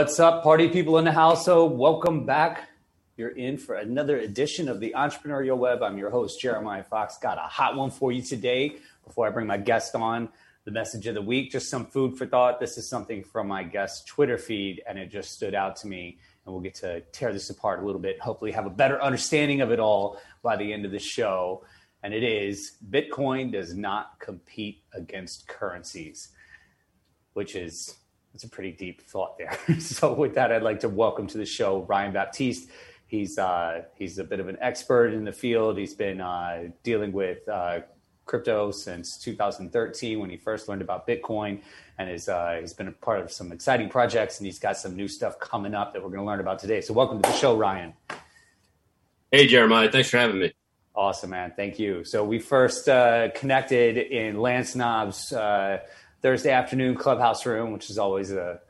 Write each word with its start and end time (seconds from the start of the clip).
What's 0.00 0.18
up, 0.18 0.42
party 0.42 0.66
people 0.70 0.96
in 0.96 1.04
the 1.04 1.12
house? 1.12 1.44
So, 1.44 1.66
welcome 1.66 2.24
back. 2.24 2.70
You're 3.18 3.36
in 3.36 3.58
for 3.58 3.74
another 3.74 4.16
edition 4.16 4.66
of 4.70 4.80
the 4.80 4.94
Entrepreneurial 4.96 5.58
Web. 5.58 5.82
I'm 5.82 5.98
your 5.98 6.08
host, 6.08 6.40
Jeremiah 6.40 6.82
Fox. 6.82 7.18
Got 7.18 7.36
a 7.36 7.42
hot 7.42 7.76
one 7.76 7.90
for 7.90 8.10
you 8.10 8.22
today. 8.22 8.76
Before 9.04 9.26
I 9.26 9.30
bring 9.30 9.46
my 9.46 9.58
guest 9.58 9.94
on, 9.94 10.30
the 10.64 10.70
message 10.70 11.06
of 11.06 11.16
the 11.16 11.20
week, 11.20 11.52
just 11.52 11.68
some 11.68 11.84
food 11.84 12.16
for 12.16 12.24
thought. 12.24 12.58
This 12.58 12.78
is 12.78 12.88
something 12.88 13.22
from 13.22 13.46
my 13.46 13.62
guest's 13.62 14.02
Twitter 14.06 14.38
feed, 14.38 14.82
and 14.88 14.98
it 14.98 15.10
just 15.10 15.32
stood 15.32 15.54
out 15.54 15.76
to 15.76 15.86
me. 15.86 16.16
And 16.46 16.54
we'll 16.54 16.62
get 16.62 16.76
to 16.76 17.02
tear 17.12 17.34
this 17.34 17.50
apart 17.50 17.82
a 17.82 17.84
little 17.84 18.00
bit, 18.00 18.18
hopefully, 18.20 18.52
have 18.52 18.64
a 18.64 18.70
better 18.70 19.02
understanding 19.02 19.60
of 19.60 19.70
it 19.70 19.80
all 19.80 20.18
by 20.42 20.56
the 20.56 20.72
end 20.72 20.86
of 20.86 20.92
the 20.92 20.98
show. 20.98 21.62
And 22.02 22.14
it 22.14 22.22
is 22.22 22.78
Bitcoin 22.88 23.52
does 23.52 23.74
not 23.74 24.18
compete 24.18 24.82
against 24.94 25.46
currencies, 25.46 26.30
which 27.34 27.54
is 27.54 27.99
it's 28.34 28.44
a 28.44 28.48
pretty 28.48 28.72
deep 28.72 29.02
thought 29.02 29.38
there. 29.38 29.58
so 29.80 30.12
with 30.12 30.34
that, 30.34 30.52
I'd 30.52 30.62
like 30.62 30.80
to 30.80 30.88
welcome 30.88 31.26
to 31.28 31.38
the 31.38 31.46
show 31.46 31.82
Ryan 31.82 32.12
Baptiste. 32.12 32.68
He's 33.06 33.38
uh, 33.38 33.82
he's 33.94 34.18
a 34.18 34.24
bit 34.24 34.40
of 34.40 34.48
an 34.48 34.56
expert 34.60 35.12
in 35.12 35.24
the 35.24 35.32
field. 35.32 35.78
He's 35.78 35.94
been 35.94 36.20
uh, 36.20 36.68
dealing 36.82 37.12
with 37.12 37.48
uh, 37.48 37.80
crypto 38.24 38.70
since 38.70 39.18
2013 39.18 40.20
when 40.20 40.30
he 40.30 40.36
first 40.36 40.68
learned 40.68 40.82
about 40.82 41.08
Bitcoin, 41.08 41.60
and 41.98 42.08
is 42.08 42.28
uh, 42.28 42.58
he's 42.60 42.72
been 42.72 42.88
a 42.88 42.92
part 42.92 43.20
of 43.20 43.32
some 43.32 43.50
exciting 43.50 43.88
projects. 43.88 44.38
And 44.38 44.46
he's 44.46 44.60
got 44.60 44.76
some 44.76 44.94
new 44.94 45.08
stuff 45.08 45.40
coming 45.40 45.74
up 45.74 45.92
that 45.92 46.02
we're 46.02 46.10
going 46.10 46.20
to 46.20 46.26
learn 46.26 46.40
about 46.40 46.60
today. 46.60 46.80
So 46.80 46.94
welcome 46.94 47.20
to 47.20 47.28
the 47.28 47.36
show, 47.36 47.56
Ryan. 47.56 47.94
Hey 49.32 49.46
Jeremiah, 49.46 49.90
thanks 49.90 50.10
for 50.10 50.18
having 50.18 50.40
me. 50.40 50.52
Awesome, 50.94 51.30
man. 51.30 51.52
Thank 51.56 51.78
you. 51.78 52.04
So 52.04 52.24
we 52.24 52.40
first 52.40 52.88
uh, 52.88 53.30
connected 53.34 53.96
in 53.96 54.40
Lance 54.40 54.74
Knob's 54.74 55.32
uh, 55.32 55.78
Thursday 56.22 56.50
afternoon 56.50 56.94
clubhouse 56.94 57.46
room, 57.46 57.72
which 57.72 57.90
is 57.90 57.98
always 57.98 58.32
a 58.32 58.60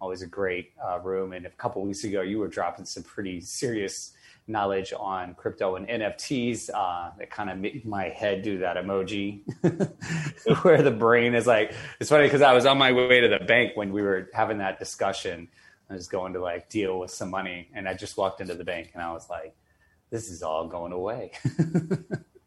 always 0.00 0.22
a 0.22 0.26
great 0.26 0.72
uh, 0.86 0.98
room. 1.00 1.32
And 1.32 1.46
a 1.46 1.50
couple 1.50 1.82
weeks 1.82 2.04
ago, 2.04 2.22
you 2.22 2.38
were 2.38 2.48
dropping 2.48 2.84
some 2.84 3.02
pretty 3.02 3.40
serious 3.40 4.12
knowledge 4.46 4.92
on 4.98 5.34
crypto 5.34 5.76
and 5.76 5.88
NFTs. 5.88 6.70
Uh, 6.72 7.10
that 7.18 7.30
kind 7.30 7.50
of 7.50 7.58
made 7.58 7.84
my 7.84 8.08
head 8.08 8.42
do 8.42 8.58
that 8.58 8.76
emoji 8.76 9.40
where 10.62 10.82
the 10.82 10.90
brain 10.90 11.34
is 11.34 11.46
like. 11.46 11.72
It's 12.00 12.10
funny 12.10 12.24
because 12.24 12.42
I 12.42 12.52
was 12.52 12.66
on 12.66 12.78
my 12.78 12.92
way 12.92 13.20
to 13.20 13.28
the 13.28 13.44
bank 13.44 13.76
when 13.76 13.92
we 13.92 14.02
were 14.02 14.28
having 14.32 14.58
that 14.58 14.78
discussion. 14.78 15.48
I 15.90 15.94
was 15.94 16.06
going 16.06 16.34
to 16.34 16.40
like 16.40 16.68
deal 16.68 16.98
with 16.98 17.10
some 17.10 17.30
money, 17.30 17.68
and 17.74 17.88
I 17.88 17.94
just 17.94 18.16
walked 18.16 18.40
into 18.40 18.54
the 18.54 18.64
bank, 18.64 18.90
and 18.92 19.02
I 19.02 19.12
was 19.12 19.30
like, 19.30 19.54
"This 20.10 20.30
is 20.30 20.42
all 20.42 20.68
going 20.68 20.92
away." 20.92 21.32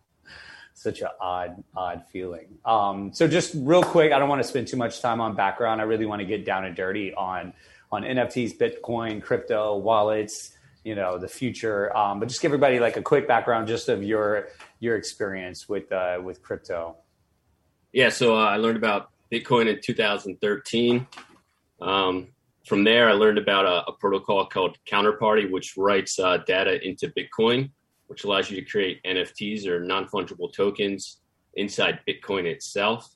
such 0.82 1.02
an 1.02 1.10
odd, 1.20 1.64
odd 1.76 2.04
feeling. 2.12 2.58
Um, 2.66 3.14
so 3.14 3.28
just 3.28 3.54
real 3.56 3.84
quick, 3.84 4.12
I 4.12 4.20
don't 4.20 4.30
want 4.30 4.42
to 4.42 4.48
spend 4.48 4.68
too 4.68 4.78
much 4.78 5.02
time 5.02 5.22
on 5.22 5.36
background. 5.36 5.80
I 5.80 5.84
really 5.84 6.06
want 6.06 6.22
to 6.22 6.26
get 6.26 6.46
down 6.46 6.66
and 6.66 6.76
dirty 6.76 7.14
on 7.14 7.54
on 7.92 8.04
NFTs, 8.04 8.58
Bitcoin, 8.58 9.22
crypto, 9.22 9.76
wallets, 9.76 10.56
you 10.86 10.96
know, 10.96 11.18
the 11.18 11.28
future. 11.28 11.96
Um, 11.96 12.20
but 12.20 12.30
just 12.30 12.42
give 12.42 12.50
everybody 12.50 12.80
like 12.80 12.96
a 12.96 13.02
quick 13.02 13.28
background 13.28 13.68
just 13.68 13.90
of 13.90 14.02
your 14.02 14.48
your 14.80 14.96
experience 14.96 15.70
with 15.70 15.92
uh, 15.92 16.20
with 16.24 16.42
crypto. 16.42 16.98
Yeah, 17.92 18.10
so 18.10 18.36
uh, 18.36 18.46
I 18.46 18.56
learned 18.56 18.78
about 18.78 19.10
Bitcoin 19.32 19.68
in 19.68 19.82
2013. 19.82 21.06
Um, 21.82 22.28
from 22.66 22.84
there, 22.84 23.10
I 23.10 23.14
learned 23.14 23.38
about 23.38 23.66
a, 23.66 23.90
a, 23.90 23.94
protocol 23.94 24.46
called 24.46 24.78
Counterparty, 24.86 25.50
which 25.50 25.76
writes 25.76 26.20
uh, 26.20 26.38
data 26.38 26.80
into 26.88 27.10
Bitcoin 27.10 27.72
which 28.12 28.26
allows 28.26 28.52
you 28.52 28.58
to 28.58 28.70
create 28.70 29.02
NFTs 29.06 29.66
or 29.68 29.80
non 29.80 30.06
fungible 30.06 30.52
tokens 30.52 31.22
inside 31.54 32.02
Bitcoin 32.06 32.44
itself. 32.44 33.10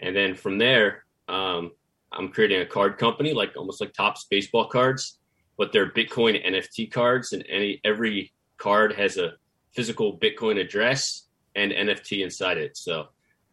And 0.00 0.16
then 0.16 0.34
from 0.34 0.58
there, 0.58 1.04
um, 1.28 1.70
I'm 2.12 2.28
creating 2.28 2.60
a 2.60 2.66
card 2.66 2.98
company, 2.98 3.34
like 3.34 3.56
almost 3.56 3.80
like 3.80 3.92
Topps 3.92 4.26
baseball 4.28 4.66
cards, 4.66 5.20
but 5.56 5.72
they're 5.72 5.92
Bitcoin 5.92 6.44
NFT 6.44 6.90
cards, 6.90 7.32
and 7.32 7.44
any 7.48 7.80
every 7.84 8.32
card 8.58 8.94
has 8.94 9.16
a 9.16 9.34
physical 9.76 10.18
Bitcoin 10.18 10.60
address 10.60 11.28
and 11.54 11.70
NFT 11.70 12.24
inside 12.24 12.58
it. 12.58 12.76
So 12.76 13.10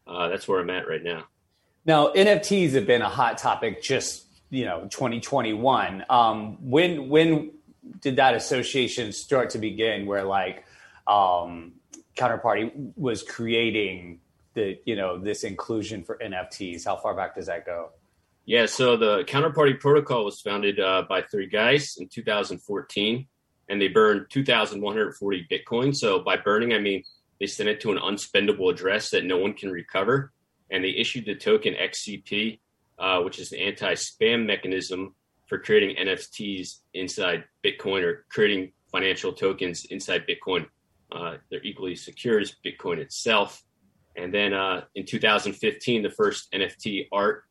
uh, 0.07 0.29
that's 0.29 0.47
where 0.47 0.59
I'm 0.59 0.72
at 0.72 0.88
right 0.88 1.03
now. 1.03 1.25
Now, 1.85 2.07
NFTs 2.13 2.72
have 2.72 2.88
been 2.88 3.03
a 3.03 3.09
hot 3.09 3.38
topic 3.38 3.83
just 3.83 4.25
you 4.49 4.66
know 4.66 4.88
2021. 4.89 6.03
Um, 6.09 6.57
when 6.67 7.09
when 7.09 7.51
did 8.01 8.16
that 8.16 8.33
association 8.33 9.11
start 9.11 9.51
to 9.51 9.59
begin? 9.59 10.07
Where 10.07 10.23
like 10.23 10.66
um, 11.09 11.74
counterparty 12.16 12.72
was 12.96 13.24
creating 13.24 14.20
the 14.53 14.80
you 14.86 14.96
know 14.96 15.18
this 15.18 15.44
inclusion 15.44 16.03
for 16.03 16.18
NFTs. 16.24 16.86
How 16.86 16.96
far 16.96 17.16
back 17.16 17.36
does 17.36 17.47
that 17.47 17.66
go? 17.66 17.90
Yeah, 18.46 18.66
so 18.68 18.97
the 18.97 19.24
counterparty 19.25 19.80
protocol 19.80 20.25
was 20.25 20.42
founded 20.42 20.80
uh, 20.80 21.03
by 21.08 21.22
three 21.22 21.47
guys 21.47 21.97
in 22.00 22.08
2014, 22.08 23.28
and 23.70 23.81
they 23.81 23.88
burned 23.90 24.25
2,140 24.30 25.47
Bitcoin. 25.52 25.96
So 25.96 26.20
by 26.20 26.38
burning, 26.38 26.74
I 26.74 26.80
mean 26.80 27.03
they 27.40 27.47
sent 27.47 27.70
it 27.70 27.81
to 27.81 27.91
an 27.91 27.97
unspendable 27.97 28.72
address 28.72 29.12
that 29.12 29.26
no 29.26 29.38
one 29.38 29.53
can 29.53 29.72
recover, 29.72 30.31
and 30.72 30.84
they 30.84 30.90
issued 30.90 31.26
the 31.26 31.36
token 31.36 31.74
XCP, 31.74 32.59
uh, 32.97 33.22
which 33.22 33.40
is 33.40 33.52
an 33.52 33.59
anti-spam 33.59 34.46
mechanism 34.46 35.16
for 35.47 35.58
creating 35.58 35.96
NFTs 35.96 36.80
inside 36.94 37.46
Bitcoin 37.64 38.03
or 38.03 38.26
creating 38.30 38.72
financial 38.91 39.31
tokens 39.31 39.86
inside 39.86 40.26
Bitcoin 40.28 40.66
uh, 41.12 41.36
they're 41.50 41.64
equally 41.64 41.96
secure 41.96 42.40
as 42.40 42.53
Bitcoin 42.66 42.97
itself. 42.97 43.62
And 44.16 44.34
then 44.34 44.53
uh, 44.53 44.84
in 44.96 45.06
2015, 45.06 46.03
the 46.03 46.09
first 46.09 46.52
NFT 46.52 47.08
art 47.12 47.44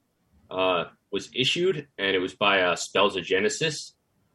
uh, 0.51 0.85
was 1.11 1.31
issued, 1.35 1.89
and 1.99 2.15
it 2.15 2.19
was 2.19 2.35
by 2.35 2.63
uh, 2.63 2.77
Spells 2.77 3.17
of 3.17 3.25
Genesis, 3.25 3.95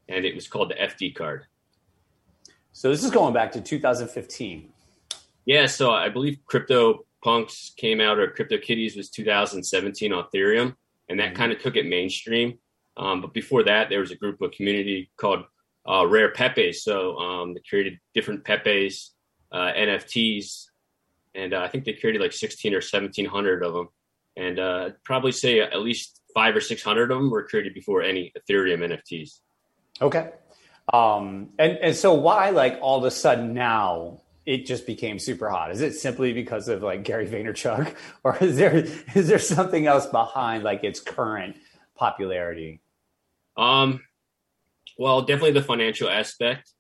and 0.10 0.26
it 0.26 0.36
was 0.36 0.48
called 0.48 0.70
the 0.72 0.76
FD 0.76 1.16
card. 1.16 1.46
So 2.72 2.90
this 2.90 3.04
is 3.04 3.12
going 3.12 3.34
back 3.34 3.52
to 3.52 3.62
2015. 3.62 4.70
Yeah, 5.46 5.68
so 5.68 5.92
I 5.92 6.10
believe 6.10 6.40
Crypto 6.46 7.06
Punks 7.24 7.74
came 7.78 8.02
out, 8.02 8.18
or 8.18 8.28
Crypto 8.28 8.58
Kitties 8.58 8.96
was 8.96 9.10
2017 9.10 10.12
on 10.12 10.26
Ethereum, 10.26 10.76
and 11.10 11.20
that 11.20 11.28
mm-hmm. 11.28 11.36
kind 11.36 11.52
of 11.52 11.62
took 11.62 11.76
it 11.76 11.86
mainstream. 11.86 12.58
Um, 12.98 13.22
but 13.22 13.34
before 13.34 13.64
that, 13.64 13.90
there 13.90 14.00
was 14.00 14.12
a 14.12 14.16
group 14.16 14.42
of 14.42 14.52
community 14.52 15.12
called 15.18 15.44
uh, 15.88 16.06
Rare 16.08 16.32
Pepe. 16.32 16.74
So 16.74 17.18
um, 17.18 17.54
they 17.54 17.62
created 17.68 18.00
different 18.14 18.44
Pepes 18.44 19.14
uh, 19.52 19.72
NFTs, 19.74 20.66
and 21.36 21.54
uh, 21.54 21.62
I 21.62 21.68
think 21.68 21.86
they 21.86 21.94
created 21.94 22.22
like 22.22 22.34
16 22.34 22.74
or 22.74 22.78
1700 22.78 23.64
of 23.64 23.74
them, 23.74 23.90
and 24.36 24.60
uh, 24.60 24.90
probably 25.04 25.32
say 25.32 25.60
at 25.60 25.82
least 25.82 26.22
five 26.34 26.56
or 26.56 26.62
600 26.62 27.12
of 27.12 27.18
them 27.18 27.30
were 27.30 27.44
created 27.44 27.74
before 27.74 28.02
any 28.02 28.34
Ethereum 28.38 28.80
NFTs. 28.80 29.40
Okay, 30.02 30.32
um, 30.92 31.50
and 31.60 31.78
and 31.78 31.96
so 31.96 32.14
why 32.14 32.50
like 32.50 32.80
all 32.82 32.98
of 32.98 33.04
a 33.04 33.12
sudden 33.12 33.54
now 33.54 34.22
it 34.46 34.66
just 34.66 34.86
became 34.86 35.20
super 35.20 35.50
hot? 35.50 35.72
Is 35.72 35.82
it 35.82 35.94
simply 35.94 36.34
because 36.34 36.68
of 36.68 36.82
like 36.82 37.04
Gary 37.04 37.28
Vaynerchuk, 37.28 37.96
or 38.24 38.38
is 38.38 38.58
there 38.58 38.76
is 39.16 39.28
there 39.28 39.40
something 39.40 39.86
else 39.86 40.06
behind 40.08 40.64
like 40.64 40.84
its 40.84 41.00
current 41.00 41.56
popularity? 41.96 42.82
Um, 43.56 44.02
well, 44.98 45.22
definitely 45.22 45.52
the 45.52 45.64
financial 45.64 46.10
aspect. 46.10 46.72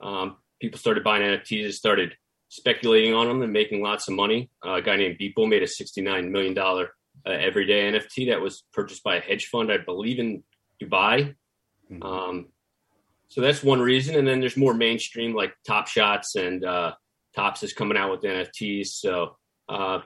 Um, 0.00 0.36
people 0.60 0.78
started 0.78 1.04
buying 1.04 1.22
NFTs, 1.22 1.72
started 1.74 2.14
speculating 2.48 3.14
on 3.14 3.26
them 3.26 3.42
and 3.42 3.52
making 3.52 3.82
lots 3.82 4.08
of 4.08 4.14
money. 4.14 4.50
Uh, 4.64 4.74
a 4.74 4.82
guy 4.82 4.96
named 4.96 5.18
Beeple 5.18 5.48
made 5.48 5.62
a 5.62 5.66
$69 5.66 6.30
million 6.30 6.56
uh, 6.58 6.84
everyday 7.24 7.90
NFT 7.90 8.28
that 8.28 8.40
was 8.40 8.64
purchased 8.72 9.02
by 9.02 9.16
a 9.16 9.20
hedge 9.20 9.46
fund, 9.46 9.72
I 9.72 9.78
believe, 9.78 10.18
in 10.18 10.42
Dubai. 10.82 11.34
Mm-hmm. 11.90 12.02
Um, 12.02 12.46
so 13.28 13.40
that's 13.40 13.62
one 13.62 13.80
reason. 13.80 14.16
And 14.16 14.26
then 14.26 14.40
there's 14.40 14.56
more 14.56 14.74
mainstream 14.74 15.34
like 15.34 15.54
Top 15.66 15.88
Shots 15.88 16.36
and 16.36 16.64
uh, 16.64 16.92
Topps 17.34 17.62
is 17.62 17.72
coming 17.72 17.98
out 17.98 18.10
with 18.10 18.22
NFTs. 18.22 18.88
So 18.88 19.36
uh, 19.68 20.00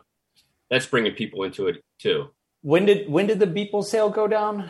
that's 0.71 0.87
bringing 0.87 1.13
people 1.13 1.43
into 1.43 1.69
it 1.69 1.83
too. 1.99 2.31
When 2.63 2.87
did 2.87 3.09
when 3.09 3.27
did 3.27 3.39
the 3.39 3.47
Beeple 3.47 3.85
sale 3.85 4.11
go 4.11 4.27
down? 4.27 4.69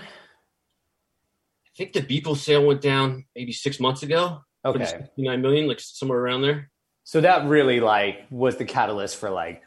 I 1.75 1.77
think 1.77 1.93
the 1.93 2.03
Beeple 2.03 2.37
sale 2.37 2.65
went 2.67 2.81
down 2.81 3.25
maybe 3.35 3.53
six 3.53 3.81
months 3.81 4.03
ago. 4.03 4.41
Okay. 4.65 4.85
69 4.85 5.41
million, 5.41 5.69
like 5.69 5.81
somewhere 5.81 6.19
around 6.19 6.43
there. 6.43 6.71
So 7.05 7.21
that 7.23 7.49
really 7.49 7.81
like 7.81 8.27
was 8.31 8.57
the 8.57 8.65
catalyst 8.65 9.17
for 9.17 9.31
like 9.31 9.63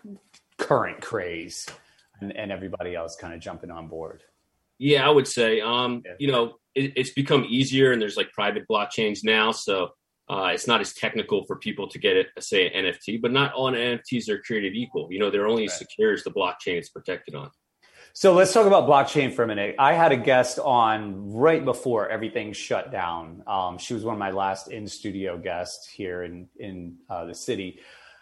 current 0.57 1.01
craze 1.01 1.65
and, 2.21 2.35
and 2.35 2.51
everybody 2.51 2.95
else 2.95 3.15
kind 3.15 3.33
of 3.33 3.39
jumping 3.39 3.71
on 3.71 3.87
board. 3.87 4.21
Yeah, 4.77 5.07
I 5.07 5.09
would 5.09 5.27
say, 5.27 5.61
um, 5.61 6.03
yeah. 6.05 6.13
you 6.19 6.31
know, 6.31 6.55
it, 6.75 6.93
it's 6.95 7.11
become 7.11 7.45
easier 7.49 7.91
and 7.91 8.01
there's 8.01 8.17
like 8.17 8.31
private 8.31 8.67
blockchains 8.69 9.19
now. 9.23 9.51
So 9.51 9.89
uh, 10.29 10.51
it's 10.53 10.67
not 10.67 10.81
as 10.81 10.93
technical 10.93 11.45
for 11.45 11.57
people 11.57 11.87
to 11.89 11.99
get 11.99 12.15
it, 12.15 12.27
say 12.39 12.71
an 12.71 12.85
NFT, 12.85 13.21
but 13.21 13.31
not 13.31 13.53
all 13.53 13.71
NFTs 13.71 14.29
are 14.29 14.39
created 14.39 14.75
equal. 14.75 15.11
You 15.11 15.19
know, 15.19 15.29
they're 15.29 15.47
only 15.47 15.63
right. 15.63 15.71
as 15.71 15.77
secure 15.77 16.13
as 16.13 16.23
the 16.23 16.31
blockchain 16.31 16.77
it's 16.77 16.89
protected 16.89 17.35
on. 17.35 17.51
So 18.15 18.33
let's 18.33 18.53
talk 18.53 18.67
about 18.67 18.87
blockchain 18.87 19.33
for 19.33 19.41
a 19.41 19.47
minute. 19.47 19.75
I 19.79 19.93
had 19.93 20.11
a 20.11 20.17
guest 20.17 20.59
on 20.59 21.33
right 21.33 21.65
before 21.65 22.09
everything 22.09 22.53
shut 22.53 22.91
down. 22.91 23.41
Um, 23.47 23.79
she 23.79 23.95
was 23.95 24.03
one 24.03 24.13
of 24.13 24.19
my 24.19 24.29
last 24.29 24.67
in 24.67 24.87
studio 24.87 25.35
guests 25.35 25.87
here 25.87 26.21
in 26.21 26.47
in 26.57 26.97
uh, 27.09 27.25
the 27.25 27.33
city. 27.33 27.79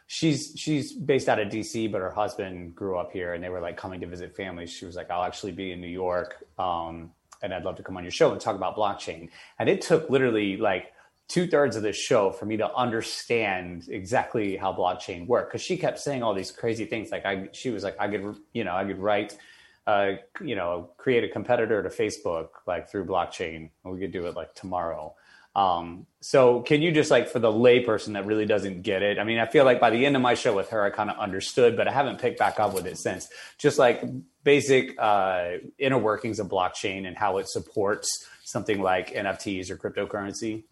She's 0.07 0.53
she's 0.55 0.93
based 0.93 1.27
out 1.27 1.39
of 1.39 1.49
DC, 1.49 1.91
but 1.91 1.99
her 1.99 2.09
husband 2.09 2.73
grew 2.73 2.97
up 2.97 3.11
here, 3.11 3.33
and 3.33 3.43
they 3.43 3.49
were 3.49 3.59
like 3.59 3.75
coming 3.75 3.99
to 3.99 4.07
visit 4.07 4.33
family. 4.33 4.65
She 4.65 4.85
was 4.85 4.95
like, 4.95 5.11
"I'll 5.11 5.23
actually 5.23 5.51
be 5.51 5.73
in 5.73 5.81
New 5.81 5.87
York." 5.87 6.45
Um, 6.57 7.11
and 7.43 7.53
I'd 7.53 7.65
love 7.65 7.75
to 7.75 7.83
come 7.83 7.97
on 7.97 8.03
your 8.05 8.11
show 8.11 8.31
and 8.31 8.39
talk 8.39 8.55
about 8.55 8.77
blockchain. 8.77 9.29
And 9.59 9.67
it 9.67 9.81
took 9.81 10.09
literally 10.09 10.55
like 10.55 10.93
two 11.27 11.47
thirds 11.47 11.75
of 11.75 11.83
this 11.83 11.97
show 11.97 12.31
for 12.31 12.45
me 12.45 12.55
to 12.57 12.73
understand 12.75 13.89
exactly 13.89 14.55
how 14.55 14.71
blockchain 14.71 15.27
worked 15.27 15.51
because 15.51 15.61
she 15.61 15.75
kept 15.75 15.99
saying 15.99 16.23
all 16.23 16.33
these 16.33 16.51
crazy 16.51 16.85
things. 16.85 17.11
Like 17.11 17.25
I, 17.25 17.49
she 17.51 17.71
was 17.71 17.83
like, 17.83 17.97
I 17.99 18.07
could, 18.07 18.37
you 18.53 18.63
know, 18.63 18.75
I 18.75 18.85
could 18.85 18.99
write, 18.99 19.37
uh, 19.87 20.13
you 20.43 20.55
know, 20.55 20.91
create 20.97 21.23
a 21.23 21.29
competitor 21.29 21.81
to 21.81 21.89
Facebook 21.89 22.49
like 22.67 22.89
through 22.89 23.05
blockchain. 23.05 23.71
We 23.83 23.99
could 23.99 24.11
do 24.11 24.27
it 24.27 24.35
like 24.35 24.53
tomorrow. 24.53 25.15
Um, 25.53 26.05
so 26.21 26.61
can 26.61 26.81
you 26.81 26.91
just 26.91 27.11
like 27.11 27.27
for 27.27 27.39
the 27.39 27.51
layperson 27.51 28.13
that 28.13 28.25
really 28.25 28.45
doesn't 28.45 28.83
get 28.83 29.01
it? 29.01 29.19
I 29.19 29.23
mean, 29.23 29.37
I 29.37 29.45
feel 29.45 29.65
like 29.65 29.81
by 29.81 29.89
the 29.89 30.05
end 30.05 30.15
of 30.15 30.21
my 30.21 30.33
show 30.33 30.55
with 30.55 30.69
her, 30.69 30.83
I 30.83 30.91
kind 30.91 31.09
of 31.09 31.17
understood, 31.17 31.75
but 31.75 31.87
I 31.87 31.91
haven't 31.91 32.21
picked 32.21 32.39
back 32.39 32.59
up 32.59 32.73
with 32.73 32.85
it 32.85 32.97
since. 32.97 33.27
Just 33.57 33.77
like 33.77 34.03
basic 34.43 34.95
uh, 34.97 35.57
inner 35.77 35.97
workings 35.97 36.39
of 36.39 36.47
blockchain 36.47 37.05
and 37.05 37.17
how 37.17 37.37
it 37.37 37.49
supports 37.49 38.27
something 38.43 38.81
like 38.81 39.13
NFTs 39.13 39.69
or 39.69 39.77
cryptocurrency. 39.77 40.63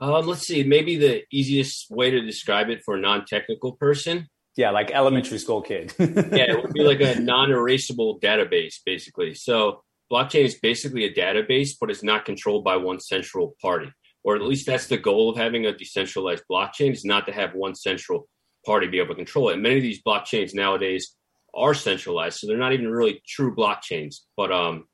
Um, 0.00 0.26
let's 0.26 0.46
see. 0.46 0.64
Maybe 0.64 0.96
the 0.96 1.22
easiest 1.30 1.90
way 1.90 2.10
to 2.10 2.20
describe 2.20 2.70
it 2.70 2.82
for 2.84 2.96
a 2.96 3.00
non-technical 3.00 3.72
person. 3.72 4.28
Yeah, 4.56 4.70
like 4.70 4.92
elementary 4.92 5.38
school 5.38 5.62
kid. 5.62 5.92
yeah, 5.98 6.50
it 6.50 6.62
would 6.62 6.72
be 6.72 6.84
like 6.84 7.00
a 7.00 7.18
non-erasable 7.18 8.20
database, 8.20 8.76
basically. 8.84 9.34
So 9.34 9.82
blockchain 10.12 10.44
is 10.44 10.54
basically 10.54 11.04
a 11.04 11.12
database, 11.12 11.72
but 11.80 11.90
it's 11.90 12.04
not 12.04 12.24
controlled 12.24 12.64
by 12.64 12.76
one 12.76 13.00
central 13.00 13.56
party. 13.60 13.92
Or 14.22 14.36
at 14.36 14.42
least 14.42 14.66
that's 14.66 14.86
the 14.86 14.96
goal 14.96 15.30
of 15.30 15.36
having 15.36 15.66
a 15.66 15.76
decentralized 15.76 16.44
blockchain 16.50 16.92
is 16.92 17.04
not 17.04 17.26
to 17.26 17.32
have 17.32 17.54
one 17.54 17.74
central 17.74 18.28
party 18.64 18.86
be 18.86 18.98
able 18.98 19.08
to 19.08 19.14
control 19.16 19.50
it. 19.50 19.54
And 19.54 19.62
many 19.62 19.76
of 19.76 19.82
these 19.82 20.02
blockchains 20.02 20.54
nowadays 20.54 21.14
are 21.54 21.74
centralized, 21.74 22.38
so 22.38 22.46
they're 22.46 22.56
not 22.56 22.72
even 22.72 22.90
really 22.90 23.22
true 23.26 23.54
blockchains, 23.54 24.20
but 24.36 24.50
um, 24.50 24.86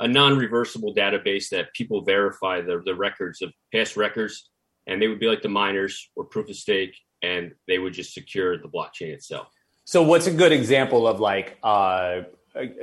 a 0.00 0.08
non-reversible 0.08 0.94
database 0.94 1.50
that 1.50 1.72
people 1.74 2.02
verify 2.02 2.60
the, 2.60 2.82
the 2.84 2.94
records 2.94 3.42
of 3.42 3.52
past 3.72 3.96
records, 3.96 4.50
and 4.86 5.00
they 5.00 5.08
would 5.08 5.20
be 5.20 5.28
like 5.28 5.42
the 5.42 5.48
miners 5.48 6.10
or 6.16 6.24
proof 6.24 6.48
of 6.48 6.56
stake, 6.56 6.94
and 7.24 7.52
they 7.66 7.78
would 7.78 7.94
just 7.94 8.12
secure 8.12 8.58
the 8.58 8.68
blockchain 8.68 9.08
itself. 9.08 9.48
So, 9.84 10.02
what's 10.02 10.26
a 10.26 10.32
good 10.32 10.52
example 10.52 11.06
of 11.06 11.20
like 11.20 11.58
uh, 11.62 12.22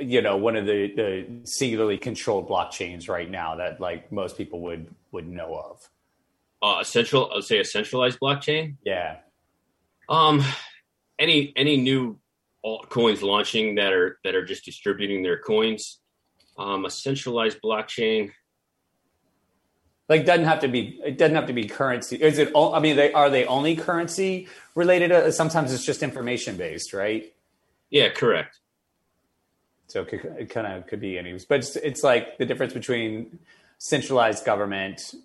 you 0.00 0.22
know 0.22 0.36
one 0.36 0.56
of 0.56 0.66
the, 0.66 0.92
the 0.94 1.26
singularly 1.44 1.98
controlled 1.98 2.48
blockchains 2.48 3.08
right 3.08 3.30
now 3.30 3.56
that 3.56 3.80
like 3.80 4.10
most 4.12 4.36
people 4.36 4.60
would 4.60 4.86
would 5.12 5.28
know 5.28 5.56
of? 5.56 5.88
Uh, 6.62 6.80
a 6.80 6.84
central 6.84 7.28
i'll 7.32 7.42
say 7.42 7.58
a 7.58 7.64
centralized 7.64 8.18
blockchain? 8.20 8.76
Yeah. 8.84 9.16
Um 10.08 10.44
any 11.18 11.52
any 11.56 11.76
new 11.76 12.18
altcoins 12.64 13.22
launching 13.22 13.76
that 13.76 13.92
are 13.92 14.18
that 14.24 14.34
are 14.34 14.44
just 14.44 14.64
distributing 14.64 15.22
their 15.22 15.38
coins. 15.38 16.00
Um 16.58 16.84
a 16.84 16.90
centralized 16.90 17.60
blockchain 17.62 18.30
like 20.12 20.26
doesn't 20.26 20.44
have 20.44 20.60
to 20.60 20.68
be 20.68 21.00
it 21.04 21.18
doesn't 21.18 21.34
have 21.34 21.46
to 21.46 21.52
be 21.52 21.64
currency 21.66 22.16
is 22.16 22.38
it 22.38 22.52
i 22.56 22.78
mean 22.78 22.96
they 22.96 23.12
are 23.12 23.30
they 23.30 23.44
only 23.46 23.74
currency 23.76 24.48
related 24.74 25.08
to, 25.08 25.32
sometimes 25.32 25.72
it's 25.72 25.84
just 25.84 26.02
information 26.02 26.56
based 26.56 26.92
right 26.92 27.32
yeah 27.90 28.08
correct 28.08 28.58
so 29.92 30.00
it, 30.00 30.08
could, 30.08 30.24
it 30.38 30.48
kind 30.48 30.66
of 30.66 30.86
could 30.86 31.00
be 31.00 31.18
any, 31.18 31.38
but 31.46 31.58
it's, 31.58 31.76
it's 31.76 32.02
like 32.02 32.38
the 32.38 32.46
difference 32.46 32.72
between 32.72 33.38
centralized 33.78 34.44
government. 34.44 35.14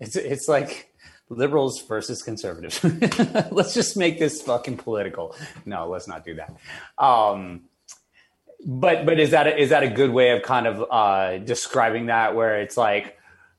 It's 0.00 0.16
it's 0.16 0.48
like 0.48 0.90
liberals 1.28 1.82
versus 1.82 2.22
conservatives. 2.22 2.82
let's 3.52 3.74
just 3.74 3.94
make 3.94 4.18
this 4.18 4.40
fucking 4.40 4.78
political. 4.78 5.36
No, 5.66 5.86
let's 5.86 6.08
not 6.08 6.24
do 6.24 6.36
that. 6.36 6.56
Um, 6.96 7.64
but 8.64 9.04
but 9.04 9.20
is 9.20 9.32
that 9.32 9.46
a, 9.46 9.54
is 9.54 9.68
that 9.68 9.82
a 9.82 9.90
good 9.90 10.12
way 10.12 10.30
of 10.30 10.42
kind 10.42 10.66
of 10.66 10.82
uh, 10.90 11.36
describing 11.36 12.06
that? 12.06 12.34
Where 12.34 12.62
it's 12.62 12.78
like 12.78 13.15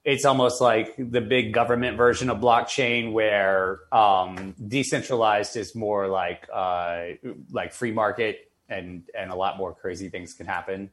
it's 0.07 0.24
almost 0.24 0.62
like 0.62 0.95
the 0.98 1.19
big 1.19 1.51
government 1.51 1.98
version 1.98 2.30
of 2.30 2.38
blockchain, 2.38 3.12
where 3.12 3.81
um, 3.92 4.56
decentralized 4.65 5.57
is 5.57 5.75
more 5.75 6.07
like 6.07 6.48
uh, 6.51 7.07
like 7.51 7.74
free 7.74 7.92
market 7.92 8.50
and 8.69 9.04
and 9.13 9.31
a 9.31 9.36
lot 9.36 9.57
more 9.57 9.75
crazy 9.75 10.07
things 10.07 10.33
can 10.33 10.45
happen. 10.45 10.89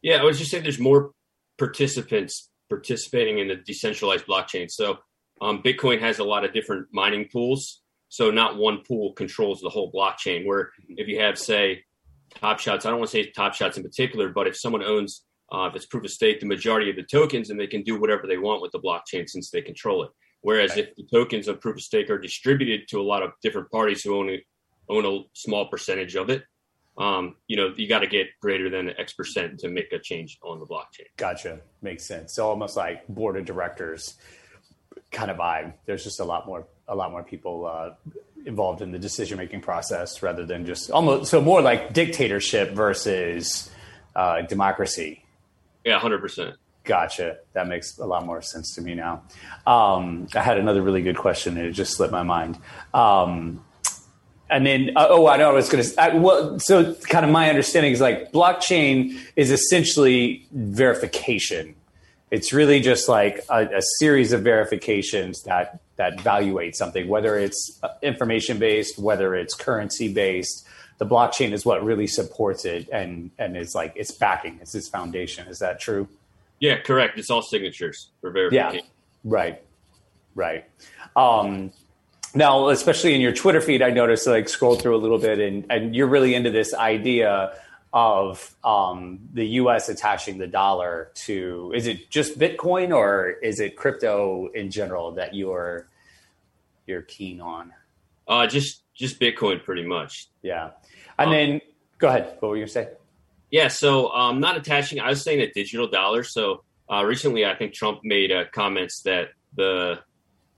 Yeah, 0.00 0.16
I 0.16 0.24
was 0.24 0.38
just 0.38 0.50
saying 0.50 0.62
there's 0.62 0.78
more 0.78 1.12
participants 1.58 2.48
participating 2.70 3.38
in 3.38 3.48
the 3.48 3.56
decentralized 3.56 4.26
blockchain. 4.26 4.70
So 4.70 4.98
um, 5.42 5.62
Bitcoin 5.62 6.00
has 6.00 6.18
a 6.18 6.24
lot 6.24 6.46
of 6.46 6.54
different 6.54 6.86
mining 6.90 7.28
pools. 7.30 7.82
So 8.08 8.30
not 8.30 8.56
one 8.56 8.78
pool 8.78 9.12
controls 9.12 9.60
the 9.60 9.68
whole 9.68 9.92
blockchain. 9.92 10.46
Where 10.46 10.70
if 10.88 11.06
you 11.06 11.20
have, 11.20 11.38
say, 11.38 11.84
Top 12.34 12.60
Shots, 12.60 12.86
I 12.86 12.90
don't 12.90 13.00
want 13.00 13.10
to 13.10 13.22
say 13.22 13.30
Top 13.30 13.52
Shots 13.52 13.76
in 13.76 13.82
particular, 13.82 14.30
but 14.30 14.46
if 14.46 14.56
someone 14.56 14.82
owns, 14.82 15.24
uh, 15.52 15.68
if 15.70 15.76
it's 15.76 15.86
proof 15.86 16.04
of 16.04 16.10
stake, 16.10 16.40
the 16.40 16.46
majority 16.46 16.90
of 16.90 16.96
the 16.96 17.02
tokens, 17.02 17.50
and 17.50 17.58
they 17.58 17.66
can 17.66 17.82
do 17.82 17.98
whatever 17.98 18.26
they 18.26 18.38
want 18.38 18.62
with 18.62 18.72
the 18.72 18.80
blockchain 18.80 19.28
since 19.28 19.50
they 19.50 19.62
control 19.62 20.04
it. 20.04 20.10
Whereas 20.40 20.70
right. 20.70 20.80
if 20.80 20.94
the 20.96 21.04
tokens 21.10 21.48
of 21.48 21.60
proof 21.60 21.76
of 21.76 21.82
stake 21.82 22.10
are 22.10 22.18
distributed 22.18 22.88
to 22.88 23.00
a 23.00 23.02
lot 23.02 23.22
of 23.22 23.32
different 23.42 23.70
parties 23.70 24.02
who 24.02 24.16
only 24.16 24.46
own 24.88 25.04
a 25.04 25.24
small 25.32 25.66
percentage 25.66 26.14
of 26.14 26.30
it, 26.30 26.44
um, 26.96 27.36
you 27.46 27.56
know, 27.56 27.72
you 27.76 27.88
got 27.88 28.00
to 28.00 28.06
get 28.06 28.26
greater 28.40 28.68
than 28.68 28.90
X 28.98 29.12
percent 29.12 29.60
to 29.60 29.68
make 29.68 29.92
a 29.92 29.98
change 29.98 30.38
on 30.42 30.58
the 30.58 30.66
blockchain. 30.66 31.06
Gotcha. 31.16 31.60
Makes 31.80 32.06
sense. 32.06 32.34
So 32.34 32.48
almost 32.48 32.76
like 32.76 33.06
board 33.08 33.36
of 33.36 33.44
directors 33.44 34.16
kind 35.10 35.30
of 35.30 35.36
vibe. 35.36 35.74
There's 35.86 36.04
just 36.04 36.20
a 36.20 36.24
lot 36.24 36.46
more, 36.46 36.66
a 36.88 36.94
lot 36.94 37.10
more 37.10 37.22
people 37.22 37.66
uh, 37.66 37.90
involved 38.46 38.82
in 38.82 38.90
the 38.90 38.98
decision 38.98 39.38
making 39.38 39.60
process 39.60 40.22
rather 40.22 40.44
than 40.44 40.66
just 40.66 40.90
almost 40.90 41.30
so 41.30 41.40
more 41.40 41.62
like 41.62 41.92
dictatorship 41.92 42.72
versus 42.72 43.70
uh, 44.16 44.42
democracy. 44.42 45.24
Yeah, 45.84 45.98
hundred 45.98 46.20
percent. 46.20 46.56
Gotcha. 46.84 47.38
That 47.52 47.68
makes 47.68 47.98
a 47.98 48.06
lot 48.06 48.24
more 48.24 48.40
sense 48.40 48.74
to 48.76 48.80
me 48.80 48.94
now. 48.94 49.22
Um, 49.66 50.26
I 50.34 50.40
had 50.40 50.56
another 50.56 50.80
really 50.80 51.02
good 51.02 51.18
question 51.18 51.58
and 51.58 51.66
it 51.66 51.72
just 51.72 51.94
slipped 51.94 52.12
my 52.12 52.22
mind. 52.22 52.58
Um, 52.94 53.62
and 54.50 54.66
then 54.66 54.90
uh, 54.96 55.06
oh 55.08 55.26
i 55.26 55.36
know 55.36 55.50
i 55.50 55.52
was 55.52 55.68
going 55.68 55.84
to 55.84 56.18
well 56.18 56.58
so 56.58 56.94
kind 56.94 57.24
of 57.24 57.30
my 57.30 57.48
understanding 57.48 57.92
is 57.92 58.00
like 58.00 58.32
blockchain 58.32 59.18
is 59.36 59.50
essentially 59.50 60.46
verification 60.52 61.74
it's 62.30 62.52
really 62.52 62.80
just 62.80 63.08
like 63.08 63.44
a, 63.50 63.66
a 63.66 63.82
series 63.98 64.32
of 64.32 64.42
verifications 64.42 65.42
that 65.42 65.80
that 65.96 66.14
evaluate 66.20 66.76
something 66.76 67.08
whether 67.08 67.36
it's 67.36 67.78
uh, 67.82 67.88
information 68.02 68.58
based 68.58 68.98
whether 68.98 69.34
it's 69.34 69.54
currency 69.54 70.12
based 70.12 70.66
the 70.98 71.06
blockchain 71.06 71.52
is 71.52 71.64
what 71.64 71.82
really 71.84 72.06
supports 72.06 72.64
it 72.64 72.88
and 72.92 73.30
and 73.38 73.56
is 73.56 73.74
like 73.74 73.92
it's 73.96 74.10
backing 74.10 74.58
it's 74.60 74.74
its 74.74 74.88
foundation 74.88 75.46
is 75.48 75.58
that 75.58 75.80
true 75.80 76.08
yeah 76.60 76.78
correct 76.80 77.18
it's 77.18 77.30
all 77.30 77.42
signatures 77.42 78.10
for 78.20 78.30
verification 78.30 78.84
yeah 78.84 78.90
right 79.24 79.62
right 80.34 80.64
um 81.16 81.72
now, 82.34 82.68
especially 82.68 83.14
in 83.14 83.20
your 83.20 83.32
Twitter 83.32 83.60
feed, 83.60 83.82
I 83.82 83.90
noticed 83.90 84.26
like 84.26 84.48
scroll 84.48 84.76
through 84.76 84.96
a 84.96 84.98
little 84.98 85.18
bit, 85.18 85.38
and 85.38 85.64
and 85.70 85.94
you're 85.94 86.08
really 86.08 86.34
into 86.34 86.50
this 86.50 86.74
idea 86.74 87.54
of 87.92 88.54
um, 88.64 89.18
the 89.32 89.46
U.S. 89.46 89.88
attaching 89.88 90.38
the 90.38 90.46
dollar 90.46 91.10
to. 91.14 91.72
Is 91.74 91.86
it 91.86 92.10
just 92.10 92.38
Bitcoin 92.38 92.94
or 92.94 93.30
is 93.42 93.60
it 93.60 93.76
crypto 93.76 94.48
in 94.54 94.70
general 94.70 95.12
that 95.12 95.34
you're 95.34 95.88
you're 96.86 97.02
keen 97.02 97.40
on? 97.40 97.72
Uh, 98.28 98.46
just 98.46 98.84
just 98.94 99.20
Bitcoin, 99.20 99.62
pretty 99.62 99.86
much. 99.86 100.28
Yeah, 100.42 100.70
and 101.18 101.28
um, 101.28 101.32
then 101.32 101.60
go 101.98 102.08
ahead. 102.08 102.36
What 102.40 102.50
were 102.50 102.56
you 102.56 102.62
gonna 102.62 102.72
say? 102.72 102.88
Yeah, 103.50 103.68
so 103.68 104.10
um, 104.12 104.40
not 104.40 104.56
attaching. 104.56 105.00
I 105.00 105.08
was 105.08 105.22
saying 105.22 105.40
a 105.40 105.50
digital 105.50 105.88
dollar. 105.88 106.22
So 106.22 106.64
uh, 106.92 107.04
recently, 107.04 107.46
I 107.46 107.54
think 107.54 107.72
Trump 107.72 108.00
made 108.04 108.30
uh, 108.30 108.44
comments 108.52 109.02
that 109.02 109.30
the 109.56 110.00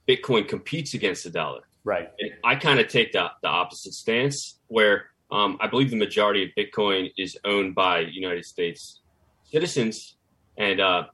Bitcoin 0.08 0.48
competes 0.48 0.94
against 0.94 1.24
the 1.24 1.30
dollar. 1.30 1.62
Right. 1.84 2.10
And 2.18 2.32
I 2.44 2.56
kind 2.56 2.80
of 2.80 2.88
take 2.88 3.12
the, 3.12 3.30
the 3.42 3.48
opposite 3.48 3.94
stance 3.94 4.58
where 4.68 5.06
um, 5.30 5.56
I 5.60 5.66
believe 5.66 5.90
the 5.90 5.96
majority 5.96 6.44
of 6.44 6.50
Bitcoin 6.58 7.10
is 7.16 7.38
owned 7.44 7.74
by 7.74 8.00
United 8.00 8.44
States 8.44 9.00
citizens, 9.44 10.16
and 10.58 10.80
uh, 10.80 11.04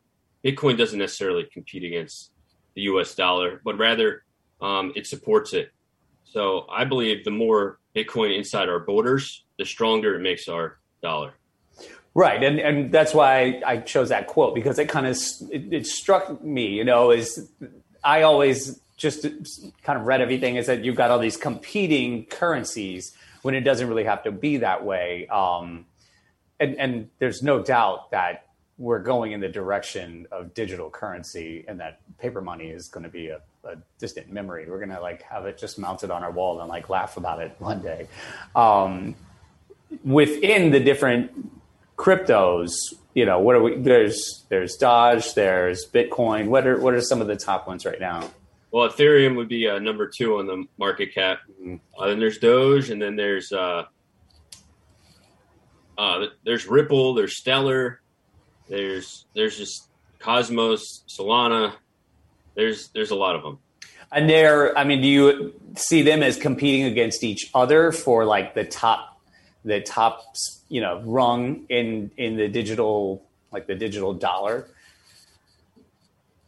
Bitcoin 0.44 0.76
doesn't 0.76 0.98
necessarily 0.98 1.44
compete 1.52 1.84
against 1.84 2.32
the 2.74 2.82
U.S. 2.82 3.14
dollar, 3.14 3.60
but 3.64 3.78
rather 3.78 4.24
um, 4.60 4.92
it 4.96 5.06
supports 5.06 5.52
it. 5.52 5.70
So 6.36 6.66
I 6.70 6.84
believe 6.84 7.24
the 7.24 7.30
more 7.30 7.78
Bitcoin 7.94 8.36
inside 8.36 8.68
our 8.68 8.78
borders, 8.78 9.42
the 9.58 9.64
stronger 9.64 10.16
it 10.16 10.20
makes 10.20 10.48
our 10.48 10.76
dollar. 11.02 11.32
Right, 12.12 12.44
and 12.44 12.60
and 12.60 12.92
that's 12.92 13.14
why 13.14 13.62
I 13.64 13.78
chose 13.78 14.10
that 14.10 14.26
quote 14.26 14.54
because 14.54 14.78
it 14.78 14.86
kind 14.86 15.06
of 15.06 15.16
it, 15.50 15.72
it 15.72 15.86
struck 15.86 16.44
me. 16.44 16.66
You 16.66 16.84
know, 16.84 17.10
is 17.10 17.50
I 18.04 18.20
always 18.20 18.78
just 18.98 19.26
kind 19.82 19.98
of 19.98 20.04
read 20.04 20.20
everything 20.20 20.56
is 20.56 20.66
that 20.66 20.84
you've 20.84 20.94
got 20.94 21.10
all 21.10 21.18
these 21.18 21.38
competing 21.38 22.26
currencies 22.26 23.16
when 23.40 23.54
it 23.54 23.62
doesn't 23.62 23.88
really 23.88 24.04
have 24.04 24.22
to 24.24 24.30
be 24.30 24.58
that 24.58 24.84
way. 24.84 25.26
Um, 25.28 25.86
and, 26.60 26.74
and 26.76 27.08
there's 27.18 27.42
no 27.42 27.62
doubt 27.62 28.10
that 28.10 28.48
we're 28.76 29.02
going 29.02 29.32
in 29.32 29.40
the 29.40 29.48
direction 29.48 30.26
of 30.30 30.52
digital 30.52 30.90
currency 30.90 31.64
and 31.66 31.80
that 31.80 32.00
paper 32.18 32.42
money 32.42 32.66
is 32.66 32.88
going 32.88 33.04
to 33.04 33.10
be 33.10 33.28
a, 33.28 33.40
a 33.66 33.78
distant 33.98 34.32
memory. 34.32 34.66
We're 34.68 34.78
going 34.78 34.90
to 34.90 35.00
like 35.00 35.22
have 35.22 35.46
it 35.46 35.58
just 35.58 35.78
mounted 35.78 36.10
on 36.10 36.22
our 36.22 36.30
wall 36.30 36.60
and 36.60 36.68
like 36.68 36.88
laugh 36.88 37.16
about 37.16 37.40
it 37.40 37.54
one 37.58 37.82
day. 37.82 38.08
Um, 38.54 39.14
within 40.04 40.70
the 40.70 40.80
different 40.80 41.50
cryptos, 41.96 42.70
you 43.14 43.24
know, 43.24 43.40
what 43.40 43.56
are 43.56 43.62
we? 43.62 43.76
There's 43.76 44.44
there's 44.48 44.76
Doge, 44.76 45.34
there's 45.34 45.86
Bitcoin. 45.90 46.48
What 46.48 46.66
are 46.66 46.78
what 46.78 46.94
are 46.94 47.00
some 47.00 47.20
of 47.20 47.26
the 47.26 47.36
top 47.36 47.66
ones 47.66 47.86
right 47.86 48.00
now? 48.00 48.30
Well, 48.70 48.88
Ethereum 48.88 49.36
would 49.36 49.48
be 49.48 49.68
uh, 49.68 49.78
number 49.78 50.10
two 50.14 50.38
on 50.38 50.46
the 50.46 50.64
market 50.76 51.14
cap. 51.14 51.38
Mm-hmm. 51.60 51.76
Uh, 51.98 52.08
then 52.08 52.18
there's 52.18 52.38
Doge, 52.38 52.90
and 52.90 53.00
then 53.00 53.16
there's 53.16 53.52
uh, 53.52 53.84
uh, 55.96 56.26
there's 56.44 56.66
Ripple, 56.66 57.14
there's 57.14 57.38
Stellar, 57.38 58.02
there's 58.68 59.26
there's 59.34 59.56
just 59.56 59.88
Cosmos, 60.18 61.04
Solana. 61.08 61.72
There's 62.56 62.88
there's 62.88 63.12
a 63.12 63.14
lot 63.14 63.36
of 63.36 63.42
them. 63.42 63.58
And 64.10 64.30
they're, 64.30 64.76
I 64.76 64.84
mean, 64.84 65.02
do 65.02 65.08
you 65.08 65.60
see 65.76 66.02
them 66.02 66.22
as 66.22 66.36
competing 66.36 66.84
against 66.84 67.22
each 67.24 67.50
other 67.54 67.92
for 67.92 68.24
like 68.24 68.54
the 68.54 68.64
top, 68.64 69.20
the 69.64 69.80
top, 69.80 70.22
you 70.68 70.80
know, 70.80 71.02
rung 71.04 71.66
in 71.68 72.10
in 72.16 72.36
the 72.36 72.48
digital, 72.48 73.24
like 73.52 73.66
the 73.66 73.74
digital 73.74 74.14
dollar, 74.14 74.68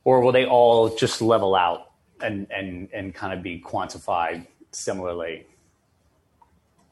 or 0.05 0.21
will 0.21 0.33
they 0.33 0.47
all 0.47 0.97
just 0.97 1.21
level 1.21 1.55
out 1.55 1.91
and 2.23 2.47
and 2.51 2.89
and 2.93 3.15
kind 3.15 3.33
of 3.33 3.43
be 3.43 3.61
quantified 3.61 4.47
similarly? 4.73 5.47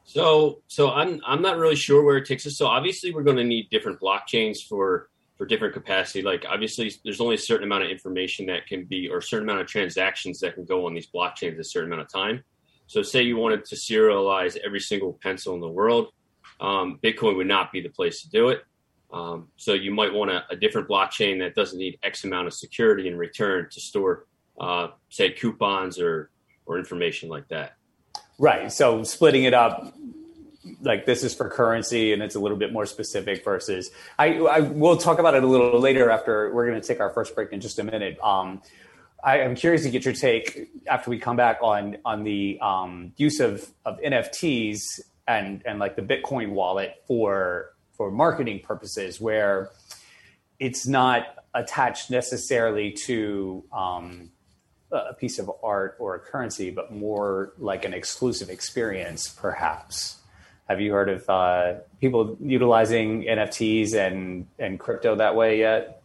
So, 0.03 0.61
so 0.67 0.91
I'm 0.91 1.21
I'm 1.25 1.41
not 1.41 1.57
really 1.57 1.75
sure 1.75 2.03
where 2.03 2.17
it 2.17 2.25
takes 2.25 2.45
us. 2.45 2.57
So 2.57 2.67
obviously, 2.67 3.13
we're 3.13 3.23
going 3.23 3.37
to 3.37 3.43
need 3.43 3.69
different 3.69 3.99
blockchains 3.99 4.57
for 4.67 5.09
for 5.37 5.45
different 5.45 5.73
capacity. 5.73 6.21
Like 6.21 6.45
obviously, 6.49 6.91
there's 7.03 7.21
only 7.21 7.35
a 7.35 7.39
certain 7.39 7.65
amount 7.65 7.83
of 7.83 7.89
information 7.89 8.47
that 8.47 8.67
can 8.67 8.85
be, 8.85 9.07
or 9.09 9.17
a 9.17 9.21
certain 9.21 9.47
amount 9.47 9.61
of 9.61 9.67
transactions 9.67 10.39
that 10.39 10.55
can 10.55 10.65
go 10.65 10.85
on 10.85 10.93
these 10.93 11.07
blockchains 11.07 11.59
a 11.59 11.63
certain 11.63 11.91
amount 11.91 12.01
of 12.01 12.11
time. 12.11 12.43
So, 12.87 13.01
say 13.01 13.21
you 13.21 13.37
wanted 13.37 13.65
to 13.65 13.75
serialize 13.75 14.57
every 14.57 14.79
single 14.79 15.19
pencil 15.21 15.53
in 15.53 15.61
the 15.61 15.69
world, 15.69 16.09
um, 16.59 16.99
Bitcoin 17.03 17.37
would 17.37 17.47
not 17.47 17.71
be 17.71 17.81
the 17.81 17.89
place 17.89 18.21
to 18.21 18.29
do 18.29 18.49
it. 18.49 18.63
Um, 19.11 19.49
so, 19.57 19.73
you 19.73 19.91
might 19.91 20.13
want 20.13 20.31
a, 20.31 20.43
a, 20.49 20.55
different 20.55 20.87
blockchain 20.87 21.39
that 21.39 21.53
doesn't 21.53 21.77
need 21.77 21.99
X 22.03 22.23
amount 22.23 22.47
of 22.47 22.53
security 22.53 23.07
in 23.07 23.17
return 23.17 23.67
to 23.71 23.79
store, 23.79 24.25
uh, 24.59 24.87
say, 25.09 25.31
coupons 25.31 25.99
or 25.99 26.31
or 26.65 26.77
information 26.77 27.29
like 27.29 27.47
that. 27.49 27.75
Right. 28.39 28.71
So, 28.71 29.03
splitting 29.03 29.43
it 29.43 29.53
up 29.53 29.93
like 30.81 31.05
this 31.05 31.23
is 31.23 31.33
for 31.33 31.49
currency 31.49 32.13
and 32.13 32.21
it's 32.21 32.35
a 32.35 32.39
little 32.39 32.57
bit 32.57 32.73
more 32.73 32.85
specific 32.85 33.43
versus 33.43 33.89
I, 34.17 34.37
I 34.37 34.59
will 34.61 34.97
talk 34.97 35.19
about 35.19 35.35
it 35.35 35.43
a 35.43 35.47
little 35.47 35.79
later 35.79 36.09
after 36.09 36.53
we're 36.53 36.67
going 36.67 36.79
to 36.79 36.87
take 36.87 36.99
our 36.99 37.09
first 37.09 37.35
break 37.35 37.51
in 37.51 37.61
just 37.61 37.79
a 37.79 37.83
minute. 37.83 38.17
Um, 38.21 38.61
I 39.23 39.39
am 39.39 39.55
curious 39.55 39.83
to 39.83 39.89
get 39.89 40.05
your 40.05 40.13
take 40.13 40.69
after 40.87 41.09
we 41.09 41.17
come 41.17 41.35
back 41.35 41.59
on 41.61 41.97
on 42.05 42.23
the 42.23 42.59
um, 42.61 43.13
use 43.17 43.39
of, 43.39 43.67
of 43.85 43.99
NFTs 43.99 44.81
and 45.27 45.63
and 45.65 45.79
like 45.79 45.95
the 45.95 46.01
Bitcoin 46.01 46.51
wallet 46.51 46.95
for 47.07 47.73
for 47.93 48.11
marketing 48.11 48.59
purposes, 48.59 49.19
where 49.19 49.71
it's 50.59 50.87
not 50.87 51.23
attached 51.53 52.11
necessarily 52.11 52.91
to 52.91 53.63
um, 53.73 54.29
a 54.91 55.13
piece 55.13 55.39
of 55.39 55.51
art 55.63 55.97
or 55.99 56.15
a 56.15 56.19
currency, 56.19 56.69
but 56.69 56.93
more 56.93 57.53
like 57.57 57.85
an 57.85 57.93
exclusive 57.93 58.49
experience, 58.49 59.27
perhaps. 59.27 60.17
Have 60.69 60.81
you 60.81 60.91
heard 60.91 61.09
of 61.09 61.29
uh, 61.29 61.75
people 62.01 62.37
utilizing 62.41 63.23
NFTs 63.23 63.93
and 63.93 64.47
and 64.59 64.79
crypto 64.79 65.15
that 65.15 65.35
way 65.35 65.59
yet? 65.59 66.01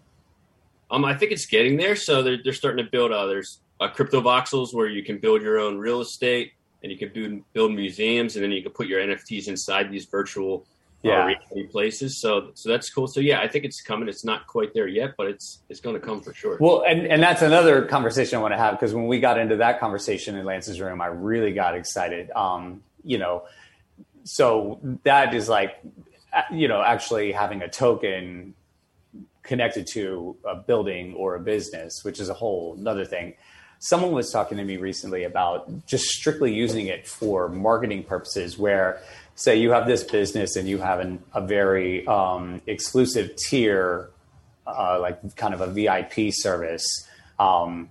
Um, 0.91 1.05
I 1.05 1.15
think 1.15 1.33
it's 1.33 1.47
getting 1.47 1.77
there. 1.77 1.97
So 1.97 2.23
they're 2.23 2.39
they're 2.43 2.53
starting 2.53 2.85
to 2.85 2.91
build. 2.91 3.13
others. 3.13 3.61
uh, 3.81 3.89
crypto 3.89 4.21
voxels 4.21 4.73
where 4.73 4.89
you 4.89 5.03
can 5.03 5.19
build 5.19 5.43
your 5.43 5.59
own 5.59 5.79
real 5.79 6.01
estate 6.01 6.53
and 6.83 6.93
you 6.93 6.99
can 6.99 7.11
build 7.13 7.43
build 7.53 7.73
museums, 7.73 8.37
and 8.37 8.45
then 8.45 8.53
you 8.53 8.63
can 8.63 8.73
put 8.73 8.87
your 8.87 9.01
NFTs 9.01 9.49
inside 9.49 9.91
these 9.91 10.05
virtual 10.07 10.65
uh, 11.05 11.09
yeah. 11.09 11.27
reality 11.27 11.67
places. 11.67 12.21
So 12.21 12.53
so 12.55 12.69
that's 12.69 12.89
cool. 12.89 13.09
So 13.09 13.19
yeah, 13.19 13.41
I 13.41 13.49
think 13.49 13.65
it's 13.65 13.81
coming. 13.81 14.09
It's 14.09 14.25
not 14.25 14.47
quite 14.47 14.75
there 14.75 14.87
yet, 14.87 15.15
but 15.17 15.27
it's 15.27 15.63
it's 15.69 15.81
going 15.81 15.95
to 15.99 16.01
come 16.01 16.21
for 16.21 16.35
sure. 16.35 16.57
Well, 16.61 16.85
and 16.87 17.07
and 17.07 17.21
that's 17.21 17.43
another 17.43 17.83
conversation 17.87 18.39
I 18.39 18.43
want 18.43 18.55
to 18.55 18.59
have 18.59 18.75
because 18.75 18.95
when 18.95 19.09
we 19.09 19.19
got 19.19 19.39
into 19.39 19.57
that 19.57 19.81
conversation 19.81 20.37
in 20.37 20.45
Lance's 20.45 20.81
room, 20.81 21.01
I 21.01 21.07
really 21.07 21.53
got 21.53 21.75
excited. 21.75 22.31
Um, 22.31 22.85
you 23.05 23.19
know 23.19 23.43
so 24.25 24.79
that 25.05 25.35
is 25.35 25.49
like 25.49 25.81
you 26.51 26.69
know 26.69 26.83
actually 26.83 27.33
having 27.33 27.63
a 27.63 27.69
token 27.69 28.55
connected 29.43 29.87
to 29.87 30.37
a 30.45 30.55
building 30.55 31.15
or 31.15 31.35
a 31.35 31.41
business 31.41 32.05
which 32.05 32.21
is 32.21 32.29
a 32.29 32.35
whole 32.35 32.75
another 32.79 33.05
thing. 33.05 33.35
Someone 33.79 34.13
was 34.13 34.31
talking 34.31 34.59
to 34.59 34.65
me 34.65 34.77
recently 34.77 35.25
about 35.25 35.87
just 35.87 36.05
strictly 36.05 36.55
using 36.55 36.87
it 36.87 37.09
for 37.09 37.49
marketing 37.49 38.05
purposes 38.05 38.57
where 38.57 39.01
say 39.35 39.57
you 39.57 39.73
have 39.73 39.87
this 39.87 40.05
business 40.05 40.55
and 40.57 40.69
you 40.69 40.79
have 40.79 41.01
an, 41.01 41.23
a 41.35 41.41
very 41.41 42.07
um, 42.07 42.63
exclusive 42.67 43.35
tier 43.37 44.11
uh, 44.67 45.01
like 45.01 45.35
kind 45.37 45.55
of 45.55 45.61
a 45.61 45.67
vip 45.67 46.13
service 46.33 46.87
um, 47.41 47.89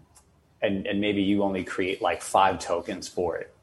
and, 0.62 0.88
and 0.88 1.02
maybe 1.02 1.22
you 1.22 1.44
only 1.44 1.64
create 1.64 2.02
like 2.02 2.22
five 2.22 2.60
tokens 2.60 3.08
for 3.08 3.36
it 3.36 3.54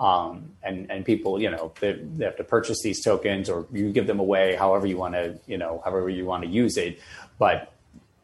um, 0.00 0.52
and 0.62 0.90
and 0.90 1.04
people, 1.04 1.40
you 1.40 1.50
know, 1.50 1.72
they, 1.78 1.92
they, 1.92 2.24
have 2.24 2.36
to 2.38 2.44
purchase 2.44 2.82
these 2.82 3.04
tokens, 3.04 3.50
or 3.50 3.66
you 3.70 3.92
give 3.92 4.06
them 4.06 4.18
away, 4.18 4.56
however 4.56 4.86
you 4.86 4.96
want 4.96 5.14
to, 5.14 5.38
you 5.46 5.58
know, 5.58 5.82
however 5.84 6.08
you 6.08 6.24
want 6.24 6.42
to 6.42 6.48
use 6.48 6.78
it. 6.78 6.98
But 7.38 7.70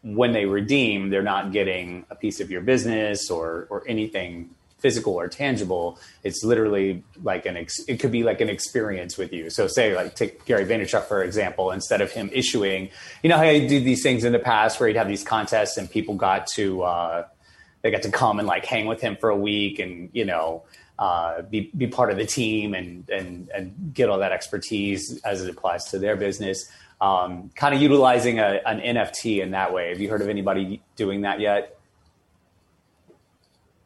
when 0.02 0.32
they 0.32 0.46
redeem, 0.46 1.10
they're 1.10 1.22
not 1.22 1.52
getting 1.52 2.06
a 2.08 2.14
piece 2.14 2.40
of 2.40 2.50
your 2.50 2.62
business 2.62 3.30
or 3.30 3.66
or 3.68 3.84
anything 3.86 4.50
physical 4.78 5.14
or 5.14 5.28
tangible. 5.28 5.98
It's 6.22 6.42
literally 6.42 7.04
like 7.22 7.44
an 7.44 7.58
ex- 7.58 7.84
it 7.86 8.00
could 8.00 8.12
be 8.12 8.22
like 8.22 8.40
an 8.40 8.48
experience 8.48 9.18
with 9.18 9.34
you. 9.34 9.50
So 9.50 9.66
say 9.66 9.94
like 9.94 10.14
take 10.14 10.46
Gary 10.46 10.64
Vaynerchuk 10.64 11.04
for 11.04 11.22
example, 11.22 11.72
instead 11.72 12.00
of 12.00 12.10
him 12.10 12.30
issuing, 12.32 12.88
you 13.22 13.28
know 13.28 13.36
how 13.36 13.44
he 13.44 13.66
did 13.66 13.84
these 13.84 14.02
things 14.02 14.24
in 14.24 14.32
the 14.32 14.38
past 14.38 14.80
where 14.80 14.88
he'd 14.88 14.96
have 14.96 15.08
these 15.08 15.24
contests 15.24 15.76
and 15.76 15.90
people 15.90 16.14
got 16.14 16.46
to 16.54 16.82
uh, 16.84 17.26
they 17.82 17.90
got 17.90 18.02
to 18.02 18.10
come 18.10 18.38
and 18.38 18.48
like 18.48 18.64
hang 18.64 18.86
with 18.86 19.02
him 19.02 19.18
for 19.20 19.28
a 19.28 19.36
week 19.36 19.78
and 19.78 20.08
you 20.14 20.24
know 20.24 20.62
uh, 20.98 21.42
be 21.42 21.70
be 21.76 21.86
part 21.86 22.10
of 22.10 22.16
the 22.16 22.26
team 22.26 22.74
and 22.74 23.08
and 23.10 23.50
and 23.54 23.92
get 23.92 24.08
all 24.08 24.18
that 24.18 24.32
expertise 24.32 25.20
as 25.24 25.42
it 25.42 25.50
applies 25.50 25.84
to 25.86 25.98
their 25.98 26.16
business. 26.16 26.70
Um, 26.98 27.50
kind 27.54 27.74
of 27.74 27.82
utilizing 27.82 28.38
a, 28.38 28.60
an 28.64 28.80
NFT 28.80 29.42
in 29.42 29.50
that 29.50 29.74
way. 29.74 29.90
Have 29.90 30.00
you 30.00 30.08
heard 30.08 30.22
of 30.22 30.30
anybody 30.30 30.82
doing 30.96 31.22
that 31.22 31.40
yet? 31.40 31.78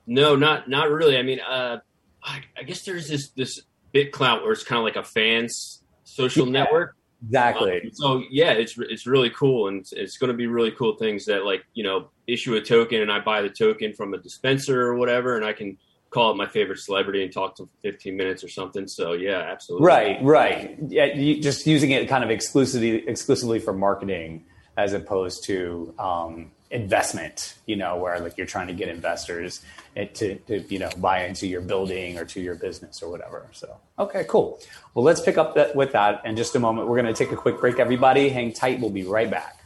No, 0.06 0.36
not 0.36 0.68
not 0.68 0.90
really. 0.90 1.18
I 1.18 1.22
mean, 1.22 1.40
uh, 1.40 1.78
I, 2.22 2.42
I, 2.56 2.62
guess 2.62 2.82
there's 2.82 3.08
this 3.08 3.30
this 3.30 3.60
BitClout 3.92 4.42
where 4.42 4.52
it's 4.52 4.62
kind 4.62 4.78
of 4.78 4.84
like 4.84 4.96
a 4.96 5.04
fans 5.04 5.82
social 6.04 6.46
yeah, 6.46 6.52
network. 6.52 6.96
Exactly. 7.24 7.82
Um, 7.82 7.90
so 7.92 8.22
yeah, 8.30 8.52
it's 8.52 8.76
it's 8.78 9.06
really 9.06 9.30
cool, 9.30 9.68
and 9.68 9.80
it's, 9.80 9.92
it's 9.92 10.16
going 10.16 10.30
to 10.30 10.36
be 10.36 10.46
really 10.46 10.70
cool 10.70 10.96
things 10.96 11.26
that 11.26 11.44
like 11.44 11.64
you 11.74 11.84
know 11.84 12.10
issue 12.26 12.54
a 12.54 12.60
token, 12.60 13.02
and 13.02 13.10
I 13.10 13.20
buy 13.20 13.42
the 13.42 13.50
token 13.50 13.92
from 13.92 14.14
a 14.14 14.18
dispenser 14.18 14.80
or 14.80 14.94
whatever, 14.94 15.36
and 15.36 15.44
I 15.44 15.52
can 15.52 15.78
call 16.10 16.32
it 16.32 16.36
my 16.36 16.46
favorite 16.46 16.78
celebrity 16.78 17.22
and 17.22 17.32
talk 17.32 17.56
to 17.56 17.68
15 17.82 18.16
minutes 18.16 18.44
or 18.44 18.48
something. 18.48 18.86
So 18.86 19.12
yeah, 19.12 19.38
absolutely. 19.38 19.86
Right, 19.86 20.22
right. 20.22 20.76
Yeah, 20.88 21.06
you, 21.06 21.40
just 21.40 21.66
using 21.66 21.92
it 21.92 22.08
kind 22.08 22.24
of 22.24 22.30
exclusively 22.30 23.08
exclusively 23.08 23.60
for 23.60 23.72
marketing 23.72 24.44
as 24.76 24.92
opposed 24.92 25.44
to 25.44 25.94
um, 25.98 26.50
investment. 26.70 27.54
You 27.66 27.76
know, 27.76 27.96
where 27.96 28.18
like 28.20 28.36
you're 28.36 28.46
trying 28.46 28.66
to 28.66 28.74
get 28.74 28.88
investors 28.88 29.62
to, 29.94 30.34
to 30.36 30.60
you 30.68 30.80
know 30.80 30.90
buy 30.96 31.24
into 31.24 31.46
your 31.46 31.60
building 31.60 32.18
or 32.18 32.24
to 32.26 32.40
your 32.40 32.56
business 32.56 33.02
or 33.02 33.10
whatever. 33.10 33.46
So 33.52 33.76
okay, 33.98 34.24
cool. 34.28 34.60
Well, 34.94 35.04
let's 35.04 35.20
pick 35.20 35.38
up 35.38 35.54
that, 35.54 35.76
with 35.76 35.92
that 35.92 36.22
in 36.24 36.36
just 36.36 36.56
a 36.56 36.60
moment. 36.60 36.88
We're 36.88 37.00
going 37.00 37.12
to 37.12 37.24
take 37.24 37.32
a 37.32 37.36
quick 37.36 37.60
break. 37.60 37.78
Everybody, 37.78 38.28
hang 38.28 38.52
tight. 38.52 38.80
We'll 38.80 38.90
be 38.90 39.04
right 39.04 39.30
back. 39.30 39.59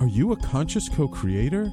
Are 0.00 0.08
you 0.08 0.32
a 0.32 0.36
conscious 0.36 0.88
co 0.88 1.06
creator? 1.06 1.72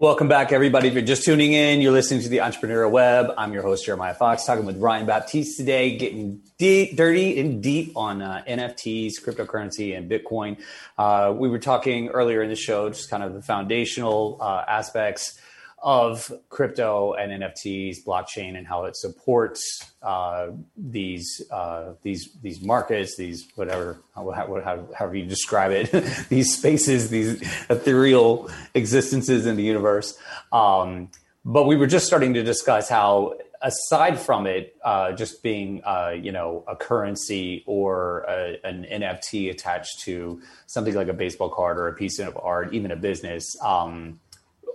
Welcome 0.00 0.28
back, 0.28 0.50
everybody. 0.50 0.88
If 0.88 0.94
you're 0.94 1.02
just 1.02 1.24
tuning 1.24 1.52
in, 1.52 1.82
you're 1.82 1.92
listening 1.92 2.22
to 2.22 2.30
the 2.30 2.38
Entrepreneurial 2.38 2.90
Web. 2.90 3.34
I'm 3.36 3.52
your 3.52 3.62
host, 3.62 3.84
Jeremiah 3.84 4.14
Fox, 4.14 4.46
talking 4.46 4.64
with 4.64 4.78
Ryan 4.78 5.04
Baptiste 5.04 5.58
today, 5.58 5.94
getting 5.98 6.40
deep, 6.56 6.96
dirty 6.96 7.38
and 7.38 7.62
deep 7.62 7.94
on 7.94 8.22
uh, 8.22 8.42
NFTs, 8.48 9.22
cryptocurrency, 9.22 9.94
and 9.94 10.10
Bitcoin. 10.10 10.58
Uh, 10.96 11.34
we 11.36 11.50
were 11.50 11.58
talking 11.58 12.08
earlier 12.08 12.42
in 12.42 12.48
the 12.48 12.56
show, 12.56 12.88
just 12.88 13.10
kind 13.10 13.22
of 13.22 13.34
the 13.34 13.42
foundational 13.42 14.38
uh, 14.40 14.64
aspects 14.66 15.38
of 15.82 16.32
crypto 16.48 17.14
and 17.14 17.42
NFTs, 17.42 18.04
blockchain, 18.06 18.56
and 18.56 18.66
how 18.66 18.84
it 18.84 18.96
supports 18.96 19.92
uh, 20.02 20.48
these 20.76 21.42
uh, 21.50 21.94
these 22.02 22.30
these 22.42 22.60
markets, 22.62 23.16
these 23.16 23.48
whatever 23.54 23.98
however 24.14 25.14
you 25.14 25.24
describe 25.24 25.72
it, 25.72 25.90
these 26.28 26.56
spaces, 26.56 27.10
these 27.10 27.40
ethereal 27.70 28.50
existences 28.74 29.46
in 29.46 29.56
the 29.56 29.62
universe. 29.62 30.18
Um, 30.52 31.08
but 31.44 31.64
we 31.64 31.76
were 31.76 31.86
just 31.86 32.06
starting 32.06 32.34
to 32.34 32.42
discuss 32.42 32.88
how, 32.88 33.34
aside 33.62 34.20
from 34.20 34.46
it 34.46 34.76
uh, 34.84 35.12
just 35.12 35.42
being 35.42 35.82
uh, 35.84 36.10
you 36.10 36.32
know 36.32 36.64
a 36.68 36.76
currency 36.76 37.64
or 37.66 38.24
a, 38.28 38.58
an 38.64 38.84
NFT 38.90 39.50
attached 39.50 40.00
to 40.00 40.42
something 40.66 40.94
like 40.94 41.08
a 41.08 41.14
baseball 41.14 41.48
card 41.48 41.78
or 41.78 41.88
a 41.88 41.94
piece 41.94 42.18
of 42.18 42.38
art, 42.40 42.74
even 42.74 42.90
a 42.90 42.96
business. 42.96 43.56
Um, 43.62 44.20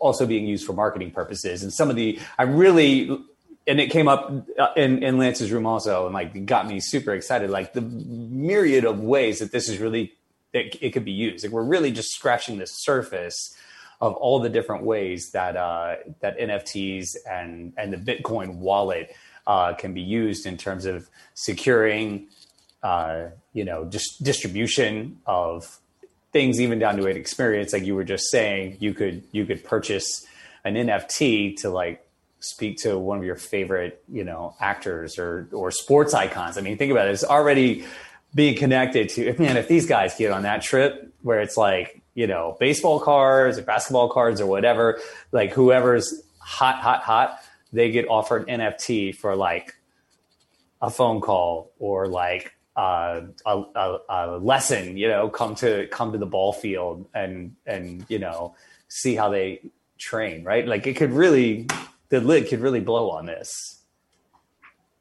also 0.01 0.25
being 0.25 0.45
used 0.45 0.65
for 0.65 0.73
marketing 0.73 1.11
purposes. 1.11 1.63
And 1.63 1.73
some 1.73 1.89
of 1.89 1.95
the, 1.95 2.19
I 2.37 2.43
really, 2.43 3.09
and 3.67 3.79
it 3.79 3.89
came 3.89 4.07
up 4.07 4.31
uh, 4.59 4.67
in, 4.75 5.03
in 5.03 5.17
Lance's 5.17 5.51
room 5.51 5.65
also, 5.65 6.05
and 6.05 6.13
like 6.13 6.45
got 6.45 6.67
me 6.67 6.79
super 6.79 7.13
excited. 7.13 7.49
Like 7.49 7.73
the 7.73 7.81
myriad 7.81 8.85
of 8.85 8.99
ways 8.99 9.39
that 9.39 9.51
this 9.51 9.69
is 9.69 9.79
really, 9.79 10.13
it, 10.53 10.77
it 10.81 10.91
could 10.91 11.05
be 11.05 11.11
used. 11.11 11.43
Like 11.43 11.51
we're 11.51 11.63
really 11.63 11.91
just 11.91 12.11
scratching 12.11 12.57
the 12.57 12.65
surface 12.65 13.55
of 14.01 14.13
all 14.15 14.39
the 14.39 14.49
different 14.49 14.83
ways 14.83 15.31
that 15.31 15.55
uh, 15.55 15.95
that 16.19 16.37
NFTs 16.37 17.15
and 17.29 17.73
and 17.77 17.93
the 17.93 17.97
Bitcoin 17.97 18.55
wallet 18.55 19.15
uh, 19.47 19.73
can 19.73 19.93
be 19.93 20.01
used 20.01 20.45
in 20.45 20.57
terms 20.57 20.85
of 20.85 21.09
securing, 21.33 22.27
uh, 22.83 23.27
you 23.53 23.63
know, 23.63 23.85
just 23.85 24.23
distribution 24.23 25.19
of 25.25 25.79
things 26.35 26.59
even 26.59 26.79
down 26.79 26.97
to 26.97 27.07
an 27.07 27.15
experience 27.15 27.71
like 27.71 27.85
you 27.85 27.95
were 27.95 28.03
just 28.03 28.29
saying 28.29 28.75
you 28.81 28.93
could 28.93 29.23
you 29.31 29.45
could 29.45 29.63
purchase 29.63 30.25
an 30.65 30.73
nft 30.73 31.55
to 31.55 31.69
like 31.69 32.05
speak 32.41 32.77
to 32.77 32.99
one 32.99 33.17
of 33.17 33.23
your 33.23 33.37
favorite 33.37 34.03
you 34.11 34.25
know 34.25 34.53
actors 34.59 35.17
or 35.17 35.47
or 35.53 35.71
sports 35.71 36.13
icons. 36.13 36.57
I 36.57 36.61
mean 36.61 36.77
think 36.77 36.91
about 36.91 37.07
it. 37.07 37.11
It's 37.11 37.23
already 37.23 37.85
being 38.33 38.57
connected 38.57 39.07
to 39.11 39.33
man 39.39 39.55
if 39.55 39.69
these 39.69 39.85
guys 39.85 40.13
get 40.17 40.31
on 40.31 40.43
that 40.43 40.61
trip 40.61 41.13
where 41.21 41.39
it's 41.39 41.55
like 41.55 42.01
you 42.15 42.27
know 42.27 42.57
baseball 42.59 42.99
cards 42.99 43.57
or 43.57 43.61
basketball 43.61 44.09
cards 44.09 44.41
or 44.41 44.45
whatever 44.45 44.99
like 45.31 45.53
whoever's 45.53 46.21
hot 46.39 46.81
hot 46.81 47.01
hot 47.01 47.39
they 47.71 47.91
get 47.91 48.09
offered 48.09 48.45
nft 48.47 49.15
for 49.15 49.37
like 49.37 49.73
a 50.81 50.89
phone 50.89 51.21
call 51.21 51.71
or 51.79 52.07
like 52.09 52.54
uh, 52.75 53.21
a, 53.45 53.63
a, 53.75 53.97
a, 54.09 54.37
lesson, 54.37 54.97
you 54.97 55.07
know, 55.07 55.29
come 55.29 55.55
to 55.55 55.87
come 55.87 56.11
to 56.11 56.17
the 56.17 56.25
ball 56.25 56.53
field 56.53 57.07
and 57.13 57.55
and 57.65 58.05
you 58.09 58.19
know 58.19 58.55
see 58.87 59.15
how 59.15 59.29
they 59.29 59.61
train, 59.97 60.43
right? 60.43 60.67
Like 60.67 60.85
it 60.87 60.95
could 60.95 61.13
really 61.13 61.67
the 62.09 62.19
lid 62.19 62.49
could 62.49 62.59
really 62.59 62.81
blow 62.81 63.09
on 63.11 63.25
this. 63.25 63.81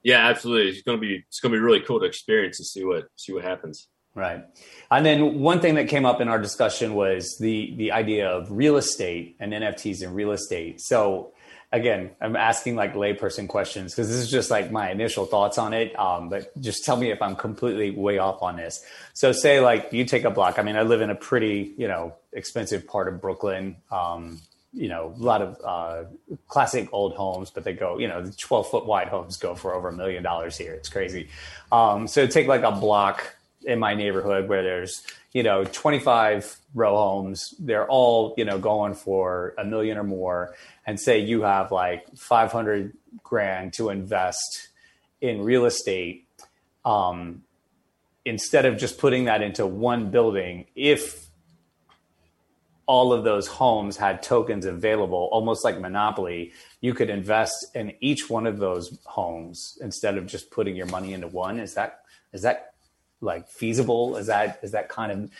Yeah, 0.03 0.29
absolutely. 0.29 0.71
It's 0.71 0.83
gonna 0.83 0.99
be 0.99 1.25
it's 1.27 1.41
gonna 1.41 1.55
be 1.55 1.61
really 1.61 1.81
cool 1.81 1.99
to 2.01 2.07
experience 2.07 2.59
and 2.61 2.67
see 2.67 2.85
what 2.85 3.09
see 3.17 3.33
what 3.33 3.45
happens. 3.45 3.89
Right. 4.15 4.45
And 4.93 5.05
then 5.05 5.41
one 5.41 5.59
thing 5.59 5.75
that 5.75 5.89
came 5.89 6.07
up 6.07 6.21
in 6.21 6.29
our 6.29 6.39
discussion 6.39 6.95
was 6.95 7.37
the 7.41 7.75
the 7.77 7.91
idea 7.91 8.29
of 8.29 8.51
real 8.51 8.77
estate 8.77 9.37
and 9.41 9.53
NFTs 9.53 10.03
in 10.03 10.15
real 10.15 10.31
estate. 10.31 10.81
So 10.81 11.33
again, 11.75 12.11
I'm 12.21 12.37
asking 12.37 12.77
like 12.77 12.95
layperson 12.95 13.49
questions 13.49 13.93
because 13.93 14.09
this 14.09 14.19
is 14.19 14.31
just 14.31 14.49
like 14.49 14.71
my 14.71 14.91
initial 14.91 15.27
thoughts 15.27 15.59
on 15.59 15.75
it. 15.75 15.99
Um, 15.99 16.29
but 16.29 16.59
just 16.61 16.85
tell 16.85 16.97
me 16.97 17.11
if 17.11 17.21
I'm 17.21 17.35
completely 17.35 17.91
way 17.91 18.19
off 18.19 18.43
on 18.43 18.57
this. 18.57 18.85
So 19.13 19.33
say 19.33 19.61
like 19.61 19.93
you 19.93 20.05
take 20.05 20.25
a 20.25 20.31
block. 20.31 20.59
I 20.59 20.63
mean, 20.63 20.77
I 20.77 20.83
live 20.83 21.01
in 21.01 21.11
a 21.11 21.17
pretty, 21.17 21.75
you 21.77 21.89
know, 21.89 22.15
expensive 22.33 22.87
part 22.87 23.09
of 23.09 23.21
Brooklyn. 23.21 23.77
Um, 23.91 24.41
you 24.73 24.89
know, 24.89 25.15
a 25.19 25.23
lot 25.23 25.43
of 25.43 25.61
uh, 25.65 26.05
classic 26.49 26.89
old 26.93 27.15
homes, 27.15 27.51
but 27.51 27.65
they 27.65 27.73
go, 27.73 27.99
you 27.99 28.09
know, 28.09 28.23
the 28.23 28.33
12 28.33 28.71
foot 28.71 28.87
wide 28.87 29.09
homes 29.09 29.37
go 29.37 29.55
for 29.55 29.75
over 29.75 29.89
a 29.89 29.93
million 29.93 30.23
dollars 30.23 30.57
here. 30.57 30.75
It's 30.75 30.89
crazy. 30.89 31.29
Um, 31.73 32.07
so 32.07 32.27
take 32.27 32.47
like 32.47 32.63
a 32.63 32.73
block 32.73 33.37
in 33.67 33.79
my 33.79 33.95
neighborhood 33.95 34.49
where 34.49 34.63
there's, 34.63 35.03
you 35.33 35.43
know, 35.43 35.65
25 35.65 36.57
row 36.75 36.97
homes. 36.97 37.55
They're 37.59 37.87
all, 37.89 38.35
you 38.37 38.45
know, 38.45 38.59
going 38.59 38.95
for 38.95 39.55
a 39.59 39.65
million 39.65 39.99
or 39.99 40.05
more 40.05 40.55
and 40.87 41.01
say 41.01 41.19
you 41.19 41.43
have 41.43 41.73
like 41.73 42.07
500 42.17 42.97
grand 43.23 43.73
to 43.75 43.91
invest 43.91 44.69
in 45.21 45.43
real 45.43 45.65
estate 45.65 46.27
um, 46.85 47.43
instead 48.25 48.67
of 48.67 48.77
just 48.77 48.99
putting 48.99 49.25
that 49.25 49.43
into 49.43 49.67
one 49.67 50.11
building 50.11 50.67
if 50.75 51.25
all 52.87 53.15
of 53.15 53.25
those 53.25 53.47
homes 53.47 53.97
had 53.97 54.23
tokens 54.23 54.67
available 54.67 55.29
almost 55.33 55.65
like 55.65 55.81
monopoly 55.81 56.53
you 56.83 56.93
could 56.93 57.09
invest 57.09 57.55
in 57.75 57.95
each 58.01 58.29
one 58.29 58.47
of 58.47 58.59
those 58.59 58.99
homes 59.07 59.79
instead 59.81 60.19
of 60.19 60.27
just 60.27 60.51
putting 60.51 60.77
your 60.77 60.87
money 60.87 61.15
into 61.15 61.27
one 61.27 61.59
is 61.59 61.75
that 61.75 62.01
is 62.35 62.43
that 62.43 62.74
like 63.25 63.49
feasible 63.49 64.17
is 64.17 64.27
that 64.27 64.61
is 64.63 64.73
that 64.73 64.89
kind 64.89 65.13
of 65.13 65.31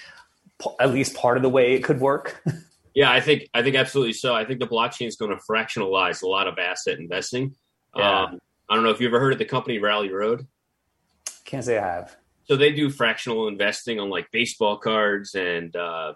at 0.81 0.93
least 0.93 1.15
part 1.15 1.37
of 1.37 1.43
the 1.43 1.49
way 1.49 1.75
it 1.75 1.85
could 1.85 2.01
work 2.01 2.43
Yeah, 2.95 3.11
I 3.11 3.21
think 3.21 3.49
I 3.53 3.63
think 3.63 3.75
absolutely 3.75 4.13
so. 4.13 4.35
I 4.35 4.45
think 4.45 4.61
the 4.61 4.69
blockchain 4.69 5.09
is 5.09 5.17
going 5.17 5.37
to 5.37 5.43
fractionalize 5.51 6.23
a 6.23 6.29
lot 6.29 6.47
of 6.47 6.59
asset 6.59 6.99
investing. 6.99 7.57
Yeah. 7.97 8.23
Um, 8.23 8.39
I 8.69 8.75
don't 8.75 8.85
know 8.85 8.91
if 8.91 9.01
you 9.01 9.09
ever 9.09 9.21
heard 9.21 9.33
of 9.33 9.39
the 9.39 9.45
company 9.45 9.79
Rally 9.79 10.13
Road. 10.13 10.47
Can't 11.45 11.65
say 11.65 11.77
I 11.77 11.87
have. 11.87 12.17
So 12.45 12.57
they 12.57 12.73
do 12.73 12.91
fractional 12.91 13.49
investing 13.49 13.99
on 13.99 14.11
like 14.11 14.31
baseball 14.31 14.77
cards 14.77 15.35
and 15.35 15.75
uh, 15.75 16.15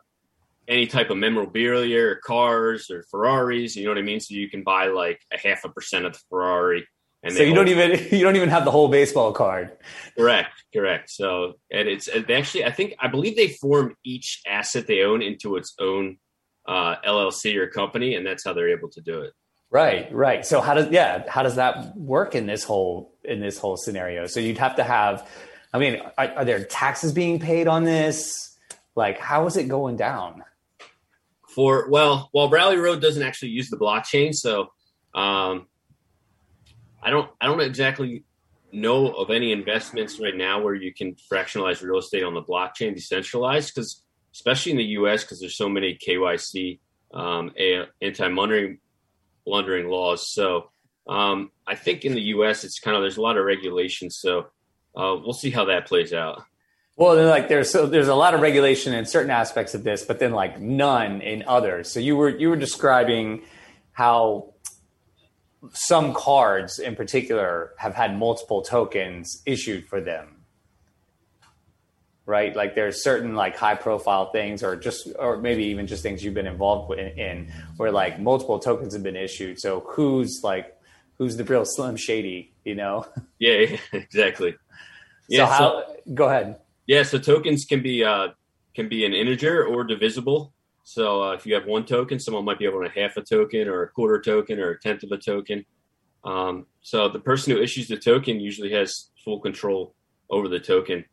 any 0.69 0.87
type 0.87 1.11
of 1.11 1.17
memorabilia 1.17 2.01
or 2.01 2.17
cars 2.17 2.91
or 2.91 3.03
Ferraris. 3.03 3.75
You 3.75 3.85
know 3.85 3.91
what 3.91 3.99
I 3.99 4.03
mean? 4.03 4.21
So 4.21 4.35
you 4.35 4.49
can 4.49 4.63
buy 4.63 4.87
like 4.87 5.21
a 5.33 5.39
half 5.39 5.65
a 5.65 5.69
percent 5.69 6.07
of 6.07 6.13
the 6.13 6.21
Ferrari 6.31 6.87
And 7.23 7.35
so 7.35 7.43
you 7.43 7.55
don't 7.55 7.69
even 7.69 7.91
you 8.11 8.23
don't 8.23 8.37
even 8.37 8.49
have 8.49 8.65
the 8.65 8.71
whole 8.71 8.89
baseball 8.89 9.33
card. 9.33 9.77
correct, 10.17 10.63
correct. 10.73 11.11
So 11.11 11.55
and 11.71 11.89
it's 11.89 12.09
they 12.27 12.35
actually 12.35 12.65
I 12.65 12.73
think 12.73 12.95
I 12.99 13.09
believe 13.09 13.37
they 13.37 13.49
form 13.49 13.97
each 14.05 14.43
asset 14.47 14.87
they 14.87 15.03
own 15.03 15.23
into 15.23 15.57
its 15.57 15.75
own 15.81 16.19
uh, 16.67 16.97
LLC 17.07 17.57
or 17.57 17.67
company, 17.67 18.15
and 18.15 18.27
that's 18.27 18.45
how 18.45 18.53
they're 18.53 18.69
able 18.69 18.91
to 18.91 19.01
do 19.01 19.23
it. 19.23 19.33
Right, 19.71 20.13
right. 20.13 20.47
So 20.47 20.61
how 20.61 20.75
does 20.75 20.91
yeah, 20.91 21.25
how 21.29 21.43
does 21.43 21.57
that 21.57 21.97
work 21.97 22.35
in 22.35 22.47
this 22.47 22.65
whole 22.65 23.15
in 23.25 23.41
this 23.41 23.59
whole 23.59 23.77
scenario? 23.77 24.27
So 24.27 24.41
you'd 24.41 24.59
have 24.59 24.77
to 24.77 24.85
have 24.85 25.29
I 25.73 25.79
mean, 25.79 26.01
are, 26.17 26.29
are 26.37 26.45
there 26.45 26.65
taxes 26.65 27.13
being 27.13 27.39
paid 27.39 27.69
on 27.69 27.85
this? 27.85 28.57
Like 28.95 29.19
how 29.19 29.47
is 29.47 29.57
it 29.57 29.69
going 29.69 29.97
down? 29.97 30.45
For 31.55 31.91
well, 31.91 32.29
while 32.33 32.49
Rally 32.49 32.77
Road 32.77 33.03
doesn't 33.03 33.23
actually 33.23 33.51
use 33.51 33.69
the 33.69 33.77
blockchain, 33.77 34.35
so 34.35 34.69
um, 35.15 35.67
I 37.03 37.11
don't 37.11 37.31
I 37.41 37.47
don't 37.47 37.61
exactly 37.61 38.25
know 38.73 39.09
of 39.09 39.31
any 39.31 39.53
investments 39.53 40.21
right 40.21 40.37
now 40.37 40.61
where 40.61 40.75
you 40.75 40.93
can 40.93 41.17
fractionalize 41.31 41.83
real 41.83 41.99
estate 41.99 42.23
on 42.23 42.35
the 42.35 42.43
blockchain 42.43 42.95
decentralized 42.95 43.75
because 43.75 44.03
especially 44.35 44.73
in 44.73 44.79
the 44.79 44.85
US 44.85 45.25
because 45.25 45.41
there's 45.41 45.57
so 45.57 45.69
many 45.69 45.97
KYC 45.97 46.79
um, 47.15 47.53
anti 48.03 48.29
money 48.29 48.79
laundering 49.47 49.89
laws. 49.89 50.29
So 50.29 50.71
um, 51.09 51.51
I 51.67 51.75
think 51.75 52.05
in 52.05 52.15
the 52.15 52.21
US 52.21 52.65
it's 52.65 52.79
kind 52.79 52.97
of 52.97 53.03
there's 53.03 53.17
a 53.17 53.23
lot 53.23 53.37
of 53.39 53.45
regulations. 53.45 54.17
So 54.17 54.49
uh, 54.97 55.17
we'll 55.23 55.33
see 55.33 55.51
how 55.51 55.67
that 55.67 55.87
plays 55.87 56.13
out. 56.13 56.43
Well, 56.97 57.15
then, 57.15 57.29
like 57.29 57.49
there's 57.49 57.71
so 57.71 57.87
there's 57.87 58.09
a 58.09 58.15
lot 58.15 58.35
of 58.35 58.41
regulation 58.41 58.93
in 58.93 59.07
certain 59.07 59.31
aspects 59.31 59.75
of 59.75 59.85
this, 59.85 60.03
but 60.03 60.19
then 60.19 60.33
like 60.33 60.61
none 60.61 61.21
in 61.21 61.45
others. 61.47 61.91
So 61.93 62.01
you 62.01 62.17
were 62.17 62.29
you 62.29 62.49
were 62.51 62.57
describing 62.57 63.43
how 63.93 64.55
some 65.73 66.15
cards 66.15 66.79
in 66.79 66.95
particular 66.95 67.73
have 67.79 67.95
had 67.95 68.17
multiple 68.17 68.63
tokens 68.63 69.43
issued 69.45 69.87
for 69.87 70.01
them. 70.01 70.37
Right? 72.27 72.55
Like 72.55 72.75
there's 72.75 73.03
certain 73.03 73.35
like 73.35 73.57
high 73.57 73.75
profile 73.75 74.31
things 74.31 74.63
or 74.63 74.77
just 74.77 75.09
or 75.19 75.39
maybe 75.39 75.65
even 75.65 75.87
just 75.87 76.03
things 76.03 76.23
you've 76.23 76.35
been 76.35 76.47
involved 76.47 76.91
with 76.91 76.99
in 76.99 77.51
where 77.79 77.91
like 77.91 78.21
multiple 78.21 78.59
tokens 78.59 78.93
have 78.93 79.03
been 79.03 79.17
issued. 79.17 79.59
So 79.59 79.81
who's 79.81 80.41
like 80.45 80.79
who's 81.17 81.37
the 81.37 81.45
real 81.45 81.65
slim 81.65 81.97
shady, 81.97 82.53
you 82.65 82.75
know? 82.75 83.07
Yeah, 83.41 83.77
exactly. 83.93 84.57
so 85.31 85.47
how 85.47 85.85
go 86.13 86.29
ahead. 86.29 86.57
Yeah, 86.87 87.05
so 87.05 87.19
tokens 87.19 87.65
can 87.65 87.83
be 87.83 88.03
uh, 88.03 88.29
can 88.75 88.89
be 88.89 89.05
an 89.05 89.13
integer 89.13 89.65
or 89.65 89.85
divisible. 89.85 90.53
So 90.89 91.23
uh, 91.23 91.33
if 91.33 91.45
you 91.45 91.53
have 91.53 91.67
one 91.67 91.85
token, 91.85 92.19
someone 92.19 92.47
might 92.47 92.59
be 92.59 92.65
able 92.65 92.83
to 92.83 92.89
half 92.89 93.19
a 93.19 93.21
token 93.21 93.69
or 93.69 93.83
a 93.83 93.89
quarter 93.89 94.23
token 94.23 94.59
or 94.59 94.71
a 94.71 94.81
tenth 94.81 95.03
of 95.03 95.13
a 95.13 95.19
token. 95.19 95.67
Um, 96.25 96.65
so 96.81 97.11
the 97.11 97.19
person 97.19 97.53
who 97.53 97.61
issues 97.61 97.89
the 97.89 97.99
token 97.99 98.41
usually 98.41 98.73
has 98.73 99.11
full 99.23 99.39
control 99.39 99.95
over 100.31 100.49
the 100.49 100.59
token. 100.59 101.05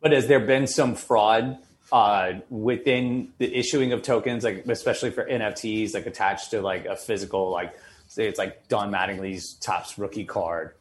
But 0.00 0.12
has 0.12 0.28
there 0.28 0.38
been 0.38 0.68
some 0.68 0.94
fraud 0.94 1.58
uh, 1.90 2.34
within 2.48 3.32
the 3.38 3.52
issuing 3.52 3.92
of 3.92 4.02
tokens, 4.02 4.44
like 4.44 4.64
especially 4.68 5.10
for 5.10 5.24
NFTs, 5.24 5.92
like 5.92 6.06
attached 6.06 6.52
to 6.52 6.62
like 6.62 6.86
a 6.86 6.94
physical, 6.94 7.50
like 7.50 7.74
say 8.06 8.28
it's 8.28 8.38
like 8.38 8.68
Don 8.68 8.92
Mattingly's 8.92 9.54
Topps 9.54 9.98
rookie 9.98 10.24
card? 10.24 10.74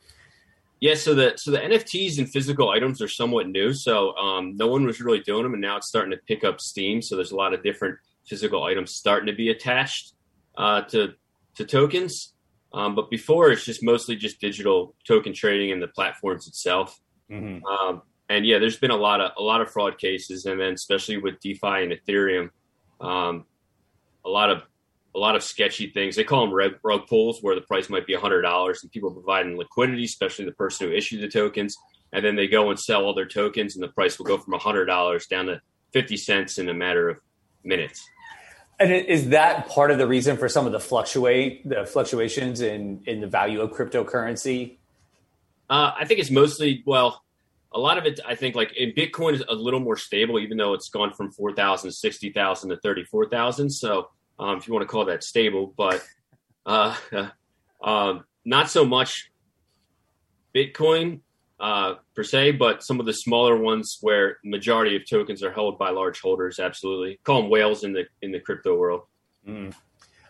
Yeah, 0.81 0.95
so 0.95 1.13
the 1.13 1.33
so 1.35 1.51
the 1.51 1.57
NFTs 1.57 2.19
and 2.19 2.29
physical 2.29 2.69
items 2.69 3.01
are 3.01 3.07
somewhat 3.07 3.49
new. 3.49 3.73
So 3.73 4.15
um, 4.15 4.55
no 4.55 4.67
one 4.67 4.85
was 4.85 5.01
really 5.01 5.19
doing 5.19 5.43
them, 5.43 5.53
and 5.53 5.61
now 5.61 5.77
it's 5.77 5.87
starting 5.87 6.11
to 6.11 6.17
pick 6.25 6.43
up 6.43 6.61
steam. 6.61 7.01
So 7.01 7.15
there's 7.15 7.31
a 7.31 7.35
lot 7.35 7.53
of 7.53 7.63
different 7.63 7.97
physical 8.25 8.63
items 8.63 8.95
starting 8.95 9.27
to 9.27 9.33
be 9.33 9.49
attached 9.49 10.13
uh, 10.57 10.83
to 10.83 11.13
to 11.55 11.65
tokens. 11.65 12.33
Um, 12.71 12.95
but 12.95 13.09
before, 13.09 13.51
it's 13.51 13.65
just 13.65 13.83
mostly 13.83 14.15
just 14.15 14.39
digital 14.39 14.95
token 15.05 15.33
trading 15.33 15.71
and 15.71 15.81
the 15.81 15.87
platforms 15.87 16.47
itself. 16.47 16.99
Mm-hmm. 17.29 17.65
Um, 17.65 18.03
and 18.29 18.45
yeah, 18.45 18.59
there's 18.59 18.77
been 18.77 18.91
a 18.91 18.97
lot 18.97 19.19
of 19.19 19.31
a 19.37 19.41
lot 19.41 19.59
of 19.59 19.69
fraud 19.71 19.97
cases, 19.97 20.45
and 20.45 20.59
then 20.59 20.73
especially 20.73 21.17
with 21.17 21.39
DeFi 21.41 21.83
and 21.83 21.91
Ethereum, 21.91 22.51
um, 23.01 23.45
a 24.23 24.29
lot 24.29 24.49
of 24.49 24.61
a 25.19 25.25
lot 25.27 25.35
of 25.35 25.43
sketchy 25.43 25.91
things. 25.91 26.15
They 26.15 26.23
call 26.23 26.45
them 26.45 26.53
rug, 26.81 27.07
pulls, 27.07 27.41
where 27.41 27.53
the 27.53 27.61
price 27.61 27.89
might 27.89 28.07
be 28.07 28.13
hundred 28.13 28.43
dollars, 28.43 28.81
and 28.81 28.91
people 28.91 29.11
providing 29.11 29.57
liquidity, 29.57 30.05
especially 30.05 30.45
the 30.45 30.53
person 30.53 30.87
who 30.87 30.95
issued 30.95 31.21
the 31.21 31.27
tokens, 31.27 31.75
and 32.13 32.23
then 32.23 32.37
they 32.37 32.47
go 32.47 32.69
and 32.69 32.79
sell 32.79 33.03
all 33.03 33.13
their 33.13 33.25
tokens, 33.25 33.75
and 33.75 33.83
the 33.83 33.89
price 33.89 34.17
will 34.17 34.25
go 34.25 34.37
from 34.37 34.53
hundred 34.53 34.85
dollars 34.85 35.27
down 35.27 35.47
to 35.47 35.61
fifty 35.91 36.15
cents 36.15 36.57
in 36.57 36.69
a 36.69 36.73
matter 36.73 37.09
of 37.09 37.17
minutes. 37.65 38.01
And 38.79 38.93
is 38.93 39.29
that 39.29 39.67
part 39.67 39.91
of 39.91 39.97
the 39.97 40.07
reason 40.07 40.37
for 40.37 40.47
some 40.47 40.65
of 40.65 40.71
the 40.71 40.79
fluctuate 40.79 41.67
the 41.67 41.85
fluctuations 41.85 42.61
in 42.61 43.03
in 43.05 43.19
the 43.19 43.27
value 43.27 43.59
of 43.59 43.71
cryptocurrency? 43.71 44.77
Uh, 45.69 45.91
I 45.99 46.05
think 46.05 46.21
it's 46.21 46.31
mostly 46.31 46.81
well, 46.85 47.21
a 47.73 47.79
lot 47.79 47.97
of 47.97 48.05
it. 48.05 48.21
I 48.25 48.35
think 48.35 48.55
like 48.55 48.71
in 48.77 48.93
Bitcoin 48.93 49.33
is 49.33 49.43
a 49.49 49.53
little 49.53 49.81
more 49.81 49.97
stable, 49.97 50.39
even 50.39 50.57
though 50.57 50.73
it's 50.75 50.87
gone 50.87 51.11
from 51.13 51.29
four 51.29 51.53
thousand 51.53 51.89
to 51.89 51.93
sixty 51.93 52.31
thousand 52.31 52.69
to 52.69 52.77
thirty 52.77 53.03
four 53.03 53.27
thousand. 53.27 53.69
So 53.71 54.11
um, 54.39 54.57
if 54.57 54.67
you 54.67 54.73
want 54.73 54.83
to 54.83 54.91
call 54.91 55.05
that 55.05 55.23
stable, 55.23 55.73
but 55.75 56.03
uh, 56.65 56.95
um, 57.83 58.23
not 58.45 58.69
so 58.69 58.85
much 58.85 59.31
Bitcoin 60.55 61.19
uh, 61.59 61.95
per 62.15 62.23
se, 62.23 62.51
but 62.51 62.83
some 62.83 62.99
of 62.99 63.05
the 63.05 63.13
smaller 63.13 63.57
ones 63.57 63.97
where 64.01 64.37
majority 64.43 64.95
of 64.95 65.07
tokens 65.07 65.43
are 65.43 65.51
held 65.51 65.77
by 65.77 65.89
large 65.89 66.21
holders. 66.21 66.59
Absolutely, 66.59 67.19
call 67.23 67.41
them 67.41 67.51
whales 67.51 67.83
in 67.83 67.93
the 67.93 68.05
in 68.21 68.31
the 68.31 68.39
crypto 68.39 68.75
world. 68.75 69.01
Mm. 69.47 69.73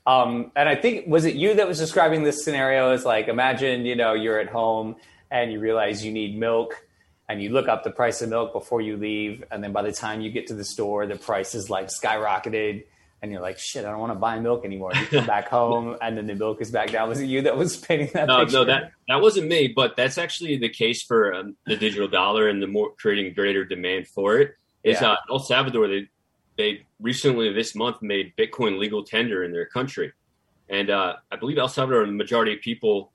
Um, 0.07 0.51
and 0.55 0.67
I 0.67 0.75
think 0.75 1.07
was 1.07 1.25
it 1.25 1.35
you 1.35 1.53
that 1.55 1.67
was 1.67 1.77
describing 1.77 2.23
this 2.23 2.43
scenario 2.43 2.91
as 2.91 3.05
like 3.05 3.27
imagine 3.27 3.85
you 3.85 3.95
know 3.95 4.13
you're 4.13 4.39
at 4.39 4.49
home 4.49 4.95
and 5.29 5.51
you 5.51 5.59
realize 5.59 6.03
you 6.03 6.11
need 6.11 6.37
milk 6.37 6.83
and 7.27 7.43
you 7.43 7.51
look 7.51 7.67
up 7.67 7.83
the 7.83 7.91
price 7.91 8.21
of 8.23 8.29
milk 8.29 8.51
before 8.51 8.81
you 8.81 8.97
leave 8.97 9.43
and 9.51 9.63
then 9.63 9.71
by 9.71 9.83
the 9.83 9.91
time 9.91 10.21
you 10.21 10.31
get 10.31 10.47
to 10.47 10.55
the 10.55 10.63
store 10.63 11.05
the 11.05 11.15
price 11.15 11.53
is 11.53 11.69
like 11.69 11.89
skyrocketed 11.89 12.85
and 13.21 13.31
you're 13.31 13.41
like, 13.41 13.59
shit, 13.59 13.85
I 13.85 13.89
don't 13.91 13.99
want 13.99 14.11
to 14.13 14.19
buy 14.19 14.39
milk 14.39 14.63
anymore. 14.65 14.91
You 14.95 15.05
come 15.07 15.25
back 15.27 15.49
home, 15.49 15.97
and 16.01 16.17
then 16.17 16.25
the 16.27 16.35
milk 16.35 16.61
is 16.61 16.71
back 16.71 16.91
down. 16.91 17.09
Was 17.09 17.19
it 17.19 17.25
you 17.25 17.41
that 17.43 17.57
was 17.57 17.77
painting 17.77 18.09
that? 18.13 18.27
No, 18.27 18.39
picture? 18.39 18.53
no, 18.57 18.65
that 18.65 18.91
that 19.07 19.21
wasn't 19.21 19.47
me. 19.47 19.67
But 19.67 19.95
that's 19.97 20.17
actually 20.17 20.57
the 20.57 20.69
case 20.69 21.03
for 21.03 21.33
um, 21.33 21.55
the 21.65 21.75
digital 21.75 22.07
dollar 22.07 22.47
and 22.49 22.61
the 22.61 22.67
more 22.67 22.93
creating 22.97 23.33
greater 23.33 23.65
demand 23.65 24.07
for 24.07 24.37
it. 24.37 24.55
Is 24.83 25.01
Yeah. 25.01 25.11
uh, 25.11 25.15
El 25.29 25.39
Salvador? 25.39 25.87
They 25.87 26.07
they 26.57 26.85
recently 26.99 27.51
this 27.53 27.75
month 27.75 28.01
made 28.01 28.33
Bitcoin 28.37 28.79
legal 28.79 29.03
tender 29.03 29.43
in 29.43 29.51
their 29.51 29.65
country, 29.65 30.13
and 30.69 30.89
uh, 30.89 31.15
I 31.31 31.35
believe 31.35 31.57
El 31.57 31.67
Salvador, 31.67 32.05
the 32.05 32.11
majority 32.11 32.53
of 32.53 32.61
people 32.61 33.11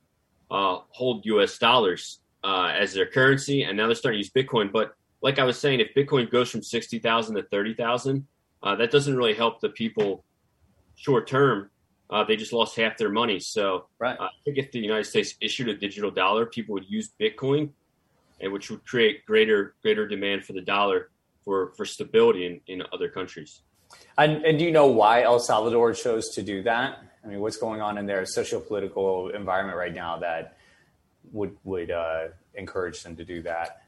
uh, 0.50 0.78
hold 0.90 1.24
U.S. 1.26 1.56
dollars 1.58 2.20
uh, 2.42 2.72
as 2.74 2.92
their 2.92 3.06
currency, 3.06 3.62
and 3.62 3.76
now 3.76 3.86
they're 3.86 3.94
starting 3.94 4.20
to 4.20 4.24
use 4.26 4.30
Bitcoin. 4.30 4.70
But 4.70 4.94
like 5.22 5.38
I 5.38 5.44
was 5.44 5.58
saying, 5.58 5.80
if 5.80 5.94
Bitcoin 5.94 6.30
goes 6.30 6.50
from 6.50 6.62
sixty 6.62 6.98
thousand 6.98 7.36
to 7.36 7.42
thirty 7.44 7.72
thousand, 7.74 8.26
uh, 8.64 8.74
that 8.76 8.90
doesn't 8.90 9.16
really 9.16 9.34
help 9.34 9.60
the 9.60 9.68
people 9.68 10.24
short 10.96 11.28
term. 11.28 11.70
Uh, 12.10 12.24
they 12.24 12.36
just 12.36 12.52
lost 12.52 12.76
half 12.76 12.96
their 12.96 13.10
money. 13.10 13.38
So 13.38 13.86
right. 13.98 14.18
uh, 14.18 14.24
I 14.24 14.30
think 14.44 14.58
if 14.58 14.72
the 14.72 14.78
United 14.78 15.04
States 15.04 15.34
issued 15.40 15.68
a 15.68 15.76
digital 15.76 16.10
dollar, 16.10 16.46
people 16.46 16.72
would 16.72 16.88
use 16.88 17.10
Bitcoin, 17.20 17.70
and 18.40 18.52
which 18.52 18.70
would 18.70 18.84
create 18.84 19.24
greater 19.26 19.74
greater 19.82 20.08
demand 20.08 20.44
for 20.44 20.54
the 20.54 20.60
dollar 20.60 21.10
for 21.44 21.72
for 21.76 21.84
stability 21.84 22.46
in, 22.46 22.60
in 22.66 22.82
other 22.92 23.08
countries. 23.08 23.62
And, 24.18 24.44
and 24.44 24.58
do 24.58 24.64
you 24.64 24.72
know 24.72 24.86
why 24.86 25.22
El 25.22 25.38
Salvador 25.38 25.92
chose 25.92 26.30
to 26.30 26.42
do 26.42 26.62
that? 26.64 26.98
I 27.22 27.28
mean, 27.28 27.40
what's 27.40 27.56
going 27.56 27.80
on 27.80 27.96
in 27.96 28.06
their 28.06 28.26
socio-political 28.26 29.30
environment 29.30 29.78
right 29.78 29.94
now 29.94 30.18
that 30.18 30.56
would 31.32 31.56
would 31.64 31.90
uh, 31.90 32.28
encourage 32.54 33.02
them 33.02 33.16
to 33.16 33.24
do 33.24 33.42
that? 33.42 33.83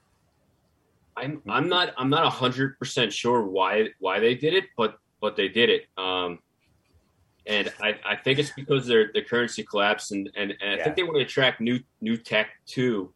I'm 1.16 1.42
I'm 1.48 1.68
not 1.68 1.94
I'm 1.96 2.10
not 2.10 2.30
hundred 2.32 2.78
percent 2.78 3.12
sure 3.12 3.46
why 3.46 3.88
why 3.98 4.20
they 4.20 4.34
did 4.34 4.54
it, 4.54 4.64
but 4.76 4.96
but 5.20 5.36
they 5.36 5.48
did 5.48 5.70
it. 5.70 5.84
Um, 5.96 6.40
and 7.46 7.72
I, 7.80 7.94
I 8.04 8.16
think 8.16 8.38
it's 8.38 8.50
because 8.50 8.86
their 8.86 9.10
the 9.14 9.22
currency 9.22 9.62
collapsed, 9.62 10.12
and, 10.12 10.28
and, 10.36 10.52
and 10.60 10.70
I 10.72 10.76
Yeah. 10.76 10.84
think 10.84 10.96
they 10.96 11.02
want 11.04 11.16
to 11.16 11.22
attract 11.22 11.60
new 11.60 11.80
new 12.00 12.16
tech 12.16 12.48
to 12.74 13.12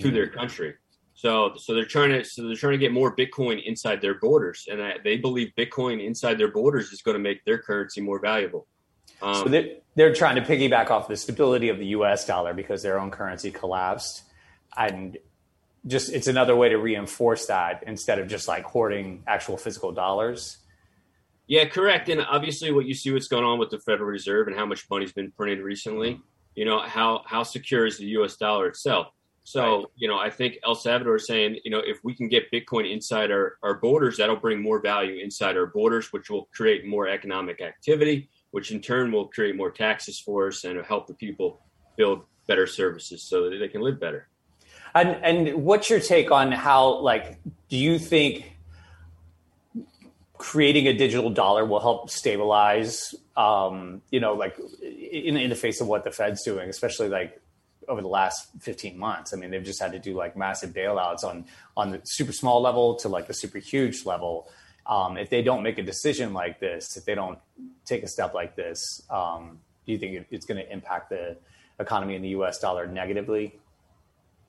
to 0.00 0.08
Mm-hmm. 0.08 0.14
their 0.14 0.28
country. 0.28 0.74
So 1.14 1.54
so 1.56 1.74
they're 1.74 1.84
trying 1.84 2.10
to 2.10 2.24
so 2.24 2.46
they're 2.46 2.56
trying 2.56 2.72
to 2.72 2.78
get 2.78 2.92
more 2.92 3.14
Bitcoin 3.14 3.62
inside 3.64 4.00
their 4.00 4.18
borders, 4.18 4.66
and 4.70 4.82
I, 4.82 4.94
they 5.02 5.16
believe 5.16 5.52
Bitcoin 5.58 6.04
inside 6.04 6.38
their 6.38 6.50
borders 6.52 6.92
is 6.92 7.02
going 7.02 7.14
to 7.16 7.20
make 7.20 7.44
their 7.44 7.58
currency 7.58 8.00
more 8.00 8.20
valuable. 8.20 8.66
Um, 9.22 9.44
So 9.44 9.48
they're, 9.50 9.68
they're 9.96 10.12
trying 10.14 10.36
to 10.36 10.42
piggyback 10.42 10.90
off 10.90 11.06
the 11.08 11.16
stability 11.16 11.68
of 11.68 11.78
the 11.78 11.86
U.S. 11.86 12.26
dollar 12.26 12.52
because 12.54 12.82
their 12.82 12.98
own 13.00 13.10
currency 13.10 13.50
collapsed, 13.52 14.24
and 14.76 15.16
just 15.86 16.12
it's 16.12 16.26
another 16.26 16.56
way 16.56 16.70
to 16.70 16.78
reinforce 16.78 17.46
that 17.46 17.84
instead 17.86 18.18
of 18.18 18.28
just 18.28 18.48
like 18.48 18.64
hoarding 18.64 19.22
actual 19.26 19.56
physical 19.56 19.92
dollars. 19.92 20.58
Yeah, 21.46 21.66
correct. 21.66 22.08
And 22.08 22.22
obviously, 22.22 22.72
what 22.72 22.86
you 22.86 22.94
see 22.94 23.12
what's 23.12 23.28
going 23.28 23.44
on 23.44 23.58
with 23.58 23.70
the 23.70 23.78
Federal 23.78 24.08
Reserve 24.08 24.48
and 24.48 24.56
how 24.56 24.64
much 24.64 24.88
money's 24.90 25.12
been 25.12 25.30
printed 25.32 25.60
recently. 25.60 26.20
You 26.54 26.64
know 26.64 26.80
how 26.80 27.22
how 27.26 27.42
secure 27.42 27.86
is 27.86 27.98
the 27.98 28.06
U.S. 28.18 28.36
dollar 28.36 28.66
itself? 28.68 29.08
So 29.46 29.76
Right. 29.76 29.86
you 29.96 30.08
know, 30.08 30.18
I 30.18 30.30
think 30.30 30.58
El 30.64 30.74
Salvador 30.74 31.16
is 31.16 31.26
saying, 31.26 31.58
you 31.64 31.70
know, 31.70 31.82
if 31.84 31.98
we 32.02 32.14
can 32.14 32.28
get 32.28 32.50
Bitcoin 32.50 32.90
inside 32.90 33.30
our 33.30 33.58
our 33.62 33.74
borders, 33.74 34.16
that'll 34.16 34.36
bring 34.36 34.62
more 34.62 34.80
value 34.80 35.22
inside 35.22 35.56
our 35.56 35.66
borders, 35.66 36.12
which 36.12 36.30
will 36.30 36.48
create 36.54 36.86
more 36.86 37.08
economic 37.08 37.60
activity, 37.60 38.30
which 38.52 38.70
in 38.70 38.80
turn 38.80 39.12
will 39.12 39.28
create 39.28 39.54
more 39.54 39.70
taxes 39.70 40.18
for 40.18 40.48
us 40.48 40.64
and 40.64 40.82
help 40.86 41.06
the 41.06 41.14
people 41.14 41.60
build 41.98 42.22
better 42.46 42.66
services 42.66 43.22
so 43.22 43.50
that 43.50 43.58
they 43.58 43.68
can 43.68 43.82
live 43.82 44.00
better. 44.00 44.28
And 44.94 45.08
and 45.24 45.64
what's 45.64 45.90
your 45.90 46.00
take 46.00 46.30
on 46.30 46.52
how 46.52 47.00
like 47.00 47.38
do 47.68 47.76
you 47.76 47.98
think 47.98 48.56
creating 50.38 50.86
a 50.86 50.92
digital 50.92 51.30
dollar 51.30 51.64
will 51.64 51.80
help 51.80 52.10
stabilize 52.10 53.14
um, 53.36 54.02
you 54.10 54.20
know 54.20 54.34
like 54.34 54.56
in, 54.82 55.36
in 55.36 55.50
the 55.50 55.56
face 55.56 55.80
of 55.80 55.88
what 55.88 56.04
the 56.04 56.12
Fed's 56.12 56.44
doing, 56.44 56.68
especially 56.68 57.08
like 57.08 57.40
over 57.88 58.00
the 58.00 58.08
last 58.08 58.48
15 58.60 58.98
months. 58.98 59.34
I 59.34 59.36
mean, 59.36 59.50
they've 59.50 59.64
just 59.64 59.80
had 59.80 59.92
to 59.92 59.98
do 59.98 60.14
like 60.14 60.36
massive 60.36 60.70
bailouts 60.70 61.24
on 61.24 61.46
on 61.76 61.90
the 61.90 62.00
super 62.04 62.32
small 62.32 62.62
level 62.62 62.94
to 62.96 63.08
like 63.08 63.26
the 63.26 63.34
super 63.34 63.58
huge 63.58 64.06
level. 64.06 64.48
Um, 64.86 65.16
if 65.16 65.30
they 65.30 65.42
don't 65.42 65.62
make 65.62 65.78
a 65.78 65.82
decision 65.82 66.34
like 66.34 66.60
this, 66.60 66.96
if 66.96 67.04
they 67.04 67.14
don't 67.14 67.38
take 67.86 68.02
a 68.02 68.08
step 68.08 68.34
like 68.34 68.54
this, 68.54 69.02
um, 69.10 69.58
do 69.86 69.92
you 69.92 69.98
think 69.98 70.26
it's 70.30 70.46
going 70.46 70.62
to 70.62 70.72
impact 70.72 71.10
the 71.10 71.36
economy 71.80 72.16
in 72.16 72.22
the 72.22 72.28
U.S. 72.28 72.58
dollar 72.58 72.86
negatively? 72.86 73.58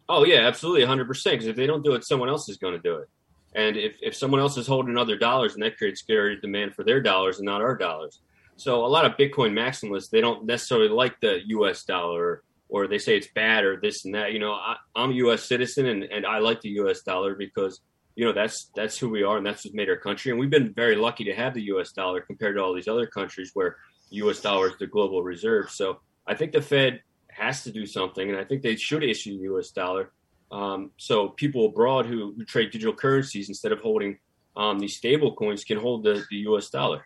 Oh 0.08 0.24
yeah, 0.24 0.48
absolutely, 0.48 0.82
100. 0.82 1.08
percent 1.08 1.34
Because 1.34 1.48
if 1.48 1.56
they 1.56 1.68
don't 1.68 1.84
do 1.84 1.94
it, 1.94 2.06
someone 2.06 2.30
else 2.30 2.48
is 2.50 2.58
going 2.58 2.74
to 2.74 2.80
do 2.80 2.98
it. 2.98 3.10
And 3.56 3.78
if, 3.78 3.96
if 4.02 4.16
someone 4.16 4.42
else 4.42 4.58
is 4.58 4.68
holding 4.68 4.98
other 4.98 5.18
dollars, 5.18 5.54
and 5.54 5.64
that 5.64 5.78
creates 5.78 6.02
greater 6.02 6.36
demand 6.36 6.76
for 6.76 6.84
their 6.84 7.02
dollars 7.02 7.38
and 7.38 7.46
not 7.46 7.62
our 7.62 7.76
dollars. 7.76 8.20
So 8.58 8.86
a 8.86 8.88
lot 8.88 9.06
of 9.06 9.14
Bitcoin 9.14 9.52
maximalists, 9.54 10.10
they 10.10 10.22
don't 10.22 10.46
necessarily 10.46 10.90
like 10.90 11.20
the 11.22 11.40
U.S. 11.48 11.84
dollar, 11.84 12.44
or 12.70 12.88
they 12.88 12.98
say 12.98 13.18
it's 13.18 13.28
bad 13.28 13.64
or 13.64 13.80
this 13.80 14.06
and 14.06 14.14
that. 14.16 14.34
You 14.34 14.40
know, 14.40 14.54
I, 14.54 14.76
am 14.96 15.12
a 15.12 15.16
U.S. 15.16 15.44
citizen, 15.44 15.88
and, 15.88 16.04
and 16.04 16.26
I 16.26 16.40
like 16.40 16.62
the 16.62 16.70
U.S. 16.70 17.02
dollar 17.02 17.36
because 17.36 17.82
you 18.16 18.26
know 18.26 18.34
that's 18.34 18.72
that's 18.76 18.98
who 18.98 19.10
we 19.10 19.24
are, 19.24 19.38
and 19.38 19.46
that's 19.46 19.66
what 19.66 19.74
made 19.74 19.90
our 19.90 19.98
country. 19.98 20.32
And 20.32 20.40
we've 20.40 20.50
been 20.50 20.74
very 20.74 20.96
lucky 20.96 21.24
to 21.26 21.34
have 21.34 21.54
the 21.54 21.64
U.S. 21.64 21.92
dollar 21.92 22.22
compared 22.22 22.56
to 22.56 22.62
all 22.62 22.74
these 22.74 22.88
other 22.88 23.08
countries 23.08 23.52
where 23.54 23.78
U.S. 24.12 24.42
dollar 24.42 24.70
is 24.70 24.78
the 24.80 24.88
global 24.88 25.24
reserve. 25.24 25.70
So 25.72 26.00
I 26.28 26.36
think 26.36 26.52
the 26.52 26.62
Fed 26.62 27.02
has 27.38 27.64
to 27.64 27.72
do 27.72 27.86
something, 27.86 28.30
and 28.30 28.38
I 28.38 28.44
think 28.44 28.62
they 28.62 28.76
should 28.76 29.04
issue 29.04 29.38
the 29.38 29.44
U.S. 29.44 29.72
dollar. 29.72 30.12
Um, 30.52 30.92
so 30.98 31.30
people 31.30 31.66
abroad 31.66 32.06
who, 32.06 32.34
who, 32.38 32.46
trade 32.46 32.72
digital 32.72 32.94
currencies 32.94 33.50
instead 33.50 33.72
of 33.72 33.80
holding 33.80 34.20
um, 34.56 34.80
these 34.80 34.96
stable 34.96 35.34
coins 35.36 35.64
can 35.64 35.78
hold 35.78 36.04
the, 36.04 36.24
the 36.30 36.38
U.S. 36.38 36.70
dollar. 36.70 37.06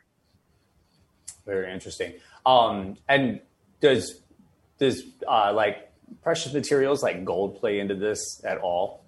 Very 1.45 1.73
interesting. 1.73 2.13
Um, 2.45 2.95
and 3.07 3.41
does 3.81 4.21
does 4.77 5.03
uh, 5.27 5.51
like 5.53 5.91
precious 6.21 6.53
materials 6.53 7.01
like 7.01 7.25
gold 7.25 7.59
play 7.59 7.79
into 7.79 7.95
this 7.95 8.41
at 8.45 8.59
all? 8.59 9.03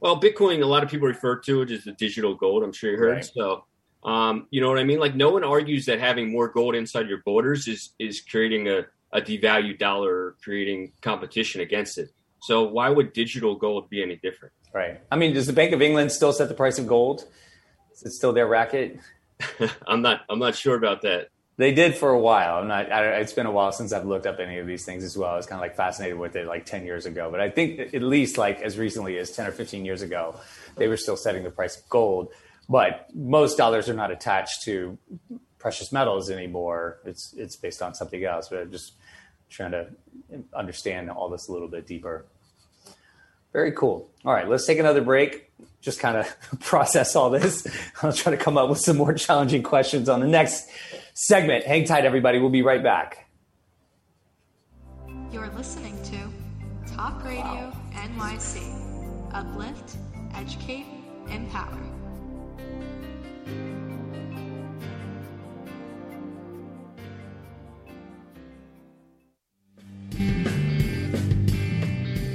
Well, 0.00 0.20
Bitcoin, 0.20 0.62
a 0.62 0.66
lot 0.66 0.82
of 0.82 0.90
people 0.90 1.08
refer 1.08 1.36
to 1.40 1.62
it 1.62 1.70
as 1.70 1.84
the 1.84 1.92
digital 1.92 2.34
gold. 2.34 2.62
I'm 2.62 2.72
sure 2.72 2.90
you 2.90 2.98
heard. 2.98 3.16
Right. 3.16 3.24
So, 3.24 3.64
um, 4.02 4.46
you 4.50 4.60
know 4.60 4.68
what 4.68 4.78
I 4.78 4.84
mean? 4.84 4.98
Like, 4.98 5.14
no 5.14 5.30
one 5.30 5.44
argues 5.44 5.86
that 5.86 5.98
having 5.98 6.30
more 6.30 6.48
gold 6.48 6.74
inside 6.74 7.08
your 7.08 7.22
borders 7.24 7.68
is 7.68 7.90
is 7.98 8.20
creating 8.20 8.68
a 8.68 8.86
a 9.14 9.20
devalued 9.20 9.78
dollar 9.78 10.34
creating 10.42 10.92
competition 11.00 11.60
against 11.60 11.96
it. 11.96 12.10
So 12.42 12.64
why 12.64 12.90
would 12.90 13.14
digital 13.14 13.54
gold 13.54 13.88
be 13.88 14.02
any 14.02 14.16
different? 14.16 14.52
Right. 14.74 15.00
I 15.10 15.16
mean, 15.16 15.32
does 15.32 15.46
the 15.46 15.52
Bank 15.52 15.72
of 15.72 15.80
England 15.80 16.12
still 16.12 16.32
set 16.32 16.48
the 16.48 16.54
price 16.54 16.78
of 16.78 16.86
gold? 16.86 17.24
Is 17.94 18.02
it 18.02 18.10
still 18.10 18.32
their 18.32 18.48
racket? 18.48 18.98
I'm 19.86 20.02
not. 20.02 20.22
I'm 20.28 20.40
not 20.40 20.56
sure 20.56 20.76
about 20.76 21.02
that. 21.02 21.28
They 21.56 21.72
did 21.72 21.94
for 21.94 22.10
a 22.10 22.18
while. 22.18 22.56
I'm 22.56 22.66
not. 22.66 22.90
I, 22.90 23.18
it's 23.18 23.32
been 23.32 23.46
a 23.46 23.52
while 23.52 23.70
since 23.70 23.92
I've 23.92 24.04
looked 24.04 24.26
up 24.26 24.40
any 24.40 24.58
of 24.58 24.66
these 24.66 24.84
things 24.84 25.04
as 25.04 25.16
well. 25.16 25.30
I 25.30 25.36
was 25.36 25.46
kind 25.46 25.60
of 25.60 25.62
like 25.62 25.76
fascinated 25.76 26.18
with 26.18 26.34
it 26.34 26.48
like 26.48 26.66
10 26.66 26.84
years 26.84 27.06
ago, 27.06 27.30
but 27.30 27.40
I 27.40 27.48
think 27.50 27.94
at 27.94 28.02
least 28.02 28.36
like 28.36 28.60
as 28.60 28.76
recently 28.76 29.16
as 29.18 29.30
10 29.30 29.46
or 29.46 29.52
15 29.52 29.84
years 29.84 30.02
ago, 30.02 30.38
they 30.76 30.88
were 30.88 30.96
still 30.96 31.16
setting 31.16 31.44
the 31.44 31.50
price 31.50 31.78
of 31.78 31.88
gold. 31.88 32.32
But 32.68 33.06
most 33.14 33.56
dollars 33.56 33.88
are 33.88 33.94
not 33.94 34.10
attached 34.10 34.64
to 34.64 34.98
precious 35.58 35.92
metals 35.92 36.30
anymore. 36.30 36.98
It's 37.04 37.32
it's 37.36 37.56
based 37.56 37.80
on 37.80 37.94
something 37.94 38.24
else. 38.24 38.48
But 38.48 38.58
I'm 38.58 38.70
just 38.72 38.94
trying 39.54 39.70
to 39.72 39.86
understand 40.52 41.10
all 41.10 41.28
this 41.28 41.48
a 41.48 41.52
little 41.52 41.68
bit 41.68 41.86
deeper. 41.86 42.26
Very 43.52 43.70
cool. 43.72 44.10
All 44.24 44.32
right, 44.32 44.48
let's 44.48 44.66
take 44.66 44.78
another 44.80 45.00
break. 45.00 45.50
Just 45.80 46.00
kind 46.00 46.16
of 46.16 46.36
process 46.60 47.14
all 47.14 47.30
this. 47.30 47.66
I'll 48.02 48.12
try 48.12 48.32
to 48.32 48.36
come 48.36 48.58
up 48.58 48.68
with 48.68 48.80
some 48.80 48.96
more 48.96 49.14
challenging 49.14 49.62
questions 49.62 50.08
on 50.08 50.20
the 50.20 50.26
next 50.26 50.68
segment. 51.14 51.64
Hang 51.64 51.84
tight, 51.84 52.04
everybody. 52.04 52.40
We'll 52.40 52.50
be 52.50 52.62
right 52.62 52.82
back. 52.82 53.28
You're 55.30 55.50
listening 55.50 55.96
to 56.04 56.92
Talk 56.92 57.24
Radio 57.24 57.72
NYC. 57.92 59.30
Uplift, 59.32 59.96
educate, 60.34 60.86
empower. 61.28 62.03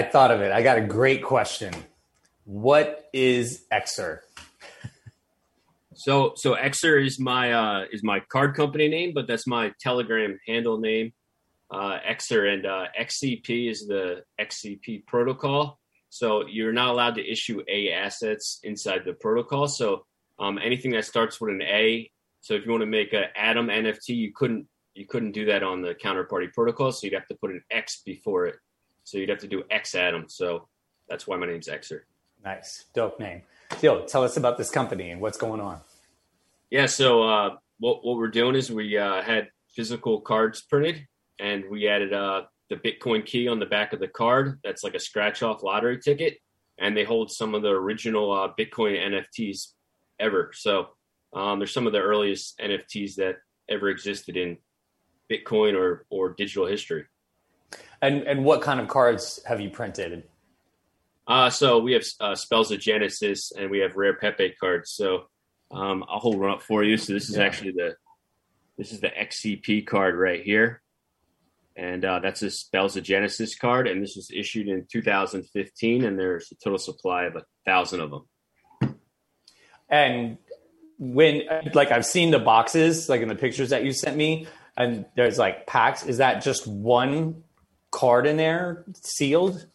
I 0.00 0.02
thought 0.02 0.30
of 0.30 0.40
it. 0.40 0.50
I 0.50 0.62
got 0.62 0.78
a 0.78 0.80
great 0.80 1.22
question. 1.22 1.74
What 2.44 3.10
is 3.12 3.66
Xer? 3.70 4.20
So 5.92 6.32
so 6.36 6.54
Xer 6.54 7.04
is 7.04 7.20
my 7.20 7.52
uh, 7.52 7.84
is 7.92 8.02
my 8.02 8.20
card 8.20 8.56
company 8.56 8.88
name, 8.88 9.12
but 9.14 9.26
that's 9.26 9.46
my 9.46 9.72
Telegram 9.78 10.38
handle 10.46 10.78
name. 10.78 11.12
Uh, 11.70 11.98
Xer 12.12 12.50
and 12.50 12.64
uh, 12.64 12.86
XCP 12.98 13.70
is 13.70 13.86
the 13.86 14.22
XCP 14.40 15.06
protocol. 15.06 15.78
So 16.08 16.46
you're 16.46 16.72
not 16.72 16.88
allowed 16.88 17.16
to 17.16 17.30
issue 17.30 17.62
A 17.68 17.92
assets 17.92 18.58
inside 18.62 19.02
the 19.04 19.12
protocol. 19.12 19.68
So 19.68 20.06
um, 20.38 20.58
anything 20.64 20.92
that 20.92 21.04
starts 21.04 21.42
with 21.42 21.50
an 21.50 21.60
A. 21.60 22.10
So 22.40 22.54
if 22.54 22.64
you 22.64 22.70
want 22.70 22.80
to 22.80 22.86
make 22.86 23.12
an 23.12 23.24
Atom 23.36 23.66
NFT, 23.66 24.16
you 24.16 24.32
couldn't 24.34 24.66
you 24.94 25.06
couldn't 25.06 25.32
do 25.32 25.44
that 25.44 25.62
on 25.62 25.82
the 25.82 25.94
counterparty 25.94 26.50
protocol. 26.54 26.90
So 26.90 27.04
you'd 27.04 27.12
have 27.12 27.28
to 27.28 27.34
put 27.34 27.50
an 27.50 27.62
X 27.70 28.00
before 28.06 28.46
it. 28.46 28.56
So 29.10 29.18
you'd 29.18 29.28
have 29.28 29.40
to 29.40 29.48
do 29.48 29.64
X 29.70 29.96
Adam. 29.96 30.26
So 30.28 30.68
that's 31.08 31.26
why 31.26 31.36
my 31.36 31.46
name's 31.46 31.66
Xer. 31.66 32.02
Nice, 32.44 32.84
dope 32.94 33.18
name. 33.18 33.42
Yo, 33.82 34.06
tell 34.06 34.22
us 34.22 34.36
about 34.36 34.56
this 34.56 34.70
company 34.70 35.10
and 35.10 35.20
what's 35.20 35.36
going 35.36 35.60
on. 35.60 35.80
Yeah, 36.70 36.86
so 36.86 37.24
uh, 37.24 37.56
what 37.80 38.04
what 38.04 38.16
we're 38.16 38.28
doing 38.28 38.54
is 38.54 38.70
we 38.70 38.96
uh, 38.96 39.20
had 39.22 39.48
physical 39.74 40.20
cards 40.20 40.62
printed, 40.62 41.06
and 41.40 41.64
we 41.68 41.88
added 41.88 42.12
uh, 42.12 42.42
the 42.68 42.76
Bitcoin 42.76 43.26
key 43.26 43.48
on 43.48 43.58
the 43.58 43.66
back 43.66 43.92
of 43.92 43.98
the 43.98 44.08
card. 44.08 44.60
That's 44.62 44.84
like 44.84 44.94
a 44.94 45.00
scratch 45.00 45.42
off 45.42 45.64
lottery 45.64 45.98
ticket, 45.98 46.38
and 46.78 46.96
they 46.96 47.04
hold 47.04 47.32
some 47.32 47.56
of 47.56 47.62
the 47.62 47.70
original 47.70 48.32
uh, 48.32 48.52
Bitcoin 48.56 48.96
NFTs 48.96 49.72
ever. 50.20 50.52
So 50.54 50.90
um, 51.32 51.58
there's 51.58 51.74
some 51.74 51.88
of 51.88 51.92
the 51.92 52.00
earliest 52.00 52.58
NFTs 52.58 53.16
that 53.16 53.36
ever 53.68 53.88
existed 53.88 54.36
in 54.36 54.56
Bitcoin 55.28 55.76
or 55.76 56.06
or 56.10 56.30
digital 56.30 56.66
history. 56.66 57.06
And 58.02 58.22
and 58.22 58.44
what 58.44 58.62
kind 58.62 58.80
of 58.80 58.88
cards 58.88 59.40
have 59.46 59.60
you 59.60 59.70
printed? 59.70 60.24
Uh, 61.26 61.50
so 61.50 61.78
we 61.78 61.92
have 61.92 62.04
uh, 62.18 62.34
Spells 62.34 62.72
of 62.72 62.80
Genesis 62.80 63.52
and 63.52 63.70
we 63.70 63.78
have 63.78 63.96
Rare 63.96 64.14
Pepe 64.14 64.54
cards. 64.58 64.90
So 64.90 65.28
um, 65.70 66.04
I'll 66.08 66.18
hold 66.18 66.38
one 66.38 66.50
up 66.50 66.62
for 66.62 66.82
you. 66.82 66.96
So 66.96 67.12
this 67.12 67.30
is 67.30 67.36
yeah. 67.36 67.44
actually 67.44 67.72
the 67.72 67.94
this 68.76 68.92
is 68.92 69.00
the 69.00 69.08
XCP 69.10 69.86
card 69.86 70.16
right 70.16 70.42
here, 70.42 70.80
and 71.76 72.04
uh, 72.04 72.18
that's 72.20 72.42
a 72.42 72.50
Spells 72.50 72.96
of 72.96 73.04
Genesis 73.04 73.54
card, 73.54 73.86
and 73.86 74.02
this 74.02 74.16
was 74.16 74.30
issued 74.34 74.68
in 74.68 74.86
2015, 74.90 76.04
and 76.04 76.18
there's 76.18 76.50
a 76.50 76.54
total 76.56 76.78
supply 76.78 77.24
of 77.24 77.36
a 77.36 77.44
thousand 77.66 78.00
of 78.00 78.10
them. 78.10 78.96
And 79.90 80.38
when 80.98 81.42
like 81.74 81.92
I've 81.92 82.06
seen 82.06 82.30
the 82.30 82.38
boxes, 82.38 83.08
like 83.08 83.20
in 83.20 83.28
the 83.28 83.34
pictures 83.34 83.70
that 83.70 83.84
you 83.84 83.92
sent 83.92 84.16
me, 84.16 84.46
and 84.76 85.04
there's 85.14 85.38
like 85.38 85.66
packs. 85.66 86.04
Is 86.06 86.18
that 86.18 86.42
just 86.42 86.66
one 86.66 87.44
card 87.90 88.26
in 88.26 88.36
there 88.36 88.84
sealed? 89.02 89.66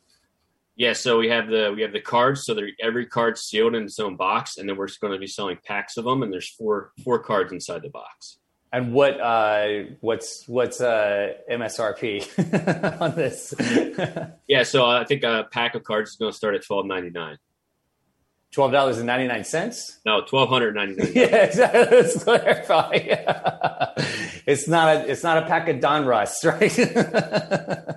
Yeah, 0.78 0.92
so 0.92 1.18
we 1.20 1.30
have 1.30 1.48
the 1.48 1.72
we 1.74 1.82
have 1.84 1.94
the 1.94 2.02
cards. 2.02 2.44
So 2.44 2.54
they're 2.54 2.70
every 2.82 3.06
card's 3.06 3.42
sealed 3.42 3.76
in 3.76 3.84
its 3.84 4.00
own 4.00 4.18
box, 4.18 4.58
and 4.58 4.68
then 4.68 4.76
we're 4.76 4.90
going 5.00 5.14
to 5.14 5.20
be 5.20 5.28
selling 5.28 5.58
packs 5.64 5.96
of 5.96 6.04
them. 6.04 6.22
And 6.22 6.34
there's 6.34 6.50
four 6.50 6.92
four 7.04 7.20
cards 7.20 7.54
inside 7.54 7.82
the 7.82 7.90
box. 7.90 8.40
And 8.74 8.92
what 8.92 9.20
uh, 9.22 9.84
what's 10.02 10.46
what's 10.48 10.82
uh, 10.82 11.34
MSRP 11.50 13.00
on 13.02 13.16
this? 13.16 13.54
yeah, 14.50 14.64
so 14.64 14.86
I 14.86 15.06
think 15.06 15.24
a 15.24 15.48
pack 15.50 15.76
of 15.76 15.86
cards 15.86 16.10
is 16.12 16.16
going 16.18 16.34
to 16.34 16.38
start 16.38 16.56
at 16.56 16.66
twelve 16.66 16.86
ninety 16.86 17.10
nine. 17.10 17.38
Twelve 18.52 18.74
dollars 18.74 18.98
and 18.98 19.08
ninety 19.08 19.28
nine 19.28 19.46
cents. 19.46 20.02
No, 20.06 20.26
twelve 20.26 20.50
hundred 20.50 20.76
ninety 20.76 20.96
nine. 20.96 21.12
yeah, 21.16 21.46
exactly. 21.46 21.98
Let's 21.98 22.22
clarify. 22.22 22.98
it's 24.46 24.68
not 24.68 24.94
a 24.94 25.10
it's 25.10 25.24
not 25.24 25.42
a 25.42 25.46
pack 25.46 25.70
of 25.70 25.78
Donruss, 25.78 26.44
right? 26.44 27.96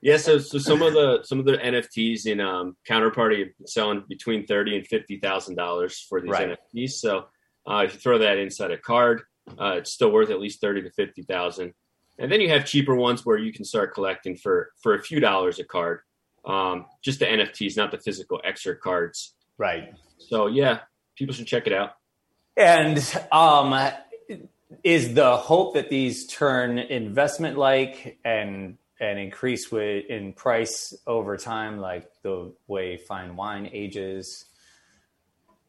Yeah, 0.00 0.16
so 0.16 0.38
so 0.38 0.58
some 0.58 0.82
of 0.82 0.92
the 0.92 1.22
some 1.24 1.40
of 1.40 1.44
the 1.44 1.56
NFTs 1.56 2.26
in 2.26 2.40
um, 2.40 2.76
Counterparty 2.88 3.50
selling 3.66 4.04
between 4.08 4.46
thirty 4.46 4.76
and 4.76 4.86
fifty 4.86 5.18
thousand 5.18 5.56
dollars 5.56 6.06
for 6.08 6.20
these 6.20 6.30
right. 6.30 6.56
NFTs. 6.74 6.92
So 6.92 7.26
uh, 7.68 7.84
if 7.84 7.94
you 7.94 8.00
throw 8.00 8.18
that 8.18 8.38
inside 8.38 8.70
a 8.70 8.78
card, 8.78 9.22
uh, 9.60 9.76
it's 9.78 9.92
still 9.92 10.12
worth 10.12 10.30
at 10.30 10.40
least 10.40 10.60
thirty 10.60 10.82
to 10.82 10.90
fifty 10.92 11.22
thousand. 11.22 11.74
And 12.18 12.30
then 12.30 12.40
you 12.40 12.48
have 12.50 12.64
cheaper 12.64 12.94
ones 12.94 13.24
where 13.24 13.38
you 13.38 13.52
can 13.52 13.64
start 13.64 13.94
collecting 13.94 14.36
for 14.36 14.70
for 14.80 14.94
a 14.94 15.02
few 15.02 15.20
dollars 15.20 15.58
a 15.58 15.64
card. 15.64 16.00
Um, 16.44 16.86
just 17.02 17.18
the 17.18 17.26
NFTs, 17.26 17.76
not 17.76 17.90
the 17.90 17.98
physical 17.98 18.40
extra 18.44 18.76
cards. 18.76 19.34
Right. 19.56 19.92
So 20.18 20.46
yeah, 20.46 20.80
people 21.16 21.34
should 21.34 21.46
check 21.46 21.66
it 21.66 21.72
out. 21.72 21.94
And 22.56 22.98
um, 23.32 23.90
is 24.84 25.14
the 25.14 25.36
hope 25.36 25.74
that 25.74 25.90
these 25.90 26.26
turn 26.26 26.78
investment 26.78 27.56
like 27.58 28.18
and 28.24 28.78
and 29.00 29.18
increase 29.18 29.70
with 29.70 30.06
in 30.06 30.32
price 30.32 30.94
over 31.06 31.36
time, 31.36 31.78
like 31.78 32.08
the 32.22 32.52
way 32.66 32.96
fine 32.96 33.36
wine 33.36 33.68
ages? 33.72 34.44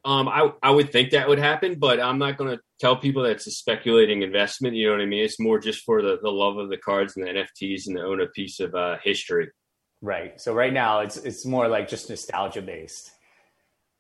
Um, 0.06 0.28
I 0.28 0.52
I 0.64 0.72
would 0.72 0.92
think 0.92 1.12
that 1.12 1.28
would 1.28 1.40
happen, 1.40 1.76
but 1.78 2.00
I'm 2.00 2.20
not 2.20 2.38
going 2.38 2.56
to 2.56 2.64
tell 2.80 2.96
people 2.96 3.24
that 3.24 3.32
it's 3.32 3.48
a 3.48 3.52
speculating 3.52 4.22
investment. 4.22 4.76
You 4.76 4.88
know 4.88 4.94
what 4.94 5.02
I 5.02 5.06
mean? 5.06 5.24
It's 5.24 5.40
more 5.40 5.60
just 5.60 5.84
for 5.84 6.02
the 6.02 6.20
the 6.22 6.32
love 6.32 6.58
of 6.58 6.70
the 6.70 6.78
cards 6.78 7.18
and 7.18 7.26
the 7.26 7.32
NFTs 7.32 7.88
and 7.88 7.98
to 7.98 8.04
own 8.04 8.22
a 8.22 8.28
piece 8.28 8.60
of 8.60 8.74
uh, 8.74 8.98
history. 9.04 9.50
Right. 10.02 10.40
So 10.40 10.54
right 10.54 10.72
now 10.72 11.02
it's 11.02 11.18
it's 11.18 11.46
more 11.46 11.68
like 11.68 11.90
just 11.90 12.10
nostalgia 12.10 12.62
based. 12.62 13.12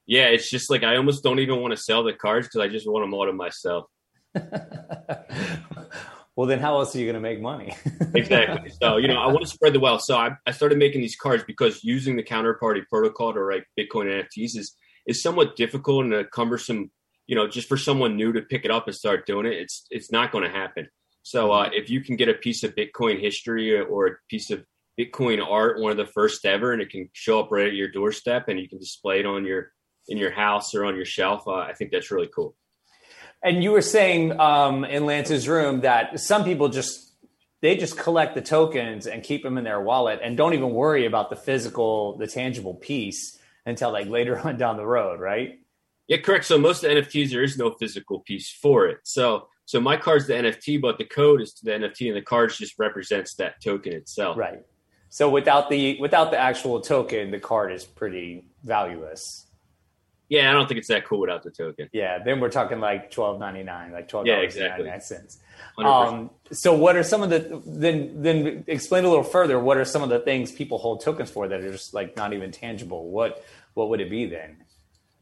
Yeah, 0.06 0.28
it's 0.28 0.50
just 0.50 0.70
like 0.70 0.84
I 0.84 0.96
almost 0.96 1.24
don't 1.24 1.40
even 1.40 1.62
want 1.62 1.72
to 1.72 1.78
sell 1.78 2.04
the 2.04 2.14
cards 2.14 2.48
because 2.48 2.62
I 2.62 2.70
just 2.70 2.90
want 2.90 3.04
them 3.04 3.14
all 3.14 3.26
to 3.26 3.34
myself. 3.34 3.86
well 6.40 6.48
then 6.48 6.60
how 6.60 6.80
else 6.80 6.96
are 6.96 7.00
you 7.00 7.06
going 7.06 7.16
to 7.16 7.20
make 7.20 7.42
money? 7.42 7.76
Exactly. 8.16 8.72
So 8.82 8.96
you 8.96 9.10
know 9.10 9.18
i 9.18 9.28
want 9.28 9.42
to 9.42 9.48
spread 9.48 9.74
the 9.74 9.80
wealth. 9.82 10.04
So 10.04 10.16
I, 10.16 10.30
I, 10.48 10.52
started 10.52 10.78
making 10.78 11.02
these 11.02 11.18
cards 11.18 11.44
because 11.46 11.84
using 11.84 12.16
the 12.16 12.24
counterparty 12.24 12.88
protocol 12.88 13.34
to 13.34 13.42
write 13.42 13.64
bitcoin 13.78 14.06
nfts 14.08 14.56
is 14.58 14.74
is 15.06 15.22
somewhat 15.22 15.58
difficult 15.58 16.06
and 16.06 16.14
a 16.14 16.24
cumbersome 16.24 16.92
you 17.28 17.36
know 17.36 17.46
just 17.48 17.68
for 17.68 17.76
someone 17.76 18.16
new 18.16 18.32
to 18.32 18.42
pick 18.42 18.64
it 18.64 18.72
up 18.72 18.88
and 18.88 18.96
start 18.96 19.28
doing 19.28 19.46
it 19.46 19.54
it's 19.54 19.86
it's 19.92 20.14
not 20.14 20.32
going 20.32 20.46
to 20.46 20.50
happen. 20.50 20.88
So 21.24 21.52
uh, 21.52 21.70
if 21.74 21.90
you 21.90 22.00
can 22.02 22.16
get 22.16 22.30
a 22.30 22.34
piece 22.46 22.64
of 22.64 22.74
bitcoin 22.74 23.20
history 23.20 23.78
or 23.78 24.08
a 24.08 24.12
piece 24.30 24.50
of 24.50 24.64
bitcoin 24.98 25.46
art 25.46 25.82
one 25.82 25.92
of 25.92 25.98
the 25.98 26.14
first 26.18 26.46
ever 26.46 26.72
and 26.72 26.82
it 26.82 26.90
can 26.90 27.10
show 27.12 27.42
up 27.42 27.52
right 27.52 27.68
at 27.68 27.74
your 27.74 27.92
doorstep 27.92 28.48
and 28.48 28.58
you 28.58 28.70
can 28.70 28.80
display 28.80 29.20
it 29.20 29.26
on 29.26 29.46
your 29.46 29.74
in 30.08 30.18
your 30.18 30.32
house 30.32 30.74
or 30.74 30.86
on 30.86 30.96
your 30.96 31.06
shelf 31.06 31.44
uh, 31.48 31.52
i 31.72 31.74
think 31.74 31.92
that's 31.92 32.12
really 32.12 32.30
cool 32.34 32.56
and 33.44 33.64
you 33.64 33.72
were 33.72 33.82
saying 33.82 34.40
um, 34.40 34.84
in 34.86 35.06
Lance's 35.06 35.48
room 35.48 35.82
that 35.82 36.20
some 36.20 36.44
people 36.44 36.70
just 36.70 37.14
they 37.62 37.76
just 37.76 37.98
collect 37.98 38.36
the 38.36 38.42
tokens 38.42 39.06
and 39.06 39.22
keep 39.22 39.44
them 39.44 39.58
in 39.58 39.64
their 39.64 39.82
wallet 39.82 40.20
and 40.24 40.38
don't 40.38 40.54
even 40.54 40.72
worry 40.72 41.06
about 41.06 41.30
the 41.30 41.36
physical, 41.36 42.18
the 42.18 42.28
tangible 42.28 42.74
piece 42.74 43.38
until 43.66 43.92
like 43.92 44.08
later 44.08 44.40
on 44.48 44.58
down 44.58 44.78
the 44.78 44.86
road, 44.86 45.20
right? 45.20 45.60
Yeah, 46.08 46.18
correct. 46.18 46.46
So 46.46 46.58
most 46.58 46.84
of 46.84 46.90
the 46.90 47.02
NFTs 47.02 47.32
there 47.32 47.44
is 47.44 47.58
no 47.58 47.72
physical 47.72 48.22
piece 48.22 48.50
for 48.50 48.88
it. 48.88 49.00
So 49.04 49.48
so 49.66 49.80
my 49.80 49.98
card's 49.98 50.26
the 50.26 50.34
NFT, 50.34 50.82
but 50.82 50.98
the 50.98 51.06
code 51.06 51.42
is 51.42 51.54
to 51.54 51.66
the 51.66 51.72
NFT, 51.72 52.08
and 52.08 52.18
the 52.18 52.24
card 52.24 52.52
just 52.52 52.80
represents 52.80 53.36
that 53.36 53.62
token 53.64 53.94
itself. 53.94 54.36
Right. 54.36 54.62
So 55.10 55.30
without 55.30 55.70
the 55.70 56.00
without 56.00 56.32
the 56.32 56.40
actual 56.40 56.82
token, 56.82 57.30
the 57.30 57.40
card 57.40 57.72
is 57.72 57.86
pretty 57.86 58.46
valueless. 58.64 59.46
Yeah, 60.30 60.52
I 60.52 60.54
don't 60.54 60.68
think 60.68 60.78
it's 60.78 60.88
that 60.90 61.06
cool 61.06 61.20
without 61.20 61.42
the 61.42 61.50
token. 61.50 61.90
Yeah, 61.92 62.20
then 62.24 62.40
we're 62.40 62.52
talking 62.52 62.80
like 62.80 63.10
twelve 63.10 63.40
ninety 63.40 63.64
nine, 63.64 63.92
like 63.92 64.08
twelve 64.08 64.28
dollars 64.28 64.56
yeah, 64.56 64.64
exactly. 64.64 64.86
ninety 64.86 64.92
nine 64.92 65.02
cents. 65.02 65.40
Um, 65.78 66.30
so 66.52 66.74
what 66.74 66.96
are 66.96 67.04
some 67.04 67.24
of 67.24 67.30
the 67.32 67.62
then 67.66 68.22
then 68.22 68.64
explain 68.68 69.06
a 69.06 69.10
little 69.10 69.24
further? 69.24 69.60
What 69.60 69.78
are 69.78 69.86
some 69.86 70.04
of 70.04 70.10
the 70.10 70.20
things 70.20 70.52
people 70.52 70.78
hold 70.78 71.02
tokens 71.02 71.32
for 71.32 71.48
that 71.48 71.62
are 71.62 71.72
just 71.72 71.96
like 71.96 72.16
not 72.16 72.34
even 72.34 72.52
tangible? 72.52 73.10
What 73.10 73.44
what 73.74 73.90
would 73.90 74.02
it 74.02 74.10
be 74.10 74.28
then? 74.28 74.58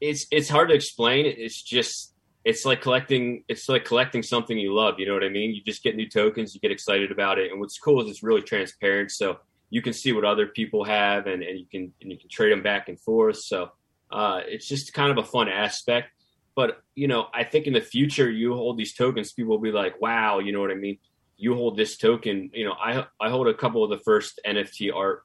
It's 0.02 0.28
it's 0.30 0.50
hard 0.50 0.70
to 0.70 0.76
explain. 0.76 1.26
It's 1.26 1.62
just 1.62 2.14
it's 2.44 2.66
like 2.66 2.82
collecting 2.82 3.46
it's 3.48 3.70
like 3.70 3.86
collecting 3.86 4.24
something 4.24 4.58
you 4.58 4.74
love. 4.74 5.00
You 5.00 5.06
know 5.08 5.14
what 5.14 5.24
I 5.24 5.30
mean? 5.30 5.56
You 5.56 5.62
just 5.64 5.84
get 5.84 5.96
new 5.96 6.10
tokens, 6.10 6.54
you 6.54 6.60
get 6.60 6.72
excited 6.72 7.12
about 7.12 7.40
it, 7.40 7.52
and 7.52 7.62
what's 7.62 7.80
cool 7.80 8.04
is 8.04 8.10
it's 8.10 8.24
really 8.24 8.42
transparent. 8.42 9.12
So 9.12 9.40
you 9.70 9.82
can 9.82 9.94
see 9.94 10.12
what 10.14 10.24
other 10.26 10.48
people 10.48 10.84
have, 10.84 11.28
and, 11.28 11.44
and 11.44 11.60
you 11.60 11.66
can 11.66 11.94
and 12.02 12.12
you 12.12 12.18
can 12.18 12.30
trade 12.30 12.52
them 12.52 12.62
back 12.62 12.90
and 12.90 13.00
forth. 13.00 13.38
So 13.38 13.72
uh, 14.12 14.42
it's 14.46 14.68
just 14.68 14.94
kind 14.94 15.12
of 15.12 15.18
a 15.18 15.28
fun 15.28 15.50
aspect. 15.50 16.10
But 16.56 16.82
you 16.96 17.08
know, 17.08 17.28
I 17.34 17.44
think 17.44 17.68
in 17.68 17.74
the 17.74 17.82
future, 17.82 18.30
you 18.30 18.54
hold 18.54 18.78
these 18.78 18.94
tokens, 18.94 19.32
people 19.32 19.52
will 19.52 19.60
be 19.60 19.72
like, 19.72 20.02
"Wow," 20.02 20.40
you 20.40 20.52
know 20.52 20.62
what 20.62 20.72
I 20.72 20.76
mean? 20.76 20.98
You 21.38 21.54
hold 21.54 21.78
this 21.78 21.98
token. 21.98 22.50
You 22.54 22.66
know, 22.66 22.74
I 22.74 23.06
I 23.20 23.30
hold 23.30 23.48
a 23.48 23.54
couple 23.54 23.84
of 23.84 23.90
the 23.90 24.00
first 24.04 24.40
NFT 24.46 24.94
art 24.94 25.24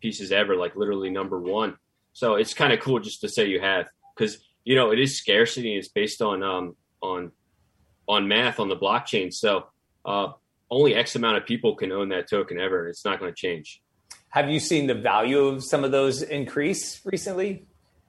pieces 0.00 0.30
ever, 0.32 0.56
like 0.56 0.76
literally 0.76 1.10
number 1.10 1.40
one. 1.40 1.76
So 2.12 2.34
it's 2.34 2.52
kind 2.52 2.72
of 2.72 2.80
cool 2.80 3.00
just 3.00 3.22
to 3.22 3.28
say 3.28 3.48
you 3.48 3.60
have, 3.60 3.86
because 4.14 4.38
you 4.64 4.74
know 4.74 4.90
it 4.90 5.00
is 5.00 5.16
scarcity. 5.16 5.76
It's 5.76 5.88
based 5.88 6.20
on 6.20 6.42
um 6.42 6.76
on 7.00 7.32
on 8.06 8.28
math 8.28 8.60
on 8.60 8.68
the 8.68 8.76
blockchain. 8.76 9.32
So 9.32 9.66
uh, 10.04 10.32
only 10.70 10.94
X 10.94 11.16
amount 11.16 11.38
of 11.38 11.46
people 11.46 11.74
can 11.76 11.92
own 11.92 12.10
that 12.10 12.28
token 12.28 12.58
ever. 12.58 12.88
It's 12.88 13.04
not 13.04 13.20
going 13.20 13.32
to 13.32 13.36
change. 13.36 13.80
Have 14.30 14.50
you 14.50 14.60
seen 14.60 14.86
the 14.86 14.94
value 14.94 15.46
of 15.46 15.62
some 15.62 15.84
of 15.84 15.92
those 15.92 16.22
increase 16.22 17.00
recently? 17.04 17.66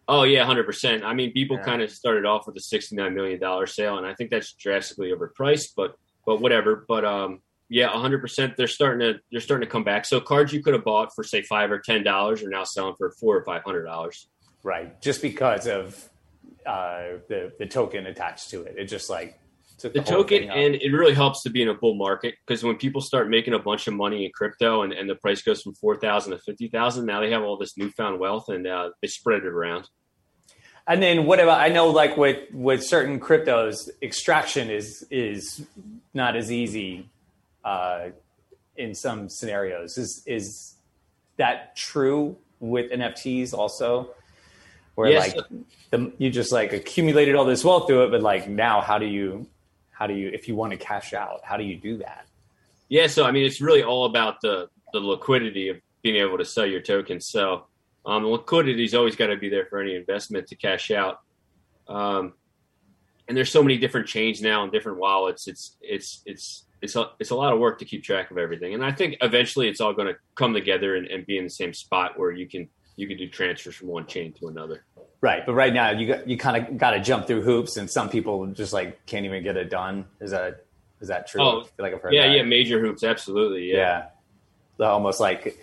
Oh 0.08 0.24
yeah, 0.24 0.46
hundred 0.46 0.66
percent. 0.66 1.04
I 1.04 1.14
mean, 1.14 1.32
people 1.32 1.58
yeah. 1.58 1.64
kind 1.64 1.82
of 1.82 1.92
started 1.92 2.26
off 2.26 2.46
with 2.46 2.56
a 2.58 2.62
sixty-nine 2.62 3.16
million 3.16 3.40
dollar 3.40 3.66
sale, 3.66 3.98
and 3.98 4.06
I 4.06 4.14
think 4.14 4.30
that's 4.30 4.54
drastically 4.54 5.12
overpriced. 5.12 5.70
But 5.76 5.96
but 6.26 6.42
whatever. 6.42 6.86
But 6.88 7.06
um, 7.06 7.42
yeah, 7.70 7.92
100. 7.92 8.22
percent 8.22 8.58
They're 8.58 8.68
starting 8.68 9.00
to 9.00 9.20
they're 9.32 9.42
starting 9.42 9.68
to 9.68 9.72
come 9.72 9.84
back. 9.84 10.06
So 10.06 10.20
cards 10.22 10.54
you 10.54 10.62
could 10.62 10.74
have 10.74 10.84
bought 10.84 11.14
for 11.16 11.24
say 11.24 11.42
five 11.42 11.72
or 11.72 11.80
ten 11.80 12.04
dollars 12.04 12.44
are 12.44 12.50
now 12.50 12.64
selling 12.64 12.96
for 12.98 13.12
four 13.12 13.36
or 13.36 13.44
five 13.44 13.64
hundred 13.64 13.86
dollars. 13.86 14.28
Right, 14.64 15.00
just 15.02 15.22
because 15.22 15.68
of 15.68 16.10
uh, 16.66 17.20
the 17.28 17.52
the 17.58 17.66
token 17.66 18.06
attached 18.06 18.52
to 18.52 18.64
it. 18.64 18.76
It 18.78 18.86
just 18.86 19.10
like 19.10 19.40
the, 19.80 19.90
the 19.90 20.02
token 20.02 20.50
and 20.50 20.76
it 20.76 20.92
really 20.92 21.14
helps 21.14 21.44
to 21.44 21.50
be 21.50 21.62
in 21.62 21.68
a 21.68 21.74
bull 21.74 21.96
market 21.96 22.36
because 22.46 22.64
when 22.64 22.76
people 22.76 23.02
start 23.02 23.30
making 23.30 23.54
a 23.54 23.60
bunch 23.60 23.88
of 23.88 23.94
money 23.94 24.26
in 24.26 24.32
crypto 24.34 24.84
and, 24.84 24.94
and 24.94 25.10
the 25.10 25.16
price 25.16 25.42
goes 25.42 25.62
from 25.62 25.74
4000 25.76 26.32
to 26.32 26.38
50000 26.38 27.06
now 27.06 27.20
they 27.20 27.32
have 27.32 27.44
all 27.44 27.58
this 27.58 27.78
newfound 27.78 28.20
wealth 28.20 28.50
and 28.50 28.66
uh, 28.68 28.90
they 29.02 29.08
spread 29.08 29.44
it 29.44 29.46
around 29.46 29.90
And 30.88 31.02
then 31.02 31.26
what 31.26 31.40
about 31.40 31.62
I 31.62 31.70
know 31.70 31.88
like 31.90 32.16
with 32.16 32.38
with 32.54 32.84
certain 32.84 33.20
cryptos, 33.20 33.90
extraction 34.02 34.70
is 34.70 35.06
is 35.10 35.66
not 36.14 36.36
as 36.36 36.52
easy 36.52 37.10
uh, 37.64 38.10
in 38.78 38.94
some 38.94 39.28
scenarios. 39.30 39.98
Is 39.98 40.22
is 40.28 40.76
that 41.38 41.76
true 41.76 42.38
with 42.60 42.92
NFTs 42.92 43.54
also? 43.54 44.12
Where 44.94 45.10
Yes. 45.10 45.36
like 45.36 45.46
the, 45.90 46.14
you 46.20 46.30
just 46.30 46.52
like 46.52 46.72
accumulated 46.72 47.36
all 47.36 47.46
this 47.46 47.66
wealth 47.66 47.88
through 47.88 48.06
it, 48.06 48.12
but 48.12 48.22
like 48.22 48.48
now 48.48 48.80
how 48.82 49.00
do 49.00 49.08
you 49.08 49.48
how 49.98 50.08
do 50.08 50.14
you 50.14 50.30
if 50.34 50.48
you 50.48 50.56
want 50.56 50.72
to 50.72 50.78
cash 50.78 51.14
out, 51.14 51.40
how 51.44 51.58
do 51.58 51.64
you 51.64 51.78
do 51.78 51.98
that? 51.98 52.26
yeah 52.88 53.08
so 53.08 53.26
i 53.26 53.32
mean 53.32 53.44
it's 53.44 53.62
really 53.62 53.82
all 53.82 54.06
about 54.06 54.40
the 54.42 54.70
the 54.94 55.00
liquidity 55.00 55.70
of 55.70 55.78
being 56.06 56.18
able 56.18 56.38
to 56.38 56.46
sell 56.46 56.68
your 56.68 56.82
tokens. 56.82 57.26
So 57.28 57.66
um, 58.06 58.24
liquidity's 58.26 58.94
always 58.94 59.16
got 59.16 59.28
to 59.28 59.38
be 59.38 59.50
there 59.50 59.66
for 59.66 59.82
any 59.82 59.96
investment 59.96 60.46
to 60.50 60.56
cash 60.56 60.92
out. 60.92 61.20
Um, 61.88 62.34
and 63.28 63.36
there's 63.36 63.52
so 63.52 63.64
many 63.64 63.80
different 63.80 64.08
chains 64.08 64.40
now 64.40 64.62
and 64.62 64.72
different 64.72 65.00
wallets. 65.00 65.48
It's 65.48 65.78
it's 65.82 66.22
it's 66.28 66.66
it's 66.84 66.96
a, 66.96 67.10
it's 67.20 67.32
a 67.32 67.36
lot 67.36 67.54
of 67.54 67.60
work 67.60 67.80
to 67.80 67.86
keep 67.86 68.04
track 68.04 68.30
of 68.30 68.38
everything. 68.38 68.76
And 68.76 68.86
i 68.86 68.92
think 68.92 69.18
eventually 69.22 69.68
it's 69.68 69.82
all 69.82 69.94
going 69.94 70.08
to 70.08 70.16
come 70.36 70.54
together 70.54 70.96
and, 70.96 71.08
and 71.08 71.26
be 71.26 71.40
in 71.40 71.46
the 71.46 71.50
same 71.50 71.74
spot 71.74 72.20
where 72.20 72.32
you 72.32 72.48
can 72.48 72.70
you 72.98 73.08
can 73.08 73.18
do 73.18 73.28
transfers 73.28 73.74
from 73.74 73.88
one 73.88 74.06
chain 74.06 74.32
to 74.34 74.48
another 74.48 74.86
Right, 75.26 75.44
but 75.44 75.56
right 75.56 75.74
now 75.74 75.90
you 75.90 76.06
got, 76.06 76.28
you 76.28 76.38
kind 76.38 76.56
of 76.56 76.78
got 76.78 76.92
to 76.92 77.00
jump 77.00 77.26
through 77.26 77.42
hoops, 77.42 77.78
and 77.78 77.90
some 77.90 78.10
people 78.10 78.46
just 78.46 78.74
like 78.74 79.04
can't 79.08 79.26
even 79.26 79.42
get 79.42 79.58
it 79.58 79.72
done. 79.72 80.06
Is 80.22 80.30
that 80.30 80.66
is 81.02 81.08
that 81.08 81.26
true? 81.26 81.42
Oh, 81.42 81.68
like 81.80 81.96
I've 81.96 82.02
heard 82.02 82.14
yeah 82.14 82.28
that. 82.28 82.36
yeah 82.36 82.44
major 82.44 82.80
hoops 82.80 83.04
absolutely 83.04 83.72
yeah. 83.72 84.06
yeah, 84.78 84.86
almost 84.86 85.20
like 85.20 85.60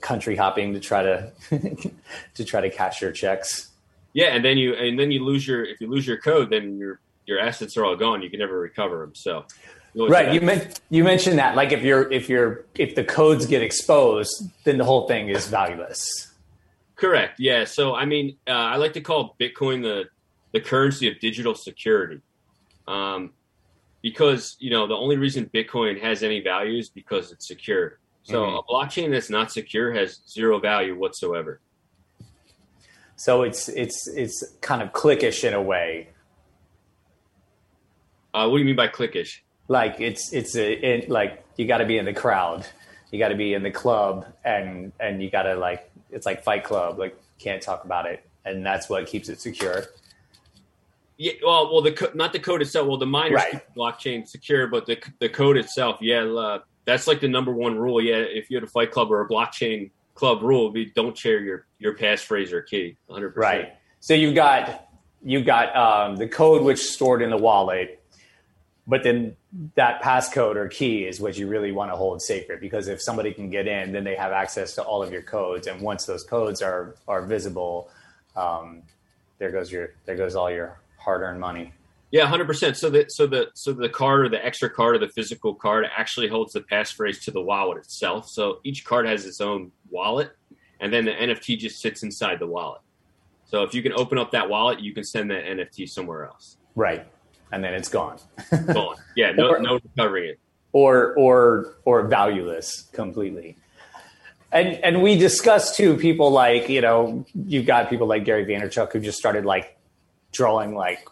country 0.00 0.34
hopping 0.34 0.72
to 0.74 0.80
try 0.80 1.04
to 1.04 1.32
to 2.34 2.44
try 2.44 2.60
to 2.60 2.70
cash 2.70 3.00
your 3.00 3.12
checks. 3.12 3.68
Yeah, 4.14 4.34
and 4.34 4.44
then 4.44 4.58
you 4.58 4.74
and 4.74 4.98
then 4.98 5.12
you 5.12 5.24
lose 5.24 5.46
your 5.46 5.64
if 5.64 5.80
you 5.80 5.88
lose 5.88 6.04
your 6.04 6.18
code, 6.18 6.50
then 6.50 6.76
your 6.76 6.98
your 7.24 7.38
assets 7.38 7.76
are 7.76 7.84
all 7.84 7.94
gone. 7.94 8.20
You 8.20 8.30
can 8.30 8.40
never 8.40 8.58
recover 8.58 8.98
them. 8.98 9.14
So, 9.14 9.44
Right, 9.94 10.34
you 10.34 10.40
meant 10.40 10.80
you 10.90 11.04
mentioned 11.04 11.38
that 11.38 11.54
like 11.54 11.70
if 11.70 11.84
you're 11.84 12.10
if 12.10 12.28
you're 12.28 12.64
if 12.74 12.96
the 12.96 13.04
codes 13.04 13.46
get 13.46 13.62
exposed, 13.62 14.42
then 14.64 14.76
the 14.76 14.84
whole 14.84 15.06
thing 15.06 15.28
is 15.28 15.46
valueless. 15.46 16.27
Correct. 16.98 17.40
Yeah. 17.40 17.64
So 17.64 17.94
I 17.94 18.04
mean, 18.04 18.36
uh, 18.46 18.50
I 18.52 18.76
like 18.76 18.92
to 18.94 19.00
call 19.00 19.36
Bitcoin 19.40 19.82
the 19.82 20.04
the 20.52 20.60
currency 20.60 21.08
of 21.08 21.18
digital 21.20 21.54
security, 21.54 22.20
um, 22.86 23.32
because 24.02 24.56
you 24.58 24.70
know 24.70 24.86
the 24.86 24.94
only 24.94 25.16
reason 25.16 25.48
Bitcoin 25.54 26.00
has 26.00 26.22
any 26.22 26.40
value 26.40 26.78
is 26.78 26.88
because 26.90 27.32
it's 27.32 27.46
secure. 27.48 27.98
So 28.22 28.42
Mhm. 28.44 28.58
a 28.58 28.62
blockchain 28.70 29.10
that's 29.10 29.30
not 29.30 29.50
secure 29.50 29.92
has 29.94 30.20
zero 30.28 30.58
value 30.58 30.94
whatsoever. 30.98 31.60
So 33.16 33.42
it's 33.42 33.68
it's 33.68 34.06
it's 34.08 34.44
kind 34.60 34.82
of 34.82 34.92
cliquish 34.92 35.44
in 35.44 35.54
a 35.54 35.62
way. 35.62 36.08
Uh, 38.34 38.46
what 38.48 38.56
do 38.56 38.60
you 38.60 38.64
mean 38.66 38.76
by 38.76 38.88
clickish? 38.88 39.40
Like 39.68 40.00
it's 40.00 40.32
it's 40.32 40.54
a 40.56 40.72
it, 40.72 41.10
like 41.10 41.44
you 41.56 41.66
got 41.66 41.78
to 41.78 41.86
be 41.86 41.98
in 41.98 42.04
the 42.04 42.12
crowd, 42.12 42.66
you 43.10 43.18
got 43.18 43.28
to 43.28 43.34
be 43.34 43.54
in 43.54 43.62
the 43.62 43.70
club, 43.70 44.26
and 44.44 44.92
and 45.00 45.22
you 45.22 45.30
got 45.30 45.42
to 45.42 45.54
like 45.56 45.87
it's 46.10 46.26
like 46.26 46.42
Fight 46.42 46.64
Club, 46.64 46.98
like 46.98 47.16
can't 47.38 47.62
talk 47.62 47.84
about 47.84 48.06
it, 48.06 48.24
and 48.44 48.64
that's 48.64 48.88
what 48.88 49.06
keeps 49.06 49.28
it 49.28 49.40
secure. 49.40 49.84
Yeah, 51.16 51.32
well, 51.44 51.72
well, 51.72 51.82
the 51.82 51.92
co- 51.92 52.12
not 52.14 52.32
the 52.32 52.38
code 52.38 52.62
itself. 52.62 52.86
Well, 52.86 52.96
the 52.96 53.06
miners 53.06 53.34
Right. 53.34 53.74
blockchain 53.76 54.26
secure, 54.26 54.66
but 54.68 54.86
the 54.86 54.98
the 55.18 55.28
code 55.28 55.56
itself, 55.56 55.98
yeah, 56.00 56.22
uh, 56.22 56.60
that's 56.84 57.06
like 57.08 57.20
the 57.20 57.28
number 57.28 57.52
one 57.52 57.76
rule. 57.76 58.00
Yeah, 58.00 58.16
if 58.16 58.50
you 58.50 58.56
had 58.56 58.64
a 58.64 58.68
fight 58.70 58.92
club 58.92 59.10
or 59.10 59.20
a 59.22 59.28
blockchain 59.28 59.90
club 60.14 60.42
rule, 60.42 60.70
be 60.70 60.86
don't 60.86 61.16
share 61.18 61.40
your 61.40 61.66
your 61.80 61.96
passphrase 61.96 62.52
or 62.52 62.62
key. 62.62 62.96
Hundred 63.10 63.34
percent. 63.34 63.52
Right. 63.64 63.72
So 64.00 64.14
you've 64.14 64.36
got 64.36 64.88
you've 65.24 65.44
got 65.44 65.74
um, 65.76 66.16
the 66.16 66.28
code 66.28 66.62
which 66.62 66.78
is 66.78 66.92
stored 66.92 67.20
in 67.20 67.30
the 67.30 67.36
wallet, 67.36 68.00
but 68.88 69.02
then 69.02 69.36
that 69.76 70.02
passcode 70.02 70.56
or 70.56 70.66
key 70.66 71.06
is 71.06 71.20
what 71.20 71.36
you 71.36 71.46
really 71.46 71.72
want 71.72 71.92
to 71.92 71.96
hold 71.96 72.22
sacred 72.22 72.58
because 72.58 72.88
if 72.88 73.02
somebody 73.02 73.34
can 73.34 73.50
get 73.50 73.68
in, 73.68 73.92
then 73.92 74.02
they 74.02 74.16
have 74.16 74.32
access 74.32 74.74
to 74.76 74.82
all 74.82 75.02
of 75.02 75.12
your 75.12 75.20
codes, 75.20 75.66
and 75.66 75.80
once 75.82 76.06
those 76.06 76.24
codes 76.24 76.62
are 76.62 76.96
are 77.06 77.22
visible, 77.22 77.90
um, 78.34 78.82
there 79.38 79.50
goes 79.50 79.70
your 79.70 79.90
there 80.06 80.16
goes 80.16 80.34
all 80.34 80.50
your 80.50 80.80
hard 80.96 81.20
earned 81.20 81.38
money. 81.38 81.74
Yeah, 82.10 82.24
hundred 82.26 82.46
percent. 82.46 82.78
So 82.78 82.88
the 82.88 83.04
so 83.08 83.26
the 83.26 83.48
so 83.52 83.74
the 83.74 83.90
card 83.90 84.24
or 84.24 84.28
the 84.30 84.42
extra 84.44 84.70
card 84.70 84.96
or 84.96 84.98
the 84.98 85.10
physical 85.10 85.54
card 85.54 85.84
actually 85.94 86.28
holds 86.28 86.54
the 86.54 86.62
passphrase 86.62 87.22
to 87.24 87.30
the 87.30 87.42
wallet 87.42 87.76
itself. 87.76 88.26
So 88.30 88.60
each 88.64 88.86
card 88.86 89.06
has 89.06 89.26
its 89.26 89.42
own 89.42 89.70
wallet, 89.90 90.30
and 90.80 90.90
then 90.90 91.04
the 91.04 91.12
NFT 91.12 91.58
just 91.58 91.82
sits 91.82 92.02
inside 92.02 92.38
the 92.38 92.46
wallet. 92.46 92.80
So 93.44 93.64
if 93.64 93.74
you 93.74 93.82
can 93.82 93.92
open 93.92 94.16
up 94.16 94.30
that 94.32 94.48
wallet, 94.48 94.80
you 94.80 94.94
can 94.94 95.04
send 95.04 95.30
that 95.30 95.44
NFT 95.44 95.88
somewhere 95.90 96.24
else. 96.24 96.56
Right. 96.74 97.06
And 97.52 97.62
then 97.64 97.74
it's 97.74 97.88
gone. 97.88 98.18
Gone. 98.72 98.96
Yeah, 99.16 99.32
no 99.32 99.48
Or- 99.52 99.58
no 99.60 99.74
recovering 99.74 100.30
it. 100.30 100.38
or 100.72 101.14
or 101.16 101.74
or 101.84 102.06
valueless 102.06 102.82
completely. 102.92 103.56
And 104.52 104.68
and 104.84 105.02
we 105.02 105.16
discussed 105.18 105.76
too 105.76 105.96
people 105.96 106.30
like 106.30 106.68
you 106.68 106.80
know 106.80 107.24
you've 107.34 107.66
got 107.66 107.90
people 107.90 108.06
like 108.06 108.24
Gary 108.24 108.44
Vaynerchuk 108.46 108.92
who 108.92 109.00
just 109.00 109.18
started 109.18 109.44
like 109.44 109.76
drawing 110.32 110.74
like 110.74 111.06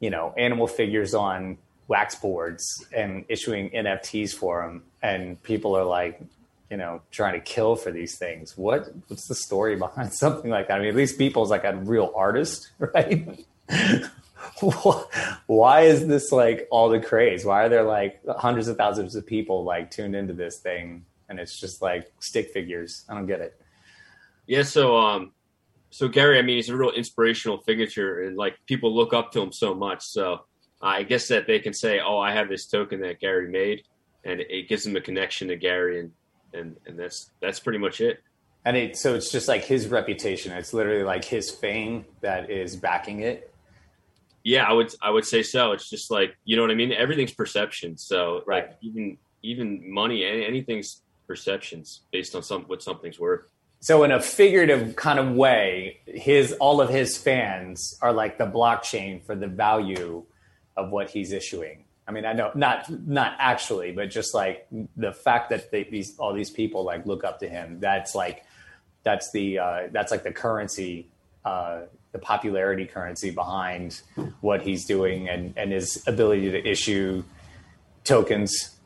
you 0.00 0.10
know 0.10 0.32
animal 0.36 0.66
figures 0.66 1.14
on 1.14 1.58
wax 1.88 2.14
boards 2.14 2.64
and 2.96 3.24
issuing 3.28 3.68
NFTs 3.70 4.32
for 4.34 4.62
them, 4.62 4.82
and 5.02 5.42
people 5.42 5.76
are 5.76 5.84
like 5.84 6.20
you 6.70 6.78
know 6.78 7.02
trying 7.10 7.34
to 7.34 7.40
kill 7.40 7.76
for 7.76 7.90
these 7.90 8.16
things. 8.18 8.56
What 8.56 8.88
what's 9.08 9.28
the 9.28 9.34
story 9.34 9.76
behind 9.76 10.14
something 10.24 10.50
like 10.50 10.68
that? 10.68 10.76
I 10.76 10.80
mean, 10.80 10.88
at 10.88 10.96
least 10.96 11.18
people's 11.18 11.50
like 11.50 11.64
a 11.64 11.74
real 11.76 12.12
artist, 12.16 12.70
right? 12.78 13.28
why 15.46 15.82
is 15.82 16.06
this 16.06 16.30
like 16.32 16.68
all 16.70 16.88
the 16.88 17.00
craze? 17.00 17.44
Why 17.44 17.64
are 17.64 17.68
there 17.68 17.82
like 17.82 18.20
hundreds 18.36 18.68
of 18.68 18.76
thousands 18.76 19.14
of 19.16 19.26
people 19.26 19.64
like 19.64 19.90
tuned 19.90 20.14
into 20.14 20.32
this 20.32 20.58
thing 20.58 21.04
and 21.28 21.40
it's 21.40 21.58
just 21.58 21.82
like 21.82 22.12
stick 22.20 22.50
figures? 22.50 23.04
I 23.08 23.14
don't 23.14 23.26
get 23.26 23.40
it. 23.40 23.60
Yeah, 24.46 24.62
so 24.62 24.96
um, 24.96 25.32
so 25.90 26.08
Gary, 26.08 26.38
I 26.38 26.42
mean, 26.42 26.56
he's 26.56 26.68
a 26.68 26.76
real 26.76 26.90
inspirational 26.90 27.58
figure, 27.58 28.24
and 28.24 28.36
like 28.36 28.56
people 28.66 28.94
look 28.94 29.12
up 29.12 29.32
to 29.32 29.40
him 29.40 29.52
so 29.52 29.74
much. 29.74 30.04
So 30.04 30.44
I 30.82 31.02
guess 31.02 31.28
that 31.28 31.46
they 31.46 31.58
can 31.58 31.72
say, 31.72 32.00
"Oh, 32.00 32.18
I 32.18 32.32
have 32.32 32.48
this 32.48 32.66
token 32.66 33.00
that 33.00 33.20
Gary 33.20 33.48
made," 33.48 33.84
and 34.24 34.40
it 34.40 34.68
gives 34.68 34.84
them 34.84 34.96
a 34.96 35.00
connection 35.00 35.48
to 35.48 35.56
Gary, 35.56 36.00
and 36.00 36.12
and 36.52 36.76
and 36.86 36.98
that's 36.98 37.30
that's 37.40 37.60
pretty 37.60 37.78
much 37.78 38.00
it. 38.00 38.22
And 38.64 38.76
it 38.76 38.96
so 38.96 39.14
it's 39.14 39.30
just 39.30 39.48
like 39.48 39.64
his 39.64 39.88
reputation. 39.88 40.52
It's 40.52 40.74
literally 40.74 41.04
like 41.04 41.24
his 41.24 41.50
fame 41.50 42.04
that 42.20 42.50
is 42.50 42.76
backing 42.76 43.20
it. 43.20 43.53
Yeah, 44.44 44.64
I 44.68 44.72
would 44.72 44.94
I 45.02 45.10
would 45.10 45.24
say 45.24 45.42
so. 45.42 45.72
It's 45.72 45.88
just 45.90 46.10
like 46.10 46.36
you 46.44 46.54
know 46.56 46.62
what 46.62 46.70
I 46.70 46.74
mean. 46.74 46.92
Everything's 46.92 47.32
perception. 47.32 47.96
So 47.98 48.42
Right. 48.46 48.68
like 48.68 48.76
even 48.82 49.18
even 49.42 49.90
money, 49.92 50.24
any- 50.24 50.44
anything's 50.46 51.00
perceptions 51.26 52.02
based 52.12 52.34
on 52.36 52.42
some 52.42 52.62
what 52.64 52.82
something's 52.82 53.18
worth. 53.18 53.50
So 53.80 54.02
in 54.04 54.12
a 54.12 54.20
figurative 54.20 54.96
kind 54.96 55.18
of 55.18 55.32
way, 55.32 55.98
his 56.06 56.52
all 56.54 56.80
of 56.80 56.88
his 56.88 57.18
fans 57.18 57.98
are 58.00 58.12
like 58.12 58.38
the 58.38 58.46
blockchain 58.46 59.22
for 59.24 59.34
the 59.34 59.46
value 59.46 60.24
of 60.76 60.90
what 60.90 61.10
he's 61.10 61.32
issuing. 61.32 61.84
I 62.06 62.12
mean, 62.12 62.24
I 62.26 62.34
know 62.34 62.50
not 62.54 62.88
not 63.06 63.36
actually, 63.38 63.92
but 63.92 64.10
just 64.10 64.34
like 64.34 64.66
the 64.96 65.12
fact 65.12 65.50
that 65.50 65.70
they, 65.70 65.84
these 65.84 66.18
all 66.18 66.34
these 66.34 66.50
people 66.50 66.84
like 66.84 67.06
look 67.06 67.24
up 67.24 67.40
to 67.40 67.48
him. 67.48 67.78
That's 67.80 68.14
like 68.14 68.44
that's 69.04 69.30
the 69.32 69.58
uh, 69.58 69.80
that's 69.90 70.10
like 70.10 70.22
the 70.22 70.32
currency, 70.32 71.08
uh, 71.44 71.82
the 72.14 72.18
popularity 72.20 72.86
currency 72.86 73.30
behind 73.30 74.00
what 74.40 74.62
he's 74.62 74.86
doing 74.86 75.28
and 75.28 75.52
and 75.56 75.72
his 75.72 76.02
ability 76.06 76.48
to 76.52 76.66
issue 76.66 77.24
tokens 78.04 78.76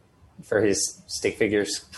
for 0.42 0.62
his 0.62 1.02
stick 1.06 1.36
figures. 1.36 1.84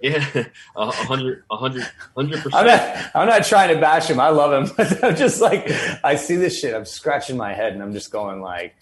Yeah, 0.00 0.44
a 0.76 0.90
hundred, 0.90 1.44
a 1.50 1.56
hundred, 1.56 1.88
hundred 2.14 2.36
I'm 2.36 2.42
percent. 2.42 2.66
not, 2.66 3.10
I'm 3.14 3.26
not 3.26 3.46
trying 3.46 3.74
to 3.74 3.80
bash 3.80 4.10
him. 4.10 4.20
I 4.20 4.28
love 4.28 4.52
him, 4.52 4.74
but 4.76 5.02
I'm 5.04 5.16
just 5.16 5.40
like, 5.40 5.70
I 6.04 6.16
see 6.16 6.36
this 6.36 6.60
shit. 6.60 6.74
I'm 6.74 6.84
scratching 6.84 7.38
my 7.38 7.54
head 7.54 7.72
and 7.72 7.82
I'm 7.82 7.94
just 7.94 8.10
going 8.12 8.42
like, 8.42 8.74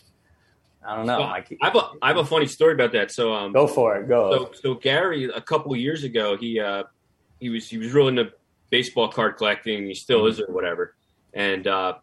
I 0.85 0.97
don't 0.97 1.07
know. 1.07 1.21
Like, 1.21 1.57
I 1.63 1.67
have 1.67 1.77
a 1.77 1.91
I 2.01 2.09
have 2.09 2.17
a 2.17 2.25
funny 2.25 2.47
story 2.49 2.73
about 2.73 2.91
that. 2.95 3.13
So 3.13 3.33
um, 3.35 3.53
go 3.53 3.69
for 3.69 3.99
it. 3.99 4.09
Go. 4.09 4.33
So, 4.33 4.61
so 4.61 4.75
Gary, 4.75 5.27
a 5.27 5.41
couple 5.41 5.73
of 5.73 5.79
years 5.79 6.03
ago, 6.03 6.37
he 6.37 6.59
uh, 6.59 6.85
he 7.39 7.51
was 7.51 7.69
he 7.69 7.79
was 7.79 7.93
real 7.93 8.09
into 8.09 8.33
baseball 8.71 9.07
card 9.07 9.37
collecting. 9.37 9.87
He 9.87 9.95
still 9.95 10.27
is, 10.27 10.41
or 10.41 10.53
whatever. 10.53 10.97
And 11.35 11.67
uh, 11.67 11.95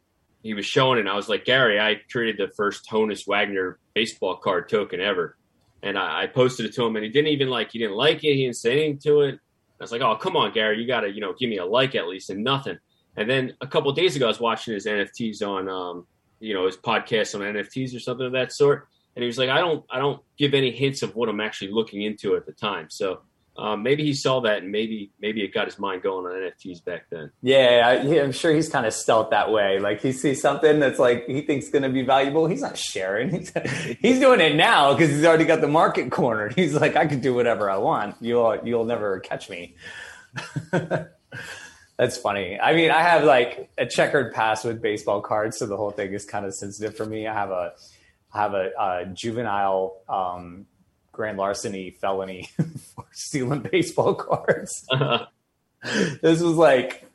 he 0.43 0.53
was 0.53 0.65
showing 0.65 0.97
it. 0.97 1.01
And 1.01 1.09
I 1.09 1.15
was 1.15 1.29
like, 1.29 1.45
Gary, 1.45 1.79
I 1.79 1.97
created 2.11 2.37
the 2.37 2.53
first 2.55 2.87
Honus 2.89 3.27
Wagner 3.27 3.79
baseball 3.93 4.37
card 4.37 4.69
token 4.69 4.99
ever. 5.01 5.37
and 5.83 5.97
I, 5.97 6.23
I 6.23 6.27
posted 6.27 6.65
it 6.65 6.73
to 6.75 6.85
him, 6.85 6.95
and 6.95 7.05
he 7.05 7.11
didn't 7.11 7.29
even 7.29 7.49
like 7.49 7.71
he 7.71 7.79
didn't 7.79 7.95
like 7.95 8.23
it. 8.23 8.35
He 8.35 8.43
didn't 8.43 8.57
say 8.57 8.71
anything 8.73 8.99
to 8.99 9.21
it. 9.21 9.35
I 9.35 9.83
was 9.83 9.91
like, 9.91 10.01
"Oh, 10.01 10.15
come 10.17 10.35
on, 10.35 10.51
Gary, 10.51 10.79
you 10.81 10.87
got 10.87 11.01
to 11.01 11.09
you 11.09 11.21
know 11.21 11.33
give 11.39 11.49
me 11.49 11.57
a 11.57 11.65
like 11.65 11.95
at 11.95 12.07
least," 12.07 12.29
and 12.29 12.43
nothing. 12.43 12.77
And 13.15 13.29
then 13.29 13.53
a 13.61 13.67
couple 13.67 13.91
days 13.93 14.15
ago, 14.15 14.25
I 14.25 14.29
was 14.29 14.39
watching 14.39 14.73
his 14.73 14.85
NFTs 14.85 15.41
on 15.41 15.69
um, 15.69 16.05
you 16.39 16.53
know 16.53 16.65
his 16.65 16.77
podcast 16.77 17.35
on 17.35 17.41
NFTs 17.41 17.95
or 17.95 17.99
something 17.99 18.25
of 18.25 18.33
that 18.33 18.51
sort, 18.51 18.87
and 19.15 19.23
he 19.23 19.27
was 19.27 19.37
like, 19.37 19.49
"I 19.49 19.59
don't 19.59 19.85
I 19.89 19.99
don't 19.99 20.21
give 20.37 20.53
any 20.53 20.71
hints 20.71 21.01
of 21.01 21.15
what 21.15 21.29
I'm 21.29 21.39
actually 21.39 21.71
looking 21.71 22.01
into 22.01 22.35
at 22.35 22.45
the 22.45 22.53
time." 22.53 22.87
So 22.89 23.21
um, 23.59 23.83
maybe 23.83 24.03
he 24.03 24.13
saw 24.13 24.39
that 24.41 24.63
and 24.63 24.71
maybe 24.71 25.11
maybe 25.19 25.43
it 25.43 25.53
got 25.53 25.65
his 25.65 25.77
mind 25.77 26.01
going 26.01 26.25
on 26.25 26.31
NFTs 26.31 26.83
back 26.85 27.09
then. 27.09 27.29
Yeah, 27.41 27.83
I, 27.85 27.95
am 27.95 28.31
sure 28.31 28.53
he's 28.53 28.69
kind 28.69 28.85
of 28.85 28.93
stealth 28.93 29.31
that 29.31 29.51
way. 29.51 29.79
Like 29.79 30.01
he 30.01 30.13
sees 30.13 30.41
something 30.41 30.79
that's 30.79 30.97
like 30.97 31.25
he 31.25 31.41
thinks 31.41 31.69
going 31.69 31.83
to 31.83 31.89
be 31.89 32.03
valuable, 32.03 32.47
he's 32.47 32.61
not 32.61 32.77
sharing. 32.77 33.29
He's, 33.39 33.53
he's 34.01 34.19
doing 34.19 34.41
it 34.41 34.55
now 34.55 34.93
because 34.93 35.09
he's 35.09 35.25
already 35.25 35.45
got 35.45 35.61
the 35.61 35.67
market 35.67 36.11
cornered. 36.11 36.53
He's 36.55 36.73
like, 36.73 36.95
I 36.95 37.05
can 37.05 37.19
do 37.19 37.33
whatever 37.33 37.69
I 37.69 37.77
want. 37.77 38.15
You'll 38.21 38.57
you'll 38.63 38.85
never 38.85 39.19
catch 39.19 39.49
me. 39.49 39.75
that's 40.71 42.17
funny. 42.17 42.59
I 42.59 42.73
mean, 42.73 42.91
I 42.91 43.01
have 43.01 43.23
like 43.23 43.69
a 43.77 43.85
checkered 43.85 44.33
past 44.33 44.65
with 44.65 44.81
baseball 44.81 45.21
cards, 45.21 45.57
so 45.57 45.65
the 45.65 45.77
whole 45.77 45.91
thing 45.91 46.13
is 46.13 46.25
kind 46.25 46.45
of 46.45 46.53
sensitive 46.55 46.95
for 46.95 47.05
me. 47.05 47.27
I 47.27 47.33
have 47.33 47.51
a 47.51 47.73
I 48.33 48.41
have 48.41 48.53
a, 48.53 48.71
a 48.79 49.05
juvenile 49.13 50.01
um, 50.07 50.65
grand 51.11 51.37
larceny 51.37 51.91
felony 51.91 52.49
for 52.95 53.05
stealing 53.11 53.61
baseball 53.61 54.15
cards. 54.15 54.85
Uh-huh. 55.01 55.25
This 56.21 56.41
was 56.41 56.55
like, 56.55 57.05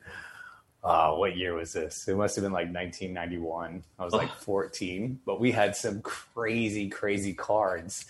uh, 0.83 1.11
what 1.11 1.37
year 1.37 1.53
was 1.53 1.73
this? 1.73 2.07
It 2.07 2.15
must 2.15 2.35
have 2.35 2.41
been 2.41 2.51
like 2.51 2.73
1991. 2.73 3.83
I 3.99 4.03
was 4.03 4.11
like 4.11 4.31
14, 4.37 5.19
but 5.23 5.39
we 5.39 5.51
had 5.51 5.75
some 5.75 6.01
crazy, 6.01 6.89
crazy 6.89 7.35
cards 7.35 8.05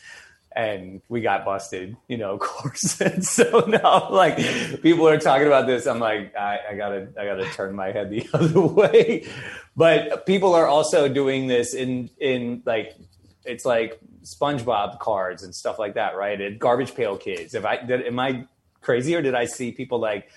and 0.55 1.01
we 1.09 1.19
got 1.19 1.43
busted, 1.43 1.97
you 2.07 2.17
know, 2.17 2.33
of 2.33 2.39
course. 2.39 3.01
And 3.01 3.23
so 3.23 3.65
now, 3.67 4.09
like, 4.09 4.37
people 4.81 5.07
are 5.07 5.19
talking 5.19 5.47
about 5.47 5.67
this. 5.67 5.85
I'm 5.85 5.99
like, 5.99 6.35
I, 6.35 6.59
I, 6.71 6.75
gotta, 6.75 7.09
I 7.19 7.25
gotta 7.25 7.45
turn 7.51 7.75
my 7.75 7.91
head 7.91 8.09
the 8.09 8.27
other 8.33 8.61
way. 8.61 9.27
But 9.75 10.25
people 10.25 10.53
are 10.53 10.67
also 10.67 11.09
doing 11.09 11.47
this 11.47 11.73
in, 11.73 12.09
in 12.17 12.63
like, 12.65 12.95
it's 13.43 13.65
like 13.65 13.99
SpongeBob 14.25 14.99
cards 14.99 15.43
and 15.43 15.53
stuff 15.53 15.79
like 15.79 15.95
that, 15.95 16.15
right? 16.17 16.39
And 16.39 16.59
garbage 16.59 16.95
pail 16.95 17.17
kids. 17.17 17.53
If 17.53 17.65
I 17.65 17.77
did, 17.77 18.05
am 18.05 18.19
I 18.19 18.47
crazy 18.81 19.15
or 19.15 19.21
did 19.21 19.35
I 19.35 19.45
see 19.45 19.71
people 19.71 19.99
like 19.99 20.29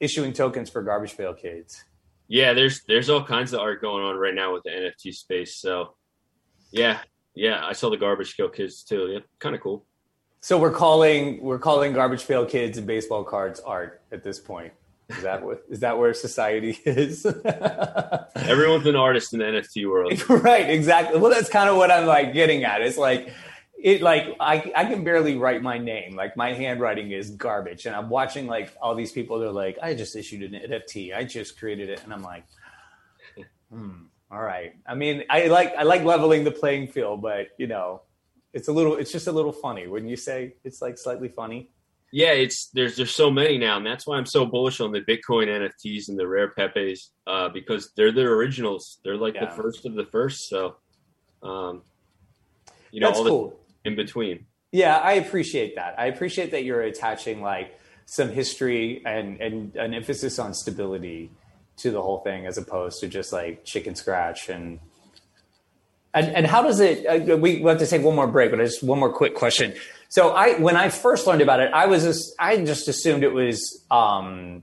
issuing 0.00 0.32
tokens 0.32 0.70
for 0.70 0.82
garbage 0.82 1.16
pail 1.16 1.34
kids? 1.34 1.84
Yeah, 2.28 2.54
there's 2.54 2.82
there's 2.88 3.08
all 3.08 3.22
kinds 3.22 3.52
of 3.52 3.60
art 3.60 3.80
going 3.80 4.04
on 4.04 4.16
right 4.16 4.34
now 4.34 4.52
with 4.52 4.64
the 4.64 4.70
NFT 4.70 5.14
space. 5.14 5.56
So, 5.56 5.94
yeah, 6.72 6.98
yeah, 7.34 7.64
I 7.64 7.72
saw 7.72 7.90
the 7.90 7.96
garbage 7.96 8.36
pail 8.36 8.48
kids 8.48 8.82
too. 8.82 9.10
Yeah, 9.12 9.20
kind 9.38 9.54
of 9.54 9.60
cool. 9.60 9.86
So 10.40 10.58
we're 10.58 10.72
calling 10.72 11.42
we're 11.42 11.58
calling 11.58 11.92
garbage 11.92 12.26
pail 12.26 12.46
kids 12.46 12.78
and 12.78 12.86
baseball 12.86 13.24
cards 13.24 13.60
art 13.60 14.02
at 14.10 14.22
this 14.22 14.40
point. 14.40 14.72
Is 15.08 15.22
that 15.22 15.44
what 15.44 15.64
is 15.68 15.80
that 15.80 15.98
where 15.98 16.12
society 16.14 16.78
is? 16.84 17.24
Everyone's 18.34 18.86
an 18.86 18.96
artist 18.96 19.32
in 19.32 19.38
the 19.38 19.44
NFT 19.44 19.88
world. 19.88 20.28
right, 20.44 20.68
exactly. 20.68 21.18
Well, 21.20 21.30
that's 21.30 21.48
kind 21.48 21.68
of 21.68 21.76
what 21.76 21.90
I'm 21.90 22.06
like 22.06 22.32
getting 22.32 22.64
at. 22.64 22.82
It's 22.82 22.98
like 22.98 23.32
it 23.78 24.02
like 24.02 24.34
I 24.40 24.72
I 24.74 24.84
can 24.84 25.04
barely 25.04 25.36
write 25.36 25.62
my 25.62 25.78
name. 25.78 26.16
Like 26.16 26.36
my 26.36 26.52
handwriting 26.52 27.12
is 27.12 27.30
garbage. 27.30 27.86
And 27.86 27.94
I'm 27.94 28.08
watching 28.08 28.48
like 28.48 28.72
all 28.82 28.96
these 28.96 29.12
people, 29.12 29.38
they're 29.38 29.50
like, 29.50 29.78
I 29.80 29.94
just 29.94 30.16
issued 30.16 30.42
an 30.42 30.60
NFT. 30.60 31.14
I 31.14 31.22
just 31.22 31.58
created 31.58 31.88
it. 31.88 32.02
And 32.02 32.12
I'm 32.12 32.22
like, 32.22 32.44
hmm, 33.70 34.06
all 34.30 34.42
right. 34.42 34.74
I 34.86 34.96
mean, 34.96 35.22
I 35.30 35.46
like 35.46 35.74
I 35.76 35.84
like 35.84 36.02
leveling 36.02 36.42
the 36.42 36.50
playing 36.50 36.88
field, 36.88 37.22
but 37.22 37.48
you 37.58 37.68
know, 37.68 38.02
it's 38.52 38.66
a 38.66 38.72
little 38.72 38.96
it's 38.96 39.12
just 39.12 39.28
a 39.28 39.32
little 39.32 39.52
funny. 39.52 39.86
Wouldn't 39.86 40.10
you 40.10 40.16
say 40.16 40.54
it's 40.64 40.82
like 40.82 40.98
slightly 40.98 41.28
funny? 41.28 41.70
Yeah, 42.12 42.32
it's 42.32 42.68
there's 42.72 42.96
there's 42.96 43.14
so 43.14 43.30
many 43.30 43.58
now, 43.58 43.76
and 43.76 43.86
that's 43.86 44.06
why 44.06 44.16
I'm 44.16 44.26
so 44.26 44.46
bullish 44.46 44.80
on 44.80 44.92
the 44.92 45.00
Bitcoin 45.00 45.48
NFTs 45.48 46.08
and 46.08 46.18
the 46.18 46.26
rare 46.26 46.48
Pepes 46.48 47.10
uh, 47.26 47.48
because 47.48 47.90
they're 47.96 48.12
the 48.12 48.22
originals. 48.22 48.98
They're 49.04 49.16
like 49.16 49.34
yeah. 49.34 49.46
the 49.46 49.50
first 49.50 49.84
of 49.86 49.94
the 49.94 50.04
first. 50.06 50.48
So, 50.48 50.76
um, 51.42 51.82
you 52.92 53.00
know, 53.00 53.08
that's 53.08 53.18
all 53.18 53.24
cool. 53.24 53.60
the 53.82 53.90
in 53.90 53.96
between. 53.96 54.46
Yeah, 54.72 54.96
I 54.96 55.14
appreciate 55.14 55.76
that. 55.76 55.98
I 55.98 56.06
appreciate 56.06 56.52
that 56.52 56.64
you're 56.64 56.82
attaching 56.82 57.42
like 57.42 57.78
some 58.06 58.30
history 58.30 59.02
and 59.04 59.40
and 59.40 59.76
an 59.76 59.92
emphasis 59.92 60.38
on 60.38 60.54
stability 60.54 61.30
to 61.78 61.90
the 61.90 62.00
whole 62.00 62.18
thing 62.18 62.46
as 62.46 62.56
opposed 62.56 63.00
to 63.00 63.08
just 63.08 63.32
like 63.32 63.64
chicken 63.64 63.94
scratch 63.94 64.48
and 64.48 64.78
and, 66.14 66.28
and 66.34 66.46
how 66.46 66.62
does 66.62 66.80
it 66.80 67.04
uh, 67.04 67.36
we, 67.36 67.60
we 67.60 67.68
have 67.68 67.78
to 67.78 67.86
take 67.86 68.02
one 68.02 68.14
more 68.14 68.26
break 68.26 68.50
but 68.50 68.58
just 68.60 68.82
one 68.82 68.98
more 68.98 69.12
quick 69.12 69.34
question 69.34 69.74
so 70.08 70.30
I, 70.30 70.58
when 70.58 70.76
I 70.76 70.88
first 70.88 71.26
learned 71.26 71.42
about 71.42 71.60
it, 71.60 71.72
I 71.72 71.86
was 71.86 72.04
just, 72.04 72.34
I 72.38 72.56
just 72.64 72.88
assumed 72.88 73.24
it 73.24 73.32
was, 73.32 73.84
um, 73.90 74.62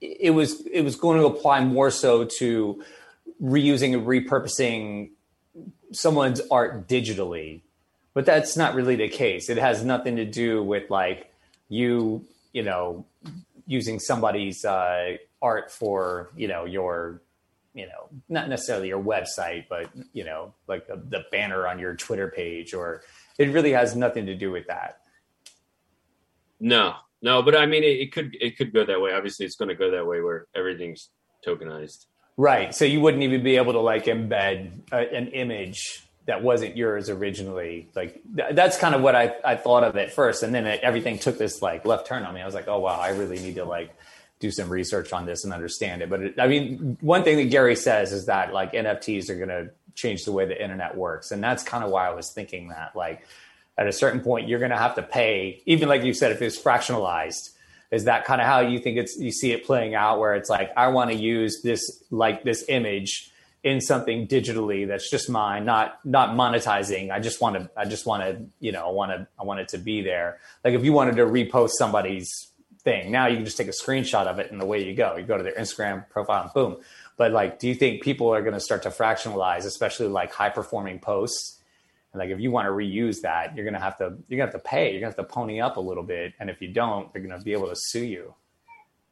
it 0.00 0.30
was, 0.30 0.64
it 0.66 0.82
was 0.82 0.96
going 0.96 1.18
to 1.18 1.26
apply 1.26 1.64
more 1.64 1.90
so 1.90 2.24
to 2.38 2.82
reusing 3.42 3.94
and 3.94 4.06
repurposing 4.06 5.10
someone's 5.92 6.40
art 6.50 6.88
digitally, 6.88 7.62
but 8.14 8.26
that's 8.26 8.56
not 8.56 8.74
really 8.74 8.96
the 8.96 9.08
case. 9.08 9.48
It 9.48 9.58
has 9.58 9.84
nothing 9.84 10.16
to 10.16 10.24
do 10.24 10.62
with 10.62 10.90
like 10.90 11.32
you, 11.68 12.24
you 12.52 12.62
know, 12.62 13.06
using 13.66 13.98
somebody's 13.98 14.64
uh, 14.64 15.16
art 15.40 15.70
for, 15.70 16.30
you 16.36 16.48
know, 16.48 16.64
your 16.64 17.20
you 17.72 17.86
know, 17.86 18.08
not 18.28 18.48
necessarily 18.48 18.88
your 18.88 19.02
website, 19.02 19.66
but 19.68 19.88
you 20.12 20.24
know, 20.24 20.52
like 20.66 20.88
the, 20.88 20.96
the, 20.96 21.24
banner 21.30 21.68
on 21.68 21.78
your 21.78 21.94
Twitter 21.94 22.28
page 22.28 22.74
or 22.74 23.02
it 23.40 23.52
really 23.52 23.72
has 23.72 23.96
nothing 23.96 24.26
to 24.26 24.34
do 24.34 24.50
with 24.50 24.66
that. 24.66 25.00
No, 26.60 26.94
no, 27.22 27.42
but 27.42 27.56
I 27.56 27.64
mean, 27.64 27.82
it, 27.82 28.00
it 28.00 28.12
could 28.12 28.36
it 28.38 28.58
could 28.58 28.72
go 28.72 28.84
that 28.84 29.00
way. 29.00 29.12
Obviously, 29.14 29.46
it's 29.46 29.56
going 29.56 29.70
to 29.70 29.74
go 29.74 29.90
that 29.90 30.06
way 30.06 30.20
where 30.20 30.46
everything's 30.54 31.08
tokenized. 31.46 32.04
Right. 32.36 32.74
So 32.74 32.84
you 32.84 33.00
wouldn't 33.00 33.22
even 33.22 33.42
be 33.42 33.56
able 33.56 33.72
to 33.72 33.80
like 33.80 34.04
embed 34.04 34.70
a, 34.92 35.14
an 35.14 35.28
image 35.28 36.06
that 36.26 36.42
wasn't 36.42 36.76
yours 36.76 37.08
originally. 37.08 37.88
Like 37.94 38.20
th- 38.36 38.54
that's 38.54 38.78
kind 38.78 38.94
of 38.94 39.00
what 39.00 39.16
I, 39.16 39.34
I 39.44 39.56
thought 39.56 39.84
of 39.84 39.96
at 39.96 40.12
first. 40.12 40.42
And 40.42 40.54
then 40.54 40.66
it, 40.66 40.80
everything 40.82 41.18
took 41.18 41.38
this 41.38 41.60
like 41.60 41.84
left 41.84 42.06
turn 42.06 42.24
on 42.24 42.34
me. 42.34 42.40
I 42.40 42.46
was 42.46 42.54
like, 42.54 42.68
oh, 42.68 42.78
wow, 42.78 43.00
I 43.00 43.10
really 43.10 43.38
need 43.38 43.56
to 43.56 43.64
like 43.64 43.94
do 44.38 44.50
some 44.50 44.70
research 44.70 45.12
on 45.12 45.26
this 45.26 45.44
and 45.44 45.52
understand 45.52 46.02
it. 46.02 46.08
But 46.08 46.22
it, 46.22 46.40
I 46.40 46.46
mean, 46.46 46.96
one 47.00 47.24
thing 47.24 47.36
that 47.36 47.50
Gary 47.50 47.76
says 47.76 48.12
is 48.12 48.26
that 48.26 48.52
like 48.54 48.72
NFTs 48.72 49.28
are 49.28 49.36
going 49.36 49.48
to 49.48 49.70
change 49.94 50.24
the 50.24 50.32
way 50.32 50.46
the 50.46 50.60
internet 50.60 50.96
works. 50.96 51.30
And 51.30 51.42
that's 51.42 51.62
kind 51.62 51.84
of 51.84 51.90
why 51.90 52.08
I 52.08 52.14
was 52.14 52.32
thinking 52.32 52.68
that 52.68 52.94
like 52.94 53.26
at 53.78 53.86
a 53.86 53.92
certain 53.92 54.20
point, 54.20 54.48
you're 54.48 54.58
going 54.58 54.72
to 54.72 54.76
have 54.76 54.94
to 54.96 55.02
pay, 55.02 55.62
even 55.64 55.88
like 55.88 56.04
you 56.04 56.12
said, 56.12 56.32
if 56.32 56.42
it's 56.42 56.60
fractionalized, 56.60 57.50
is 57.90 58.04
that 58.04 58.24
kind 58.24 58.40
of 58.40 58.46
how 58.46 58.60
you 58.60 58.78
think 58.78 58.98
it's, 58.98 59.18
you 59.18 59.32
see 59.32 59.52
it 59.52 59.64
playing 59.64 59.94
out 59.94 60.20
where 60.20 60.34
it's 60.34 60.50
like, 60.50 60.70
I 60.76 60.88
want 60.88 61.10
to 61.10 61.16
use 61.16 61.62
this, 61.62 62.02
like 62.10 62.44
this 62.44 62.64
image 62.68 63.32
in 63.62 63.80
something 63.80 64.28
digitally 64.28 64.86
that's 64.86 65.10
just 65.10 65.28
mine, 65.28 65.64
not, 65.64 65.98
not 66.04 66.30
monetizing. 66.30 67.10
I 67.10 67.20
just 67.20 67.40
want 67.40 67.56
to, 67.56 67.70
I 67.76 67.84
just 67.86 68.06
want 68.06 68.22
to, 68.22 68.44
you 68.60 68.72
know, 68.72 68.86
I 68.86 68.90
want 68.90 69.12
to, 69.12 69.26
I 69.38 69.44
want 69.44 69.60
it 69.60 69.68
to 69.68 69.78
be 69.78 70.02
there. 70.02 70.40
Like 70.64 70.74
if 70.74 70.84
you 70.84 70.92
wanted 70.92 71.16
to 71.16 71.24
repost 71.24 71.70
somebody's 71.70 72.48
thing, 72.82 73.10
now 73.10 73.26
you 73.26 73.36
can 73.36 73.44
just 73.44 73.56
take 73.56 73.68
a 73.68 73.72
screenshot 73.72 74.26
of 74.26 74.38
it 74.38 74.52
and 74.52 74.60
away 74.62 74.84
you 74.84 74.94
go. 74.94 75.16
You 75.16 75.24
go 75.24 75.36
to 75.36 75.42
their 75.42 75.54
Instagram 75.54 76.08
profile 76.10 76.44
and 76.44 76.52
boom 76.52 76.76
but 77.20 77.32
like, 77.32 77.58
do 77.58 77.68
you 77.68 77.74
think 77.74 78.02
people 78.02 78.32
are 78.32 78.40
going 78.40 78.54
to 78.54 78.60
start 78.60 78.84
to 78.84 78.88
fractionalize, 78.88 79.66
especially 79.66 80.08
like 80.08 80.32
high 80.32 80.48
performing 80.48 81.00
posts? 81.00 81.60
And 82.14 82.18
like, 82.18 82.30
if 82.30 82.40
you 82.40 82.50
want 82.50 82.64
to 82.64 82.70
reuse 82.70 83.20
that, 83.20 83.54
you're 83.54 83.66
going 83.66 83.74
to 83.74 83.80
have 83.80 83.98
to, 83.98 84.16
you're 84.26 84.38
going 84.38 84.50
to 84.50 84.56
have 84.56 84.62
to 84.62 84.66
pay, 84.66 84.84
you're 84.84 85.02
going 85.02 85.12
to 85.12 85.18
have 85.18 85.28
to 85.28 85.30
pony 85.34 85.60
up 85.60 85.76
a 85.76 85.80
little 85.80 86.02
bit. 86.02 86.32
And 86.40 86.48
if 86.48 86.62
you 86.62 86.68
don't, 86.68 87.12
they're 87.12 87.20
going 87.20 87.38
to 87.38 87.44
be 87.44 87.52
able 87.52 87.68
to 87.68 87.76
sue 87.76 88.06
you. 88.06 88.34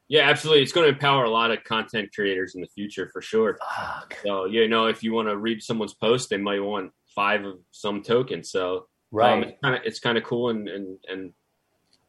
Yeah, 0.07 0.27
absolutely. 0.27 0.63
It's 0.63 0.71
going 0.71 0.87
to 0.87 0.93
empower 0.93 1.23
a 1.23 1.29
lot 1.29 1.51
of 1.51 1.63
content 1.63 2.09
creators 2.11 2.55
in 2.55 2.61
the 2.61 2.67
future 2.67 3.11
for 3.13 3.21
sure. 3.21 3.59
Fuck. 3.77 4.17
So, 4.25 4.45
you 4.45 4.67
know, 4.67 4.87
if 4.87 5.03
you 5.03 5.13
want 5.13 5.27
to 5.27 5.37
read 5.37 5.61
someone's 5.61 5.93
post, 5.93 6.31
they 6.31 6.37
might 6.37 6.63
want 6.63 6.93
five 7.13 7.45
of 7.45 7.59
some 7.69 8.01
token. 8.01 8.43
So, 8.43 8.87
right. 9.11 9.33
Um, 9.33 9.43
it's 9.43 9.59
kind 9.61 9.75
of, 9.75 9.81
it's 9.85 9.99
kind 9.99 10.17
of 10.17 10.23
cool 10.23 10.49
and, 10.49 10.67
and, 10.67 10.97
and 11.07 11.33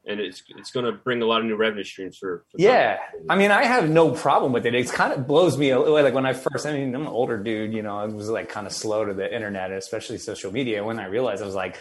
and 0.07 0.20
it's 0.20 0.42
it's 0.48 0.70
going 0.70 0.86
to 0.86 0.92
bring 0.92 1.20
a 1.22 1.26
lot 1.26 1.40
of 1.40 1.46
new 1.46 1.57
revenue 1.57 1.84
streams 1.84 2.16
for. 2.16 2.44
for 2.51 2.57
yeah, 2.59 2.98
I 3.28 3.36
mean, 3.36 3.51
I 3.51 3.64
have 3.64 3.88
no 3.90 4.12
problem 4.12 4.53
with 4.53 4.66
it. 4.66 4.74
It 4.74 4.90
kind 4.90 5.12
of 5.12 5.26
blows 5.26 5.59
me 5.59 5.70
away. 5.70 6.03
Like 6.03 6.14
when 6.14 6.26
I 6.26 6.32
first, 6.32 6.66
I 6.66 6.72
mean, 6.72 6.94
I'm 6.94 7.03
an 7.03 7.09
older 7.09 7.36
dude, 7.38 7.72
you 7.72 7.82
know, 7.82 7.98
I 7.98 8.07
was 8.07 8.28
like 8.28 8.48
kind 8.48 8.66
of 8.66 8.72
slow 8.72 9.05
to 9.05 9.14
the 9.14 9.32
internet, 9.32 9.70
especially 9.72 10.18
social 10.18 10.53
media. 10.53 10.82
When 10.82 10.98
I 10.98 11.07
realized, 11.07 11.42
I 11.42 11.46
was 11.46 11.55
like, 11.55 11.76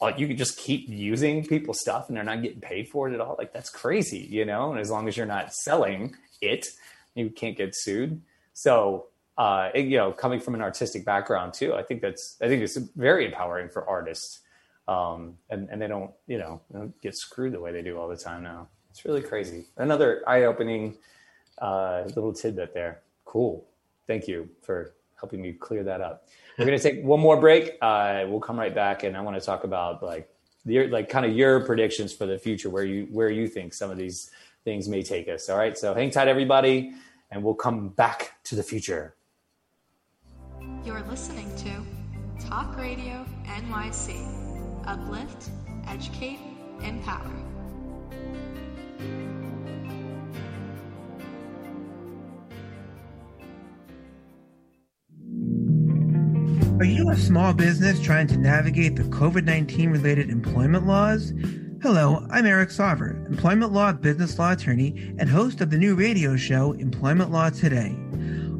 oh, 0.00 0.08
you 0.08 0.28
could 0.28 0.38
just 0.38 0.56
keep 0.56 0.88
using 0.88 1.44
people's 1.46 1.80
stuff 1.80 2.08
and 2.08 2.16
they're 2.16 2.24
not 2.24 2.42
getting 2.42 2.60
paid 2.60 2.88
for 2.88 3.08
it 3.08 3.14
at 3.14 3.20
all. 3.20 3.34
Like 3.38 3.52
that's 3.52 3.70
crazy, 3.70 4.28
you 4.30 4.44
know. 4.44 4.70
And 4.70 4.80
as 4.80 4.90
long 4.90 5.08
as 5.08 5.16
you're 5.16 5.26
not 5.26 5.52
selling 5.52 6.14
it, 6.40 6.66
you 7.14 7.30
can't 7.30 7.56
get 7.56 7.74
sued. 7.74 8.20
So. 8.52 9.06
Uh, 9.36 9.68
it, 9.74 9.86
you 9.86 9.96
know, 9.96 10.12
coming 10.12 10.38
from 10.38 10.54
an 10.54 10.62
artistic 10.62 11.04
background 11.04 11.52
too, 11.52 11.74
I 11.74 11.82
think 11.82 12.02
that's 12.02 12.36
I 12.40 12.46
think 12.46 12.62
it's 12.62 12.76
very 12.94 13.26
empowering 13.26 13.68
for 13.68 13.84
artists 13.84 14.43
um, 14.88 15.36
and 15.50 15.68
and 15.70 15.80
they 15.80 15.86
don't 15.86 16.10
you 16.26 16.38
know 16.38 16.60
don't 16.72 17.00
get 17.00 17.16
screwed 17.16 17.52
the 17.52 17.60
way 17.60 17.72
they 17.72 17.82
do 17.82 17.98
all 17.98 18.08
the 18.08 18.16
time 18.16 18.42
now. 18.42 18.68
It's 18.90 19.04
really 19.04 19.22
crazy. 19.22 19.66
Another 19.76 20.22
eye-opening 20.26 20.96
uh, 21.58 22.02
little 22.06 22.32
tidbit 22.32 22.74
there. 22.74 23.02
Cool. 23.24 23.66
Thank 24.06 24.28
you 24.28 24.48
for 24.62 24.94
helping 25.18 25.42
me 25.42 25.52
clear 25.52 25.82
that 25.82 26.00
up. 26.00 26.28
We're 26.58 26.66
gonna 26.66 26.78
take 26.78 27.02
one 27.02 27.20
more 27.20 27.40
break. 27.40 27.76
Uh, 27.80 28.24
we'll 28.28 28.40
come 28.40 28.58
right 28.58 28.74
back, 28.74 29.02
and 29.02 29.16
I 29.16 29.20
want 29.20 29.38
to 29.38 29.44
talk 29.44 29.64
about 29.64 30.02
like 30.02 30.28
your 30.64 30.88
like 30.88 31.08
kind 31.08 31.26
of 31.26 31.32
your 31.32 31.60
predictions 31.64 32.12
for 32.12 32.26
the 32.26 32.38
future, 32.38 32.70
where 32.70 32.84
you 32.84 33.08
where 33.10 33.30
you 33.30 33.48
think 33.48 33.74
some 33.74 33.90
of 33.90 33.96
these 33.96 34.30
things 34.64 34.88
may 34.88 35.02
take 35.02 35.28
us. 35.28 35.48
All 35.48 35.58
right, 35.58 35.76
so 35.76 35.94
hang 35.94 36.10
tight, 36.10 36.28
everybody, 36.28 36.92
and 37.30 37.42
we'll 37.42 37.54
come 37.54 37.88
back 37.88 38.34
to 38.44 38.54
the 38.54 38.62
future. 38.62 39.14
You're 40.84 41.02
listening 41.02 41.50
to 41.56 42.46
Talk 42.46 42.76
Radio 42.76 43.24
NYC. 43.44 44.43
Uplift, 44.86 45.50
educate, 45.88 46.38
empower. 46.82 47.30
Are 56.78 56.84
you 56.84 57.08
a 57.10 57.16
small 57.16 57.54
business 57.54 57.98
trying 57.98 58.26
to 58.26 58.36
navigate 58.36 58.96
the 58.96 59.04
COVID 59.04 59.44
19 59.44 59.90
related 59.90 60.28
employment 60.28 60.86
laws? 60.86 61.32
Hello, 61.80 62.26
I'm 62.30 62.44
Eric 62.44 62.68
Sauver, 62.68 63.26
employment 63.26 63.72
law 63.72 63.92
business 63.92 64.38
law 64.38 64.52
attorney 64.52 65.14
and 65.18 65.30
host 65.30 65.62
of 65.62 65.70
the 65.70 65.78
new 65.78 65.94
radio 65.94 66.36
show 66.36 66.72
Employment 66.72 67.30
Law 67.30 67.48
Today. 67.48 67.96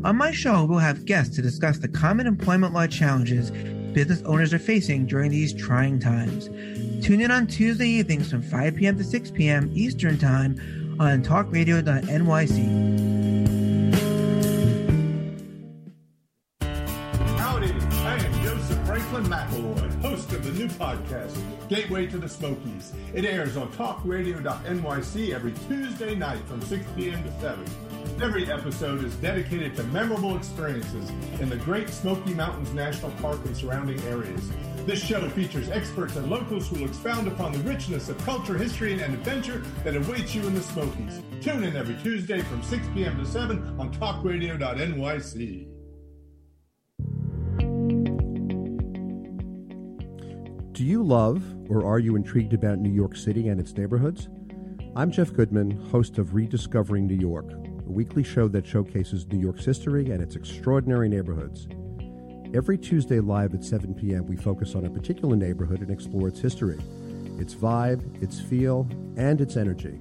On 0.05 0.17
my 0.17 0.31
show, 0.31 0.65
we'll 0.65 0.79
have 0.79 1.05
guests 1.05 1.35
to 1.37 1.43
discuss 1.43 1.79
the 1.79 1.89
common 1.89 2.27
employment 2.27 2.73
law 2.73 2.87
challenges 2.87 3.51
business 3.95 4.21
owners 4.23 4.53
are 4.53 4.59
facing 4.59 5.07
during 5.07 5.31
these 5.31 5.55
trying 5.55 5.99
times. 5.99 6.49
Tune 7.05 7.21
in 7.21 7.31
on 7.31 7.47
Tuesday 7.47 7.89
evenings 7.89 8.31
from 8.31 8.43
5 8.43 8.77
p.m. 8.77 8.99
to 8.99 9.05
6 9.05 9.31
p.m. 9.31 9.71
Eastern 9.73 10.19
Time 10.19 10.59
on 11.01 11.23
talkradio.nyc. 11.23 13.05
Host 20.03 20.33
of 20.33 20.45
the 20.45 20.53
new 20.53 20.69
podcast, 20.69 21.35
Gateway 21.69 22.07
to 22.07 22.19
the 22.19 22.29
Smokies. 22.29 22.93
It 23.15 23.25
airs 23.25 23.57
on 23.57 23.73
talkradio.nyc 23.73 25.35
every 25.35 25.53
Tuesday 25.67 26.15
night 26.15 26.47
from 26.47 26.61
6 26.61 26.85
p.m. 26.95 27.23
to 27.25 27.41
7. 27.41 27.65
Every 28.23 28.51
episode 28.51 29.05
is 29.05 29.15
dedicated 29.17 29.75
to 29.77 29.83
memorable 29.85 30.37
experiences 30.37 31.11
in 31.41 31.49
the 31.49 31.57
Great 31.57 31.89
Smoky 31.91 32.33
Mountains 32.33 32.73
National 32.73 33.11
Park 33.13 33.45
and 33.45 33.57
surrounding 33.57 34.01
areas. 34.03 34.51
This 34.87 35.05
show 35.05 35.29
features 35.31 35.69
experts 35.69 36.15
and 36.17 36.31
locals 36.31 36.69
who 36.69 36.77
will 36.77 36.87
expound 36.87 37.27
upon 37.27 37.53
the 37.53 37.59
richness 37.61 38.09
of 38.09 38.19
culture, 38.19 38.57
history, 38.57 38.93
and 39.01 39.15
adventure 39.15 39.63
that 39.83 39.97
awaits 39.97 40.35
you 40.35 40.47
in 40.47 40.55
the 40.55 40.63
Smokies. 40.63 41.23
Tune 41.41 41.65
in 41.65 41.77
every 41.77 41.97
Tuesday 42.03 42.41
from 42.43 42.63
6 42.63 42.87
p.m. 42.95 43.19
to 43.19 43.27
7 43.27 43.81
on 43.81 43.93
talkradio.nyc. 43.93 45.69
Do 50.73 50.85
you 50.85 51.03
love 51.03 51.43
or 51.69 51.85
are 51.85 51.99
you 51.99 52.15
intrigued 52.15 52.53
about 52.53 52.79
New 52.79 52.93
York 52.93 53.17
City 53.17 53.49
and 53.49 53.61
its 53.61 53.73
neighborhoods? 53.77 54.29
I'm 54.97 55.11
Jeff 55.11 55.33
Goodman, 55.33 55.73
host 55.91 56.19
of 56.19 56.35
Rediscovering 56.35 57.07
New 57.07 57.17
York, 57.17 57.51
a 57.87 57.91
weekly 57.91 58.23
show 58.23 58.49
that 58.49 58.67
showcases 58.67 59.27
New 59.27 59.39
York's 59.39 59.65
history 59.65 60.11
and 60.11 60.23
its 60.23 60.37
extraordinary 60.37 61.09
neighborhoods. 61.09 61.67
Every 62.55 62.77
Tuesday 62.79 63.21
live 63.21 63.55
at 63.55 63.65
7 63.65 63.95
p.m., 63.95 64.27
we 64.27 64.37
focus 64.37 64.75
on 64.75 64.85
a 64.85 64.91
particular 64.91 65.37
neighborhood 65.37 65.81
and 65.81 65.91
explore 65.91 66.29
its 66.29 66.41
history, 66.41 66.79
its 67.39 67.55
vibe, 67.55 68.23
its 68.23 68.41
feel, 68.41 68.87
and 69.17 69.41
its 69.41 69.57
energy. 69.57 69.99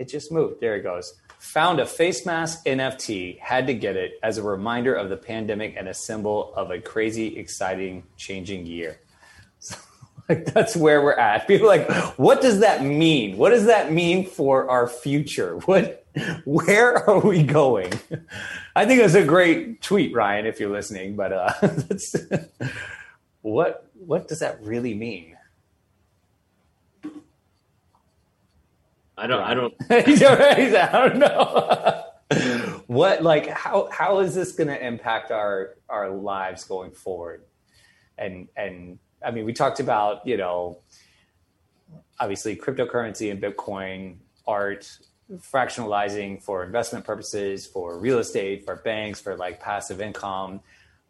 it 0.00 0.08
just 0.08 0.32
moved. 0.32 0.60
There 0.60 0.74
it 0.74 0.82
goes. 0.82 1.14
Found 1.38 1.78
a 1.78 1.86
face 1.86 2.26
mask 2.26 2.66
NFT. 2.66 3.38
Had 3.38 3.68
to 3.68 3.74
get 3.74 3.94
it 3.94 4.14
as 4.24 4.36
a 4.36 4.42
reminder 4.42 4.94
of 4.96 5.10
the 5.10 5.16
pandemic 5.16 5.76
and 5.78 5.86
a 5.86 5.94
symbol 5.94 6.52
of 6.56 6.72
a 6.72 6.80
crazy, 6.80 7.38
exciting, 7.38 8.02
changing 8.16 8.66
year. 8.66 8.98
So, 9.60 9.76
like 10.28 10.46
that's 10.46 10.74
where 10.74 11.02
we're 11.02 11.12
at. 11.12 11.46
People 11.46 11.68
like, 11.68 11.88
what 12.18 12.42
does 12.42 12.58
that 12.60 12.82
mean? 12.82 13.36
What 13.36 13.50
does 13.50 13.66
that 13.66 13.92
mean 13.92 14.26
for 14.26 14.68
our 14.68 14.88
future? 14.88 15.58
What 15.66 16.01
where 16.44 17.08
are 17.08 17.20
we 17.20 17.42
going? 17.42 17.92
I 18.76 18.86
think 18.86 19.00
it's 19.00 19.14
a 19.14 19.24
great 19.24 19.82
tweet, 19.82 20.14
Ryan, 20.14 20.46
if 20.46 20.60
you're 20.60 20.70
listening, 20.70 21.16
but 21.16 21.32
uh 21.32 21.52
that's 21.62 22.16
what 23.42 23.86
what 23.94 24.28
does 24.28 24.40
that 24.40 24.62
really 24.62 24.94
mean? 24.94 25.36
I 29.16 29.26
don't. 29.26 29.42
I 29.42 29.54
don't. 29.54 29.74
He's 30.06 30.22
already- 30.22 30.62
he's 30.64 30.72
like, 30.72 30.92
I 30.92 31.08
don't 31.08 31.18
know. 31.18 32.82
what 32.86 33.22
like 33.22 33.46
how 33.48 33.88
how 33.92 34.20
is 34.20 34.34
this 34.34 34.52
going 34.52 34.68
to 34.68 34.86
impact 34.86 35.30
our 35.30 35.76
our 35.88 36.10
lives 36.10 36.64
going 36.64 36.90
forward? 36.92 37.44
And 38.18 38.48
and 38.56 38.98
I 39.24 39.30
mean, 39.30 39.44
we 39.44 39.52
talked 39.52 39.80
about 39.80 40.26
you 40.26 40.36
know 40.36 40.78
obviously 42.18 42.56
cryptocurrency 42.56 43.30
and 43.30 43.40
Bitcoin, 43.42 44.16
art, 44.46 44.90
fractionalizing 45.38 46.42
for 46.42 46.64
investment 46.64 47.04
purposes, 47.04 47.66
for 47.66 47.98
real 47.98 48.18
estate, 48.18 48.64
for 48.64 48.76
banks, 48.76 49.20
for 49.20 49.36
like 49.36 49.60
passive 49.60 50.00
income, 50.00 50.60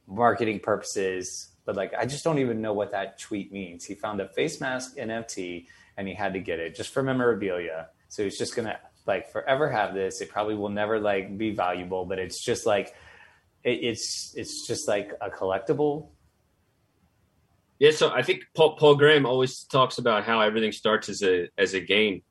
marketing 0.07 0.61
purposes. 0.61 1.49
But 1.65 1.77
like, 1.77 1.93
I 1.95 2.07
just 2.07 2.25
don't 2.25 2.39
even 2.39 2.61
know 2.61 2.73
what 2.73 2.93
that 2.93 3.19
tweet 3.19 3.53
means. 3.53 3.85
He 3.85 3.95
found 3.95 4.21
a 4.21 4.29
face 4.29 4.61
mask 4.61 4.97
NFT 4.97 5.67
and 5.97 6.09
he 6.09 6.15
had 6.15 6.33
to 6.33 6.41
get 6.41 6.59
it 6.59 6.75
just 6.75 6.93
for 6.93 7.03
memorabilia. 7.03 7.89
So 8.09 8.25
he's 8.25 8.39
just 8.39 8.55
gonna 8.55 8.79
like 9.07 9.31
forever 9.31 9.71
have 9.71 9.95
this. 9.95 10.21
It 10.21 10.29
probably 10.29 10.55
will 10.55 10.69
never 10.69 11.01
like 11.01 11.37
be 11.37 11.51
valuable, 11.51 12.05
but 12.05 12.19
it's 12.19 12.41
just 12.41 12.67
like 12.67 12.95
it, 13.65 13.79
it's 13.83 14.35
it's 14.37 14.67
just 14.67 14.89
like 14.89 15.13
a 15.21 15.31
collectible. 15.31 16.09
Yeah, 17.79 17.91
so 17.91 18.11
I 18.11 18.23
think 18.23 18.45
Paul, 18.55 18.77
Paul 18.77 18.95
Graham 18.95 19.27
always 19.27 19.65
talks 19.65 19.99
about 19.99 20.25
how 20.25 20.41
everything 20.41 20.73
starts 20.73 21.09
as 21.09 21.23
a 21.23 21.49
as 21.59 21.75
a 21.75 21.81
game, 21.81 22.23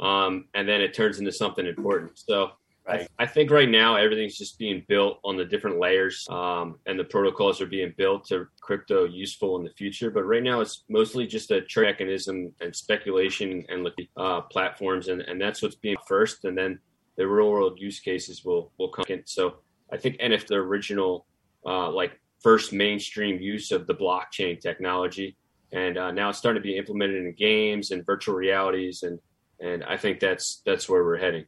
um, 0.00 0.46
and 0.54 0.68
then 0.68 0.80
it 0.80 0.94
turns 0.94 1.18
into 1.18 1.32
something 1.32 1.66
important. 1.66 2.12
So 2.18 2.52
I, 2.88 3.06
I 3.18 3.26
think 3.26 3.50
right 3.50 3.68
now 3.68 3.94
everything's 3.94 4.36
just 4.36 4.58
being 4.58 4.84
built 4.88 5.20
on 5.24 5.36
the 5.36 5.44
different 5.44 5.78
layers, 5.78 6.26
um, 6.30 6.78
and 6.86 6.98
the 6.98 7.04
protocols 7.04 7.60
are 7.60 7.66
being 7.66 7.94
built 7.96 8.26
to 8.26 8.48
crypto 8.60 9.04
useful 9.04 9.56
in 9.56 9.64
the 9.64 9.70
future. 9.70 10.10
But 10.10 10.24
right 10.24 10.42
now 10.42 10.60
it's 10.60 10.84
mostly 10.88 11.26
just 11.26 11.50
a 11.52 11.60
trade 11.60 11.86
mechanism 11.86 12.52
and 12.60 12.74
speculation 12.74 13.64
and 13.68 13.88
uh, 14.16 14.40
platforms, 14.42 15.08
and, 15.08 15.22
and 15.22 15.40
that's 15.40 15.62
what's 15.62 15.76
being 15.76 15.96
first, 16.08 16.44
and 16.44 16.58
then 16.58 16.78
the 17.16 17.26
real 17.26 17.50
world 17.50 17.78
use 17.78 18.00
cases 18.00 18.44
will 18.44 18.72
will 18.78 18.88
come 18.88 19.04
in. 19.08 19.22
So 19.26 19.58
I 19.92 19.96
think, 19.96 20.16
and 20.18 20.32
if 20.32 20.46
the 20.46 20.56
original 20.56 21.26
uh, 21.64 21.90
like 21.90 22.18
first 22.40 22.72
mainstream 22.72 23.40
use 23.40 23.70
of 23.70 23.86
the 23.86 23.94
blockchain 23.94 24.60
technology, 24.60 25.36
and 25.72 25.96
uh, 25.96 26.10
now 26.10 26.30
it's 26.30 26.38
starting 26.38 26.60
to 26.60 26.66
be 26.66 26.76
implemented 26.76 27.24
in 27.24 27.32
games 27.34 27.92
and 27.92 28.04
virtual 28.04 28.34
realities, 28.34 29.04
and 29.04 29.20
and 29.62 29.84
I 29.84 29.96
think 29.96 30.20
that's 30.20 30.60
that's 30.66 30.88
where 30.88 31.02
we're 31.04 31.18
heading. 31.18 31.46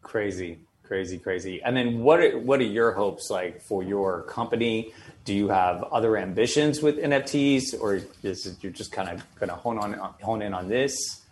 Crazy, 0.00 0.60
crazy, 0.82 1.18
crazy. 1.18 1.62
And 1.62 1.76
then 1.76 2.00
what 2.00 2.20
are, 2.20 2.38
what 2.38 2.60
are 2.60 2.64
your 2.64 2.92
hopes 2.92 3.30
like 3.30 3.62
for 3.62 3.82
your 3.82 4.22
company? 4.22 4.92
Do 5.24 5.34
you 5.34 5.48
have 5.48 5.84
other 5.84 6.16
ambitions 6.16 6.82
with 6.82 6.96
NFTs, 6.98 7.80
or 7.80 8.00
is 8.22 8.46
it 8.46 8.56
you're 8.62 8.72
just 8.72 8.92
kind 8.92 9.08
of 9.08 9.24
going 9.38 9.50
to 9.50 9.54
hone 9.54 9.78
on 9.78 9.92
hone 10.22 10.42
in 10.42 10.54
on 10.54 10.68
this? 10.68 11.22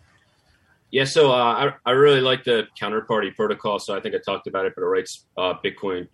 Yeah, 0.91 1.05
so 1.05 1.33
uh, 1.33 1.35
I 1.35 1.91
I 1.91 1.93
really 1.93 2.21
like 2.21 2.45
the 2.45 2.67
counterparty 2.81 3.35
protocol. 3.35 3.79
So 3.79 3.97
I 3.97 4.01
think 4.01 4.15
I 4.15 4.19
talked 4.25 4.47
about 4.47 4.67
it, 4.67 4.75
but 4.77 4.83
it 4.83 4.87
writes 4.87 5.25
uh, 5.37 5.55
Bitcoin 5.65 6.09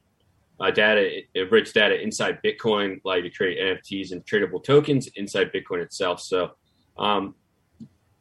uh, 0.61 0.70
data, 0.70 1.22
it 1.34 1.51
rich 1.51 1.72
data 1.72 2.01
inside 2.01 2.41
Bitcoin, 2.43 3.01
like 3.05 3.24
you 3.24 3.30
to 3.30 3.37
create 3.37 3.59
NFTs 3.59 4.12
and 4.12 4.24
tradable 4.24 4.62
tokens 4.62 5.09
inside 5.16 5.53
Bitcoin 5.53 5.82
itself. 5.82 6.20
So, 6.20 6.53
um, 6.99 7.34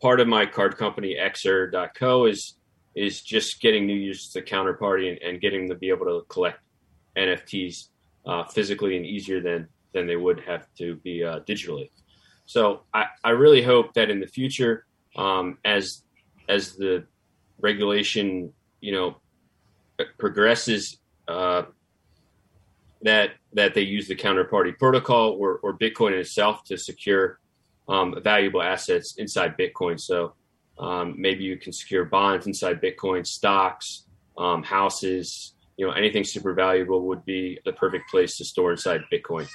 part 0.06 0.20
of 0.20 0.28
my 0.28 0.45
card 0.45 0.78
company 0.78 1.18
Xer.co 1.20 2.26
is 2.28 2.60
is 2.93 3.24
just 3.24 3.60
getting 3.60 3.88
new 3.88 3.95
users 3.95 4.30
to 4.30 4.39
Counterparty 4.39 5.10
and, 5.10 5.18
and 5.24 5.41
getting 5.41 5.62
them 5.62 5.70
to 5.70 5.80
be 5.80 5.89
able 5.89 6.06
to 6.06 6.24
collect 6.30 6.60
NFTs 7.18 7.88
uh, 8.28 8.43
physically 8.43 8.97
and 8.97 9.03
easier 9.03 9.41
than 9.41 9.68
than 9.93 10.06
they 10.06 10.16
would 10.16 10.41
have 10.41 10.68
to 10.78 10.97
be 10.97 11.24
uh, 11.24 11.39
digitally. 11.39 11.89
So 12.45 12.82
I, 12.93 13.06
I 13.24 13.32
really 13.32 13.64
hope 13.64 13.95
that 13.95 14.12
in 14.12 14.20
the 14.20 14.28
future, 14.28 14.86
um, 15.16 15.58
as 15.66 16.03
as 16.47 16.74
the 16.76 17.08
regulation, 17.60 18.53
you 18.82 18.91
know, 18.91 19.18
progresses, 20.20 20.99
uh, 21.28 21.64
that 23.01 23.32
that 23.53 23.74
they 23.74 23.82
use 23.82 24.08
the 24.08 24.16
counterparty 24.16 24.78
protocol 24.78 25.36
or, 25.39 25.58
or 25.64 25.76
Bitcoin 25.76 26.12
itself 26.12 26.64
to 26.66 26.78
secure 26.78 27.39
um, 27.88 28.16
valuable 28.24 28.62
assets 28.62 29.16
inside 29.18 29.56
Bitcoin. 29.58 30.00
So 30.00 30.34
um, 30.78 31.16
maybe 31.18 31.44
you 31.44 31.58
can 31.58 31.72
secure 31.72 32.06
bonds 32.06 32.48
inside 32.48 32.82
Bitcoin, 32.82 33.26
stocks, 33.26 34.06
um, 34.38 34.64
houses, 34.64 35.54
you 35.78 35.86
know, 35.86 35.92
anything 35.92 36.24
super 36.24 36.54
valuable 36.54 37.02
would 37.08 37.26
be 37.26 37.60
the 37.66 37.74
perfect 37.74 38.10
place 38.10 38.38
to 38.38 38.46
store 38.46 38.72
inside 38.72 39.02
Bitcoin. 39.12 39.48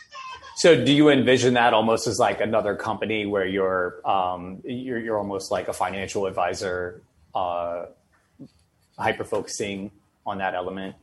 So, 0.56 0.84
do 0.84 0.92
you 0.92 1.08
envision 1.08 1.54
that 1.54 1.72
almost 1.72 2.06
as 2.06 2.18
like 2.18 2.40
another 2.40 2.76
company 2.76 3.24
where 3.24 3.46
you're 3.46 4.06
um, 4.08 4.60
you're, 4.64 4.98
you're 4.98 5.18
almost 5.18 5.50
like 5.50 5.68
a 5.68 5.72
financial 5.72 6.26
advisor, 6.26 7.02
uh, 7.34 7.86
hyper 8.98 9.24
focusing 9.24 9.90
on 10.26 10.38
that 10.38 10.54
element? 10.54 10.96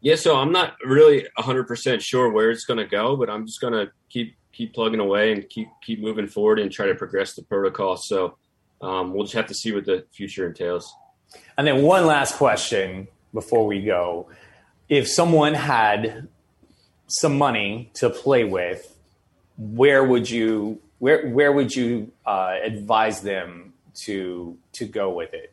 Yeah, 0.00 0.16
so 0.16 0.36
I'm 0.36 0.52
not 0.52 0.76
really 0.84 1.26
100% 1.38 2.00
sure 2.00 2.30
where 2.30 2.50
it's 2.50 2.64
going 2.64 2.78
to 2.78 2.86
go, 2.86 3.16
but 3.16 3.30
I'm 3.30 3.46
just 3.46 3.60
going 3.60 3.72
to 3.72 3.90
keep 4.08 4.36
keep 4.52 4.72
plugging 4.72 5.00
away 5.00 5.32
and 5.32 5.48
keep 5.50 5.68
keep 5.84 6.00
moving 6.00 6.26
forward 6.26 6.58
and 6.58 6.72
try 6.72 6.86
to 6.86 6.94
progress 6.94 7.34
the 7.34 7.42
protocol. 7.42 7.96
So 7.96 8.38
um, 8.80 9.12
we'll 9.12 9.24
just 9.24 9.34
have 9.34 9.46
to 9.46 9.54
see 9.54 9.72
what 9.72 9.84
the 9.84 10.06
future 10.12 10.46
entails. 10.46 10.94
And 11.58 11.66
then 11.66 11.82
one 11.82 12.06
last 12.06 12.36
question 12.36 13.08
before 13.34 13.66
we 13.66 13.82
go: 13.82 14.28
If 14.88 15.08
someone 15.08 15.54
had 15.54 16.28
some 17.08 17.36
money 17.38 17.90
to 17.94 18.10
play 18.10 18.44
with, 18.44 18.96
where 19.56 20.04
would 20.04 20.28
you 20.28 20.80
where 20.98 21.28
where 21.28 21.52
would 21.52 21.74
you 21.74 22.12
uh, 22.24 22.56
advise 22.62 23.20
them 23.20 23.74
to 24.04 24.56
to 24.72 24.86
go 24.86 25.10
with 25.10 25.32
it? 25.34 25.52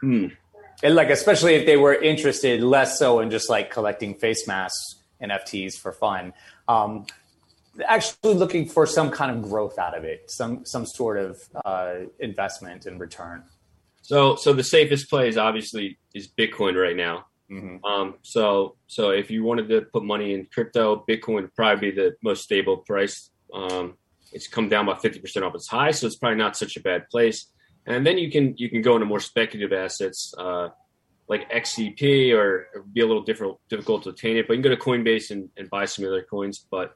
Hmm. 0.00 0.26
And 0.84 0.94
like 0.94 1.10
especially 1.10 1.54
if 1.54 1.66
they 1.66 1.76
were 1.76 1.94
interested 1.94 2.62
less 2.62 2.98
so 2.98 3.20
in 3.20 3.30
just 3.30 3.50
like 3.50 3.70
collecting 3.70 4.14
face 4.14 4.46
masks 4.46 4.96
NFTs 5.20 5.74
for 5.78 5.92
fun. 5.92 6.32
Um, 6.68 7.06
actually 7.86 8.34
looking 8.34 8.66
for 8.66 8.86
some 8.86 9.10
kind 9.10 9.30
of 9.30 9.42
growth 9.42 9.78
out 9.78 9.96
of 9.96 10.04
it, 10.04 10.30
some 10.30 10.64
some 10.64 10.86
sort 10.86 11.18
of 11.18 11.40
uh, 11.64 11.94
investment 12.18 12.86
in 12.86 12.98
return. 12.98 13.44
So, 14.02 14.36
so 14.36 14.52
the 14.52 14.62
safest 14.62 15.08
play 15.08 15.28
is 15.28 15.38
obviously 15.38 15.98
is 16.14 16.28
Bitcoin 16.28 16.80
right 16.80 16.96
now. 16.96 17.26
Mm-hmm. 17.50 17.84
Um, 17.84 18.14
so, 18.22 18.76
so 18.86 19.10
if 19.10 19.30
you 19.30 19.44
wanted 19.44 19.68
to 19.68 19.82
put 19.82 20.04
money 20.04 20.34
in 20.34 20.46
crypto, 20.52 21.04
Bitcoin 21.08 21.34
would 21.42 21.54
probably 21.54 21.90
be 21.90 21.96
the 21.96 22.16
most 22.22 22.42
stable 22.42 22.78
price. 22.78 23.30
Um, 23.52 23.94
it's 24.32 24.48
come 24.48 24.68
down 24.68 24.86
about 24.86 25.00
fifty 25.00 25.20
percent 25.20 25.44
off 25.44 25.54
its 25.54 25.68
high, 25.68 25.90
so 25.92 26.06
it's 26.06 26.16
probably 26.16 26.38
not 26.38 26.56
such 26.56 26.76
a 26.76 26.80
bad 26.80 27.08
place. 27.08 27.46
And 27.86 28.06
then 28.06 28.18
you 28.18 28.30
can 28.30 28.54
you 28.56 28.70
can 28.70 28.82
go 28.82 28.94
into 28.94 29.06
more 29.06 29.20
speculative 29.20 29.72
assets 29.72 30.34
uh, 30.38 30.68
like 31.28 31.50
XCP, 31.50 32.34
or, 32.34 32.68
be 32.92 33.00
a 33.00 33.06
little 33.06 33.22
different, 33.22 33.56
difficult 33.68 34.02
to 34.04 34.10
obtain 34.10 34.36
it. 34.36 34.46
But 34.46 34.54
you 34.54 34.62
can 34.62 34.70
go 34.70 34.76
to 34.76 34.82
Coinbase 34.82 35.30
and, 35.30 35.48
and 35.56 35.70
buy 35.70 35.86
some 35.86 36.04
other 36.04 36.22
coins. 36.22 36.66
But 36.70 36.94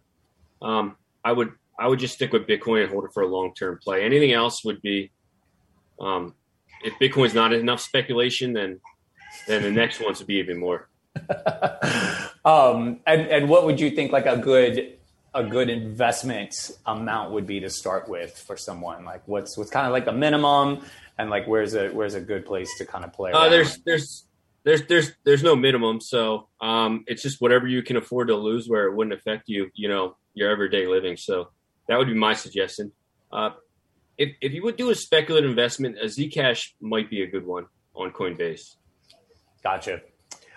um, 0.61 0.97
I 1.25 1.33
would 1.33 1.53
I 1.79 1.87
would 1.87 1.99
just 1.99 2.15
stick 2.15 2.33
with 2.33 2.47
Bitcoin 2.47 2.83
and 2.83 2.91
hold 2.91 3.05
it 3.05 3.11
for 3.13 3.23
a 3.23 3.29
long 3.29 3.55
term 3.55 3.79
play. 3.83 4.05
Anything 4.05 4.33
else 4.33 4.65
would 4.65 4.83
be, 4.83 5.11
um, 6.01 6.35
if 6.83 6.95
Bitcoin's 7.01 7.35
not 7.35 7.53
enough 7.53 7.81
speculation, 7.81 8.53
then 8.53 8.81
then 9.47 9.63
the 9.63 9.71
next 9.71 10.01
ones 10.01 10.19
would 10.19 10.27
be 10.27 10.37
even 10.37 10.59
more. 10.59 10.89
um, 12.45 13.01
and 13.07 13.23
and 13.29 13.49
what 13.49 13.65
would 13.65 13.81
you 13.81 13.91
think 13.91 14.13
like 14.13 14.27
a 14.27 14.37
good 14.37 14.98
a 15.35 15.45
good 15.45 15.69
investment 15.69 16.55
amount 16.87 17.33
would 17.33 17.47
be 17.47 17.61
to 17.61 17.71
start 17.71 18.09
with 18.09 18.37
for 18.37 18.57
someone? 18.57 19.05
Like 19.05 19.27
what's 19.27 19.57
what's 19.57 19.71
kind 19.71 19.87
of 19.87 19.93
like 19.93 20.07
a 20.07 20.13
minimum, 20.13 20.85
and 21.19 21.31
like 21.31 21.47
where's 21.47 21.75
a 21.75 21.89
where's 21.91 22.15
a 22.15 22.21
good 22.21 22.47
place 22.47 22.71
to 22.79 22.87
kind 22.87 23.05
of 23.05 23.13
play? 23.13 23.33
Uh, 23.33 23.49
there's 23.49 23.79
there's 23.79 24.25
there's 24.65 24.87
there's 24.87 25.13
there's 25.25 25.43
no 25.43 25.55
minimum, 25.57 26.01
so 26.01 26.49
um, 26.61 27.05
it's 27.07 27.23
just 27.23 27.41
whatever 27.41 27.67
you 27.67 27.83
can 27.83 27.97
afford 27.97 28.29
to 28.29 28.37
lose 28.37 28.69
where 28.69 28.87
it 28.87 28.95
wouldn't 28.95 29.15
affect 29.15 29.45
you, 29.49 29.71
you 29.75 29.89
know, 29.89 30.17
your 30.35 30.51
everyday 30.51 30.87
living. 30.87 31.17
So 31.17 31.51
that 31.89 31.99
would 31.99 32.09
be 32.09 32.15
my 32.15 32.35
suggestion. 32.35 32.93
Uh, 33.33 33.51
if 34.17 34.35
if 34.41 34.53
you 34.53 34.63
would 34.65 34.77
do 34.77 34.91
a 34.91 34.95
speculative 34.95 35.51
investment, 35.51 35.97
a 36.01 36.07
Zcash 36.07 36.73
might 36.81 37.09
be 37.09 37.23
a 37.23 37.27
good 37.27 37.47
one 37.47 37.67
on 37.95 38.11
Coinbase. 38.11 38.77
Gotcha. 39.63 40.01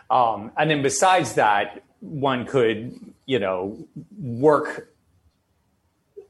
Um, 0.09 0.51
and 0.57 0.69
then 0.69 0.81
besides 0.81 1.35
that, 1.35 1.83
one 2.01 2.45
could 2.45 2.99
you 3.25 3.39
know 3.39 3.77
work 4.19 4.91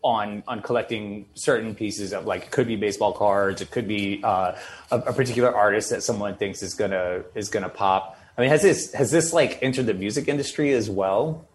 on 0.03 0.43
on 0.47 0.61
collecting 0.61 1.26
certain 1.34 1.76
pieces 1.76 2.13
of 2.13 2.26
like 2.26 2.43
it 2.43 2.51
could 2.51 2.67
be 2.67 2.76
baseball 2.76 3.13
cards, 3.13 3.61
it 3.61 3.72
could 3.72 3.88
be 3.88 4.22
uh, 4.24 4.55
a, 4.91 4.97
a, 4.97 5.13
particular 5.13 5.55
artist 5.55 5.89
that 5.91 6.03
someone 6.03 6.36
thinks 6.36 6.61
is 6.61 6.74
gonna 6.74 7.24
is 7.36 7.49
gonna 7.49 7.69
pop. 7.69 8.17
I 8.38 8.41
mean, 8.41 8.49
has 8.49 8.61
this 8.61 8.93
has 8.93 9.11
this 9.11 9.34
like 9.34 9.59
entered 9.61 9.86
the 9.86 9.93
music 9.93 10.28
industry 10.28 10.74
as 10.74 10.89
well? 10.89 11.47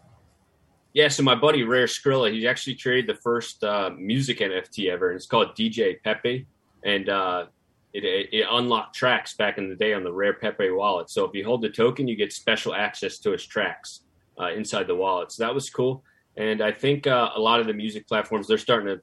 Yeah, 0.92 1.08
so 1.08 1.22
my 1.22 1.34
buddy 1.34 1.62
Rare 1.62 1.86
Scrilla, 1.86 2.32
he 2.32 2.48
actually 2.48 2.76
created 2.76 3.06
the 3.06 3.20
first 3.20 3.62
uh, 3.62 3.90
music 3.98 4.38
NFT 4.38 4.90
ever, 4.90 5.10
and 5.10 5.16
it's 5.16 5.26
called 5.26 5.54
DJ 5.54 6.02
Pepe, 6.02 6.46
and 6.84 7.08
uh, 7.10 7.46
it, 7.92 8.04
it, 8.04 8.28
it, 8.32 8.46
unlocked 8.50 8.94
tracks 8.94 9.34
back 9.34 9.58
in 9.58 9.68
the 9.68 9.74
day 9.74 9.92
on 9.92 10.04
the 10.04 10.12
Rare 10.12 10.32
Pepe 10.32 10.70
wallet. 10.70 11.10
So 11.10 11.26
if 11.26 11.34
you 11.34 11.44
hold 11.44 11.60
the 11.60 11.68
token, 11.68 12.08
you 12.08 12.16
get 12.16 12.32
special 12.32 12.74
access 12.74 13.18
to 13.18 13.32
his 13.32 13.44
tracks 13.44 14.00
uh, 14.40 14.52
inside 14.52 14.86
the 14.86 14.94
wallet. 14.94 15.32
So 15.32 15.44
that 15.44 15.54
was 15.54 15.68
cool. 15.70 16.02
And 16.36 16.62
I 16.62 16.72
think 16.72 17.06
uh, 17.06 17.30
a 17.34 17.40
lot 17.40 17.60
of 17.60 17.66
the 17.66 17.72
music 17.72 18.06
platforms 18.06 18.46
they're 18.46 18.58
starting 18.58 18.88
to 18.88 19.02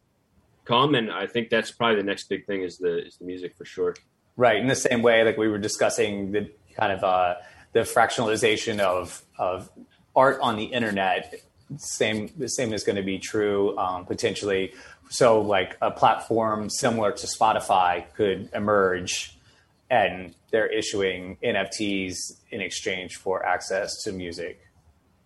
come, 0.65 0.95
and 0.95 1.11
I 1.11 1.27
think 1.27 1.49
that's 1.49 1.71
probably 1.71 1.97
the 1.97 2.03
next 2.03 2.29
big 2.29 2.45
thing 2.45 2.61
is 2.61 2.77
the 2.77 3.05
is 3.05 3.17
the 3.17 3.25
music 3.25 3.55
for 3.57 3.65
sure. 3.65 3.95
Right. 4.35 4.57
In 4.57 4.67
the 4.67 4.75
same 4.75 5.01
way, 5.01 5.23
like 5.23 5.37
we 5.37 5.47
were 5.47 5.57
discussing 5.57 6.31
the 6.31 6.51
kind 6.75 6.91
of 6.91 7.03
uh, 7.03 7.35
the 7.73 7.81
fractionalization 7.81 8.79
of 8.79 9.23
of 9.37 9.69
art 10.15 10.39
on 10.41 10.57
the 10.57 10.65
internet. 10.65 11.33
Same 11.77 12.29
the 12.37 12.47
same 12.47 12.71
is 12.73 12.83
going 12.83 12.97
to 12.97 13.03
be 13.03 13.17
true 13.17 13.77
um, 13.77 14.05
potentially. 14.05 14.73
So, 15.09 15.41
like 15.41 15.77
a 15.81 15.91
platform 15.91 16.69
similar 16.69 17.11
to 17.11 17.27
Spotify 17.27 18.05
could 18.15 18.49
emerge, 18.53 19.37
and 19.89 20.35
they're 20.51 20.67
issuing 20.67 21.37
NFTs 21.43 22.15
in 22.51 22.61
exchange 22.61 23.17
for 23.17 23.45
access 23.45 24.03
to 24.03 24.11
music 24.11 24.61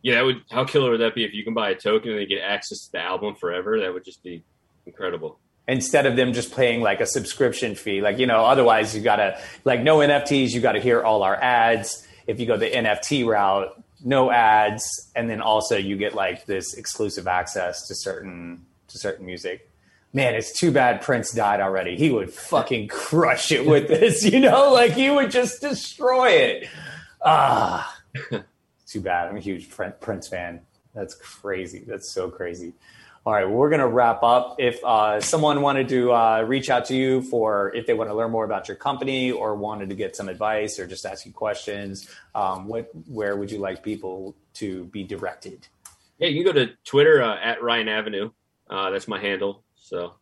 yeah, 0.02 0.16
that 0.16 0.26
would 0.26 0.41
how 0.52 0.64
killer 0.64 0.91
would 0.91 1.02
that 1.02 1.16
be 1.16 1.24
if 1.24 1.34
you 1.34 1.43
can 1.43 1.54
buy 1.54 1.70
a 1.70 1.76
token 1.76 2.12
and 2.12 2.20
they 2.20 2.26
get 2.26 2.41
access 2.41 2.86
to 2.86 2.91
the 2.93 3.02
album 3.02 3.36
forever? 3.36 3.80
That 3.80 3.93
would 3.93 4.06
just 4.06 4.24
be 4.24 4.43
incredible. 4.86 5.39
Instead 5.68 6.06
of 6.06 6.16
them 6.16 6.32
just 6.32 6.56
paying 6.56 6.82
like 6.82 7.02
a 7.02 7.06
subscription 7.06 7.76
fee, 7.76 8.02
like 8.02 8.18
you 8.18 8.26
know, 8.26 8.45
otherwise 8.45 8.95
you 8.95 9.02
gotta 9.02 9.39
like 9.66 9.82
no 9.82 9.98
NFTs, 9.98 10.54
you 10.54 10.62
gotta 10.62 10.80
hear 10.80 11.04
all 11.04 11.24
our 11.24 11.36
ads. 11.36 12.08
If 12.26 12.39
you 12.39 12.45
go 12.45 12.58
the 12.58 12.70
NFT 12.70 13.26
route, 13.26 13.84
no 14.04 14.32
ads, 14.32 15.12
and 15.16 15.30
then 15.30 15.41
also 15.41 15.78
you 15.78 15.98
get 15.98 16.14
like 16.14 16.45
this 16.45 16.74
exclusive 16.76 17.28
access 17.28 17.88
to 17.88 17.95
certain 17.95 18.66
to 18.88 18.98
certain 18.98 19.26
music. 19.26 19.70
Man, 20.14 20.36
it's 20.36 20.58
too 20.58 20.72
bad 20.72 21.02
Prince 21.02 21.32
died 21.32 21.60
already. 21.60 21.98
He 21.98 22.10
would 22.10 22.32
fucking 22.32 22.88
crush 22.89 23.52
it 23.52 23.66
with 23.66 23.88
this, 23.88 24.24
you 24.32 24.39
know, 24.39 24.72
like 24.72 24.91
he 24.91 25.10
would 25.10 25.32
just 25.32 25.60
destroy 25.60 26.30
it. 26.30 26.70
Ah. 27.22 27.93
too 28.88 29.01
bad. 29.01 29.27
I'm 29.27 29.38
a 29.38 29.41
huge 29.41 29.69
Prince 29.69 30.27
fan. 30.27 30.61
That's 30.93 31.13
crazy. 31.15 31.83
That's 31.85 32.09
so 32.09 32.29
crazy. 32.29 32.73
All 33.25 33.33
right, 33.33 33.43
well, 33.43 33.57
we're 33.57 33.69
going 33.69 33.81
to 33.81 33.88
wrap 33.88 34.23
up. 34.23 34.55
If 34.57 34.81
uh, 34.85 35.19
someone 35.19 35.61
wanted 35.61 35.89
to 35.89 36.13
uh, 36.13 36.43
reach 36.43 36.69
out 36.69 36.85
to 36.85 36.95
you 36.95 37.21
for 37.21 37.75
if 37.75 37.85
they 37.85 37.93
want 37.93 38.09
to 38.09 38.15
learn 38.15 38.31
more 38.31 38.45
about 38.45 38.69
your 38.69 38.77
company 38.77 39.31
or 39.31 39.53
wanted 39.53 39.89
to 39.89 39.95
get 39.95 40.15
some 40.15 40.29
advice 40.29 40.79
or 40.79 40.88
just 40.88 41.05
ask 41.05 41.25
you 41.25 41.33
questions, 41.33 42.09
um, 42.33 42.67
what 42.67 42.89
where 43.05 43.35
would 43.35 43.51
you 43.51 43.57
like 43.57 43.83
people 43.83 44.33
to 44.53 44.85
be 44.85 45.03
directed? 45.03 45.67
Yeah, 46.19 46.29
you 46.29 46.41
can 46.41 46.53
go 46.53 46.65
to 46.65 46.73
Twitter 46.85 47.21
uh, 47.21 47.38
at 47.38 47.61
Ryan 47.61 47.89
Avenue. 47.89 48.31
Uh, 48.69 48.91
that's 48.91 49.09
my 49.09 49.19
handle. 49.19 49.61
So, 49.75 50.13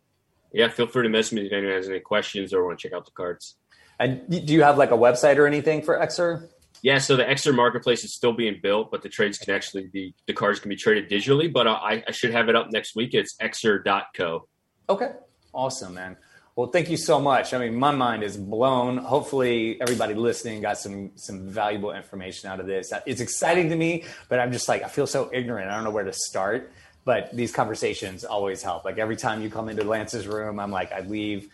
yeah, 0.52 0.66
feel 0.68 0.88
free 0.88 1.04
to 1.04 1.08
message 1.08 1.34
me 1.34 1.46
if 1.46 1.52
anyone 1.52 1.76
has 1.76 1.88
any 1.88 2.00
questions 2.00 2.52
or 2.52 2.66
want 2.66 2.80
to 2.80 2.88
check 2.88 2.92
out 2.92 3.04
the 3.04 3.12
cards. 3.12 3.54
And 4.00 4.28
do 4.28 4.52
you 4.52 4.62
have 4.64 4.78
like 4.78 4.90
a 4.90 4.98
website 4.98 5.36
or 5.36 5.46
anything 5.46 5.82
for 5.82 5.96
Xer? 5.96 6.48
Yeah, 6.86 6.98
so 6.98 7.16
the 7.16 7.24
Xer 7.24 7.52
marketplace 7.52 8.04
is 8.04 8.14
still 8.14 8.32
being 8.32 8.60
built, 8.62 8.92
but 8.92 9.02
the 9.02 9.08
trades 9.08 9.38
can 9.38 9.52
actually 9.52 9.88
be 9.88 10.14
the 10.28 10.32
cards 10.32 10.60
can 10.60 10.68
be 10.68 10.76
traded 10.76 11.10
digitally. 11.10 11.52
But 11.52 11.66
uh, 11.66 11.72
I, 11.72 12.04
I 12.06 12.12
should 12.12 12.30
have 12.30 12.48
it 12.48 12.54
up 12.54 12.70
next 12.70 12.94
week. 12.94 13.12
It's 13.12 13.34
xer.co. 13.42 14.46
Okay, 14.88 15.10
awesome, 15.52 15.94
man. 15.94 16.16
Well, 16.54 16.68
thank 16.68 16.88
you 16.88 16.96
so 16.96 17.18
much. 17.20 17.52
I 17.52 17.58
mean, 17.58 17.74
my 17.74 17.90
mind 17.90 18.22
is 18.22 18.36
blown. 18.36 18.98
Hopefully, 18.98 19.80
everybody 19.80 20.14
listening 20.14 20.60
got 20.60 20.78
some 20.78 21.10
some 21.16 21.48
valuable 21.48 21.90
information 21.90 22.50
out 22.50 22.60
of 22.60 22.66
this. 22.66 22.92
It's 23.04 23.20
exciting 23.20 23.68
to 23.70 23.74
me, 23.74 24.04
but 24.28 24.38
I'm 24.38 24.52
just 24.52 24.68
like 24.68 24.84
I 24.84 24.88
feel 24.88 25.08
so 25.08 25.28
ignorant. 25.32 25.68
I 25.68 25.74
don't 25.74 25.82
know 25.82 25.90
where 25.90 26.04
to 26.04 26.12
start. 26.12 26.70
But 27.04 27.36
these 27.36 27.50
conversations 27.50 28.24
always 28.24 28.62
help. 28.62 28.84
Like 28.84 28.98
every 28.98 29.16
time 29.16 29.42
you 29.42 29.50
come 29.50 29.68
into 29.68 29.82
Lance's 29.82 30.28
room, 30.28 30.60
I'm 30.60 30.70
like 30.70 30.92
I 30.92 31.00
leave. 31.00 31.50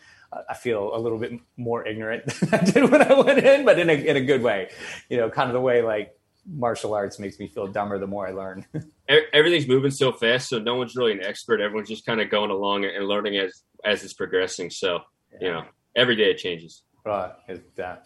I 0.48 0.54
feel 0.54 0.94
a 0.94 0.98
little 0.98 1.18
bit 1.18 1.32
more 1.56 1.86
ignorant 1.86 2.26
than 2.40 2.54
I 2.54 2.64
did 2.64 2.90
when 2.90 3.02
I 3.02 3.20
went 3.20 3.38
in, 3.38 3.64
but 3.64 3.78
in 3.78 3.90
a 3.90 3.92
in 3.92 4.16
a 4.16 4.20
good 4.20 4.42
way. 4.42 4.70
You 5.08 5.18
know, 5.18 5.30
kind 5.30 5.48
of 5.48 5.54
the 5.54 5.60
way 5.60 5.82
like 5.82 6.16
martial 6.46 6.94
arts 6.94 7.18
makes 7.18 7.38
me 7.38 7.48
feel 7.48 7.66
dumber 7.66 7.98
the 7.98 8.06
more 8.06 8.26
I 8.26 8.32
learn. 8.32 8.66
Everything's 9.32 9.68
moving 9.68 9.90
so 9.90 10.12
fast, 10.12 10.48
so 10.48 10.58
no 10.58 10.76
one's 10.76 10.96
really 10.96 11.12
an 11.12 11.24
expert. 11.24 11.60
Everyone's 11.60 11.88
just 11.88 12.06
kind 12.06 12.20
of 12.20 12.30
going 12.30 12.50
along 12.50 12.84
and 12.84 13.06
learning 13.06 13.36
as 13.36 13.62
as 13.84 14.02
it's 14.04 14.14
progressing. 14.14 14.70
So 14.70 15.00
you 15.40 15.50
know, 15.50 15.64
every 15.96 16.16
day 16.16 16.30
it 16.30 16.38
changes. 16.38 16.82
Right, 17.04 17.32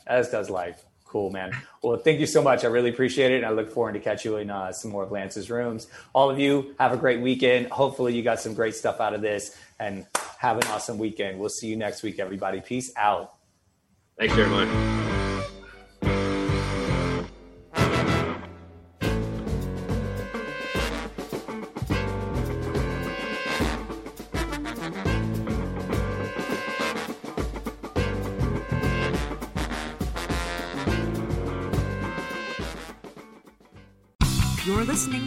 as 0.07 0.31
does 0.31 0.51
life. 0.51 0.85
Cool, 1.07 1.31
man. 1.31 1.53
Well, 1.83 1.97
thank 1.99 2.21
you 2.21 2.27
so 2.27 2.43
much. 2.43 2.65
I 2.65 2.69
really 2.69 2.91
appreciate 2.91 3.31
it. 3.31 3.37
And 3.37 3.47
I 3.47 3.51
look 3.51 3.71
forward 3.71 3.93
to 3.93 4.01
catch 4.01 4.25
you 4.25 4.37
in 4.37 4.51
uh, 4.51 4.73
some 4.73 4.91
more 4.91 5.05
of 5.05 5.13
Lance's 5.13 5.51
rooms. 5.51 5.87
All 6.13 6.31
of 6.31 6.39
you, 6.39 6.75
have 6.79 6.93
a 6.93 6.97
great 6.97 7.21
weekend. 7.21 7.69
Hopefully, 7.69 8.15
you 8.15 8.23
got 8.23 8.41
some 8.41 8.55
great 8.55 8.75
stuff 8.75 9.01
out 9.01 9.15
of 9.15 9.23
this 9.23 9.57
and 9.79 10.07
have 10.39 10.59
an 10.59 10.67
awesome 10.69 10.99
weekend. 10.99 11.39
We'll 11.39 11.49
see 11.49 11.69
you 11.69 11.77
next 11.77 12.03
week, 12.03 12.19
everybody. 12.19 12.61
Peace 12.61 12.93
out. 12.97 13.35
Thanks 14.19 14.35
very 14.35 14.49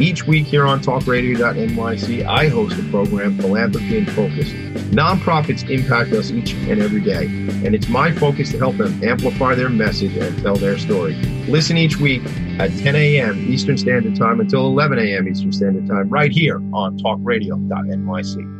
Each 0.00 0.26
week 0.26 0.46
here 0.46 0.66
on 0.66 0.80
talkradio.nyc, 0.80 2.26
I 2.26 2.48
host 2.48 2.78
a 2.78 2.82
program, 2.90 3.38
Philanthropy 3.38 3.98
in 3.98 4.06
Focus. 4.06 4.50
Nonprofits 4.90 5.68
impact 5.70 6.12
us 6.12 6.32
each 6.32 6.52
and 6.54 6.82
every 6.82 7.00
day, 7.00 7.26
and 7.64 7.76
it's 7.76 7.88
my 7.88 8.10
focus 8.10 8.50
to 8.50 8.58
help 8.58 8.76
them 8.76 9.02
amplify 9.04 9.54
their 9.54 9.68
message 9.68 10.16
and 10.16 10.36
tell 10.42 10.56
their 10.56 10.78
story. 10.78 11.14
Listen 11.46 11.76
each 11.76 11.98
week 11.98 12.24
at 12.58 12.70
10 12.78 12.96
a.m. 12.96 13.38
Eastern 13.48 13.78
Standard 13.78 14.16
Time 14.16 14.40
until 14.40 14.66
11 14.66 14.98
a.m. 14.98 15.28
Eastern 15.28 15.52
Standard 15.52 15.86
Time, 15.86 16.08
right 16.08 16.32
here 16.32 16.56
on 16.72 16.98
talkradio.nyc. 16.98 18.50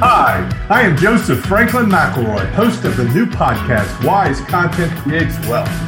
Hi, 0.00 0.66
I 0.68 0.82
am 0.82 0.96
Joseph 0.96 1.44
Franklin 1.44 1.86
McElroy, 1.86 2.50
host 2.52 2.84
of 2.84 2.96
the 2.96 3.04
new 3.04 3.26
podcast, 3.26 4.04
Wise 4.04 4.40
Content 4.42 4.92
Creates 4.98 5.38
Wealth. 5.46 5.87